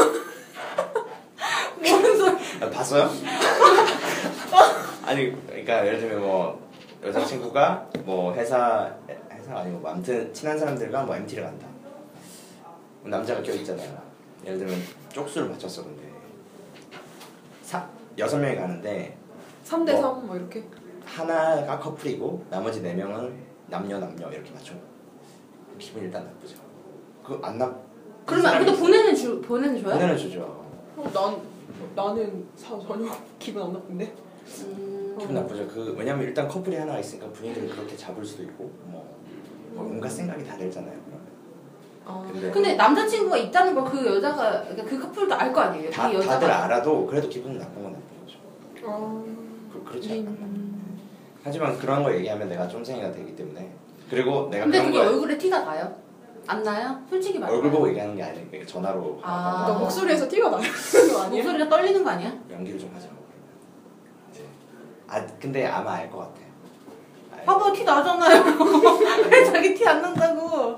[1.79, 2.37] 무슨 소리?
[2.61, 3.09] 아, 봤어요?
[5.05, 6.67] 아니 그러니까 예를 들면 뭐
[7.03, 8.91] 여자친구가 뭐 회사
[9.31, 11.67] 회사 아니고 뭐 아무튼 친한 사람들과 뭐 MT를 간다.
[13.09, 13.97] 남자가 껴 있잖아요.
[14.45, 14.75] 예를 들면
[15.11, 16.03] 쪽수를 맞췄어 근데
[17.61, 17.87] 사
[18.17, 19.17] 여섯 명이 가는데
[19.65, 20.63] 3대 3 뭐 이렇게.
[21.05, 23.33] 하나가 커플이고 나머지 네 명은
[23.67, 24.81] 남녀 남녀 이렇게 맞춘 거.
[25.77, 26.57] 기분 일단 나쁘죠.
[27.23, 27.75] 그안 나.
[28.25, 29.93] 그러면 근데 보내는 주 보내는 줘요?
[29.93, 30.41] 보내는 주죠.
[30.97, 31.41] 어, 난,
[31.95, 34.15] 나는 사, 전혀 기분 안 나쁜데?
[34.65, 35.67] 음, 기분 나쁘죠.
[35.67, 39.17] 그 왜냐면 일단 커플이 하나 있으니까 분위기를 그렇게 잡을 수도 있고 뭐,
[39.73, 40.97] 뭐 온갖 생각이 다 들잖아요.
[42.07, 42.23] 아.
[42.31, 45.89] 근데 근데 남자친구가 있다는 걸 그 여자가 그러니까 그 커플도 알 거 아니에요?
[45.91, 48.37] 다이 여자가 다들 알아도 그래도 기분 나쁜 건 나쁜 거죠.
[48.85, 49.23] 아.
[49.73, 50.29] 그, 그렇지 않나.
[50.31, 50.99] 음.
[51.43, 53.71] 하지만 그런 거 얘기하면 내가 쫌생이가 되기 때문에
[54.09, 55.95] 그리고 내가 근데 그런 그게 거 얼굴에 티가 나요?
[56.49, 56.97] 안 나요?
[57.09, 57.53] 솔직히 말해.
[57.53, 58.45] 얼굴 보고 얘기하는 게 아니에요.
[58.49, 59.41] 그러니까 전화로 아.
[59.41, 60.71] 그러니까 하거나 목소리에서 티가 아니에요?
[61.31, 62.33] 목소리가 떨리는 거 아니야?
[62.51, 62.89] 연기를 좀.
[64.31, 64.43] 이제
[65.07, 66.47] 아 근데 아마 알 것 같아요.
[67.37, 68.43] 알- 봐봐 티 나잖아요.
[69.29, 70.77] 왜 자기 티 안 난다고?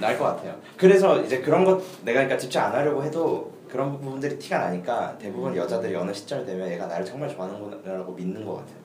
[0.00, 0.54] 날 것 같아요.
[0.76, 5.56] 그래서 이제 그런 것 내가 그러니까 집착 안 하려고 해도 그런 부분들이 티가 나니까 대부분
[5.56, 8.76] 여자들이 어느 시점이 되면 얘가 나를 정말 좋아하는구나라고 믿는 것 같아요.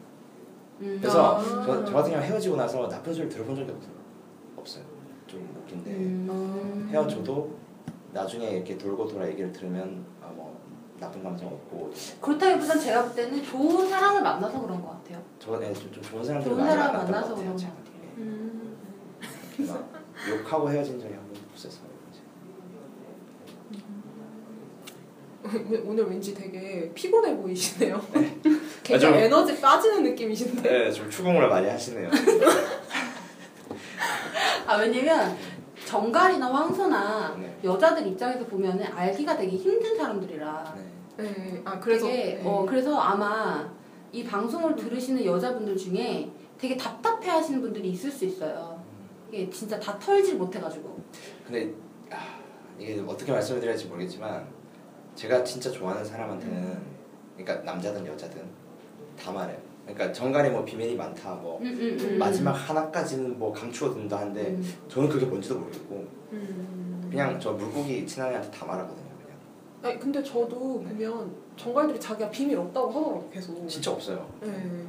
[0.82, 0.98] 음.
[1.02, 1.64] 그래서 아.
[1.66, 3.94] 저, 저 같은 경우 헤어지고 나서 나쁜 소리 들어본 적이 없어요.
[4.58, 4.84] 없어요.
[5.28, 6.90] 좀 웃긴데 음.
[6.92, 7.52] 헤어져도
[8.14, 10.58] 나중에 이렇게 돌고 돌아 얘기를 들으면 아 뭐
[11.00, 11.92] 나쁜 감정 없고
[12.22, 15.22] 그렇다기보단 제가 볼 때는 좋은 사람을 만나서 그런 것 같아요.
[15.38, 17.36] 저 네, 좀, 좀 좋은 사람들 좋은 사람 만나서 것.
[17.36, 17.56] 그런.
[17.56, 17.72] 것 같아요.
[18.18, 18.22] 예.
[18.22, 18.78] 음.
[20.30, 21.88] 욕하고 헤어진 적이 한 번도 없었어요.
[22.12, 22.20] 이제.
[25.86, 27.96] 오늘 왠지 되게 피곤해 보이시네요.
[28.14, 28.14] 아,
[28.84, 30.62] 굉장히 좀- 에너지 빠지는 느낌이신데.
[30.62, 32.10] 네, 좀 추궁을 많이 하시네요.
[34.68, 35.38] 아 왜냐면
[35.86, 37.58] 정갈이나 황소나 네.
[37.64, 40.84] 여자들 입장에서 보면은 알기가 되게 힘든 사람들이라 네.
[41.24, 41.62] 네.
[41.64, 42.42] 아 그래서 되게 네.
[42.44, 43.72] 어 그래서 아마
[44.12, 48.84] 이 방송을 들으시는 여자분들 중에 되게 답답해하시는 분들이 있을 수 있어요.
[49.32, 51.00] 이게 진짜 다 털질 못해가지고.
[51.46, 51.74] 근데
[52.10, 52.40] 아,
[52.80, 54.48] 이게 어떻게 말씀을 드려야 할지 모르겠지만
[55.16, 56.78] 제가 진짜 좋아하는 사람한테는
[57.38, 58.42] 그러니까 남자든 여자든
[59.20, 59.68] 다 말해요.
[59.88, 62.18] 그러니까 정갈이 뭐 비밀이 많다 뭐 음, 음, 음.
[62.18, 64.74] 마지막 하나까지는 뭐 감추어 둔다 한데 음.
[64.90, 67.08] 저는 그게 뭔지도 모르겠고 음.
[67.10, 69.38] 그냥 저 물고기 친한이한테 다 말하거든요 그냥
[69.82, 70.90] 아니 근데 저도 네.
[70.90, 73.68] 보면 정갈들이 자기가 비밀 없다고 하더라고 계속.
[73.68, 74.86] 진짜 없어요 네.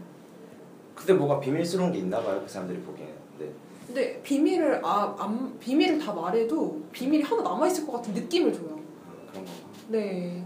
[0.97, 3.18] 근데 뭐가 비밀스러운 게 있나 봐요 그 사람들이 보기에는 네.
[3.89, 8.79] 근데 비밀을 아, 안, 비밀을 다 말해도 비밀이 하나 남아 있을 것 같은 느낌을 줘요.
[9.07, 9.51] 아, 그런 건가
[9.89, 10.45] 네.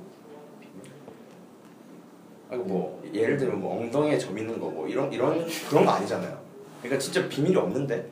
[2.49, 6.41] 아니 뭐 예를 들면 뭐 엉덩이에 점 있는 거 뭐 이런 이런 그런 거 아니잖아요.
[6.81, 8.11] 그러니까 진짜 비밀이 없는데.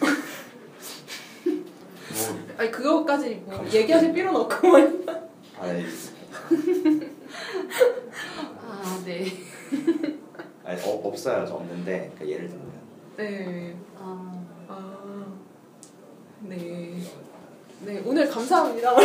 [0.00, 0.08] 뭐
[2.58, 3.76] 아니 그거까지 뭐 감사합니다.
[3.78, 5.06] 얘기하실 필요는 없구만.
[5.58, 5.84] 아니,
[8.60, 9.26] 아, 네.
[10.64, 12.66] 아니 어, 없어요 저 없는데 그러니까 예를 들면
[13.16, 13.76] 네.
[13.98, 15.26] 아, 아.
[16.40, 16.94] 네.
[17.80, 18.94] 네 오늘 감사합니다.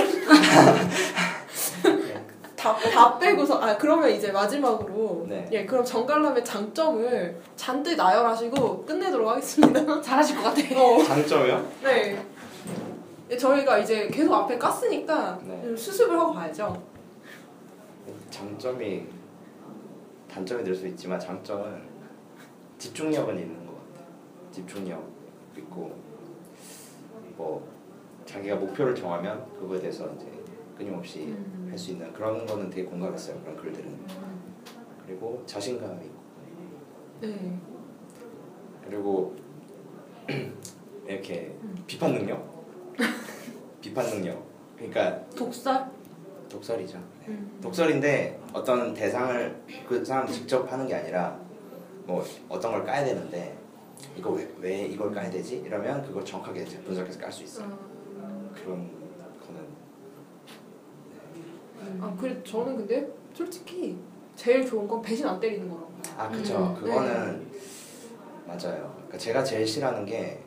[2.55, 5.47] 다, 다 빼고서 아 그러면 이제 마지막으로 네.
[5.51, 9.99] 예 그럼 정갈람의 장점을 잔뜩 나열하시고 끝내도록 하겠습니다.
[10.01, 10.77] 잘하실 것 같아요.
[10.79, 11.03] 어.
[11.03, 11.71] 장점이요?
[11.83, 12.23] 네.
[13.31, 15.61] 예, 저희가 이제 계속 앞에 깠으니까 네.
[15.63, 16.81] 좀 수습을 하고 가야죠.
[18.29, 19.05] 장점이
[20.29, 21.81] 단점이 될 수 있지만 장점은
[22.77, 23.60] 집중력은 있는.
[24.51, 25.03] 집중력
[25.57, 25.95] 있고
[27.37, 27.67] 뭐
[28.25, 30.27] 자기가 목표를 정하면 그거에 대해서 이제
[30.77, 31.67] 끊임없이 음.
[31.69, 33.39] 할수 있는 그런 거는 되게 공감했어요.
[33.41, 33.97] 그런 글들은
[35.05, 36.21] 그리고 자신감이 있고
[37.21, 37.59] 네.
[38.85, 39.35] 그리고
[41.07, 41.55] 이렇게
[41.87, 42.47] 비판 능력
[43.81, 44.43] 비판 능력
[44.75, 45.85] 그러니까 독설?
[46.49, 46.97] 독설이죠.
[46.97, 47.27] 네.
[47.29, 47.59] 음.
[47.61, 51.39] 독설인데 어떤 대상을 그 사람 직접 하는 게 아니라
[52.05, 53.60] 뭐 어떤 걸 까야 되는데
[54.15, 55.57] 이거 왜, 왜 이걸 까야 되지?
[55.57, 57.63] 이러면 그걸 정확하게 분석해서 깔 수 있어.
[57.63, 57.77] 요
[58.21, 58.89] 아, 그런
[59.39, 59.67] 거는
[62.03, 63.97] 아 그래 저는 근데 솔직히
[64.35, 65.91] 제일 좋은 건 배신 안 때리는 거라고.
[66.17, 67.51] 아 그쵸 음, 그거는
[68.47, 68.91] 맞아요.
[68.95, 70.43] 그러니까 제가 제일 싫어하는 게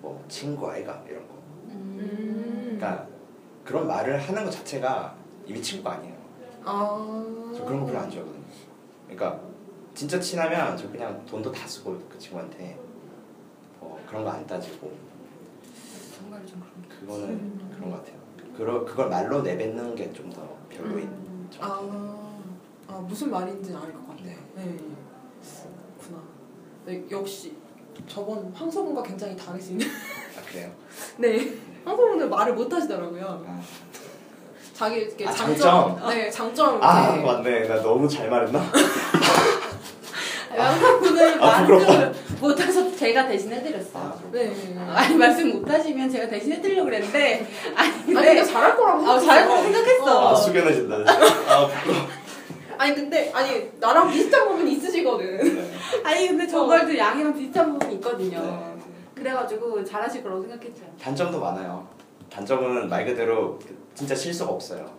[0.00, 1.34] 뭐 친구 아이가 이런 거.
[1.68, 2.76] 음.
[2.78, 3.06] 그러니까
[3.64, 5.14] 그런 말을 하는 것 자체가
[5.46, 6.14] 이미 친구가 아니에요.
[6.64, 7.52] 아.
[7.54, 8.44] 저 그런 거 별로 안 좋아하거든요.
[9.08, 9.40] 그러니까
[10.00, 12.74] 진짜 친하면 저 그냥 돈도 다 쓰고 그 친구한테
[13.78, 14.90] 뭐 그런 거 안 따지고
[16.18, 16.94] 정말 좀 그런 게.
[17.00, 17.70] 그거는 음.
[17.76, 18.16] 그런 것 같아요.
[18.56, 20.40] 그러, 그걸 말로 내뱉는 게 좀 더
[20.70, 21.06] 별로인.
[21.06, 21.48] 음.
[21.50, 21.62] 점.
[21.62, 24.22] 아, 아 무슨 말인지는 알 것 같아.
[24.24, 24.78] 네.
[25.98, 26.22] 그렇구나.
[26.86, 27.54] 네, 역시
[28.08, 29.84] 저번 황소분과 굉장히 다르시네.
[29.84, 30.72] 아 그래요?
[31.18, 31.58] 네.
[31.84, 33.44] 황소분은 말을 못 하시더라고요.
[33.46, 33.60] 아,
[34.72, 35.58] 자기 이렇게 아, 장점,
[35.98, 36.08] 장점?
[36.08, 37.68] 네 장점 아 이렇게 맞네.
[37.68, 38.58] 나 너무 잘 말했나?
[40.60, 41.92] 양사분을 아, 부끄럽다.
[41.92, 44.20] 말을 못해서 제가 대신 해드렸어요.
[44.32, 44.52] 네.
[44.88, 49.48] 아니 말씀 못하시면 제가 대신 해드리려고 그랬는데 아니 아니 근데 근데 잘할 거라고 아, 잘할
[49.48, 50.28] 거라고 생각했어.
[50.28, 50.96] 아 숙연해진다.
[51.52, 52.06] 아 부끄러워.
[52.78, 55.54] 아니 근데 아니 나랑 비슷한 부분이 있으시거든.
[55.56, 55.70] 네.
[56.04, 58.40] 아니 근데 정말도 양이랑 비슷한 부분이 있거든요.
[58.40, 58.82] 네.
[59.14, 60.82] 그래가지고 잘하실 거라고 생각했죠.
[61.00, 61.86] 단점도 많아요.
[62.30, 63.58] 단점은 말 그대로
[63.94, 64.90] 진짜 실수가 없어요.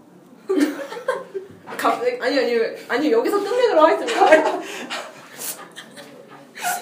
[1.77, 4.59] 갑자기 아니 아니 아니 여기서 끝내도록 하겠습니다.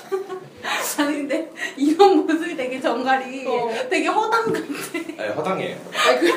[1.00, 3.70] 아니 근데 이런 모습이 되게 정갈이 어.
[3.90, 4.64] 되게 허당 같아.
[5.18, 5.78] 아니, 허당해요.
[6.08, 6.34] 아니 그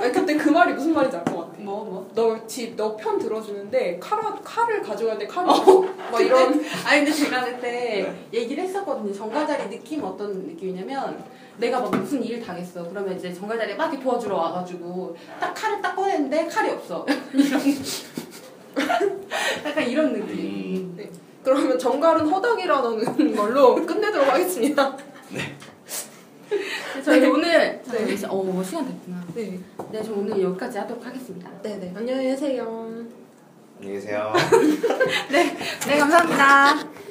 [0.00, 1.52] 아니 그때 그 말이 무슨 말인지 알 것 같아.
[1.58, 2.10] 뭐 뭐.
[2.14, 5.80] 너집너 편 들어주는데 칼 칼을 가져가야 돼 칼이 없어.
[6.10, 9.12] 막 이런 아니 근데 제가 그때 얘기를 했었거든요.
[9.12, 11.22] 정갈자리 느낌 어떤 느낌이냐면
[11.58, 12.88] 내가 막 무슨 일을 당했어.
[12.88, 17.06] 그러면 이제 정갈자리 막 이렇게 도와주러 와가지고 딱 칼을 딱 꺼냈는데 칼이 없어.
[17.32, 17.60] 이런
[19.64, 20.38] 약간 이런 느낌.
[20.38, 20.65] 음.
[21.46, 24.96] 그러면 정갈은 허당이라는 걸로 끝내도록 하겠습니다.
[27.04, 27.26] 저희 네.
[27.28, 28.04] 오늘 네.
[28.04, 28.26] 네.
[28.28, 29.24] 어 시간 됐구나.
[29.32, 29.60] 네.
[29.92, 31.48] 네, 저 오늘 여기까지 하도록 하겠습니다.
[31.62, 31.92] 네 네.
[31.94, 32.66] 안녕히 계세요.
[33.78, 34.32] 안녕히 계세요.
[35.30, 37.05] 네, 감사합니다.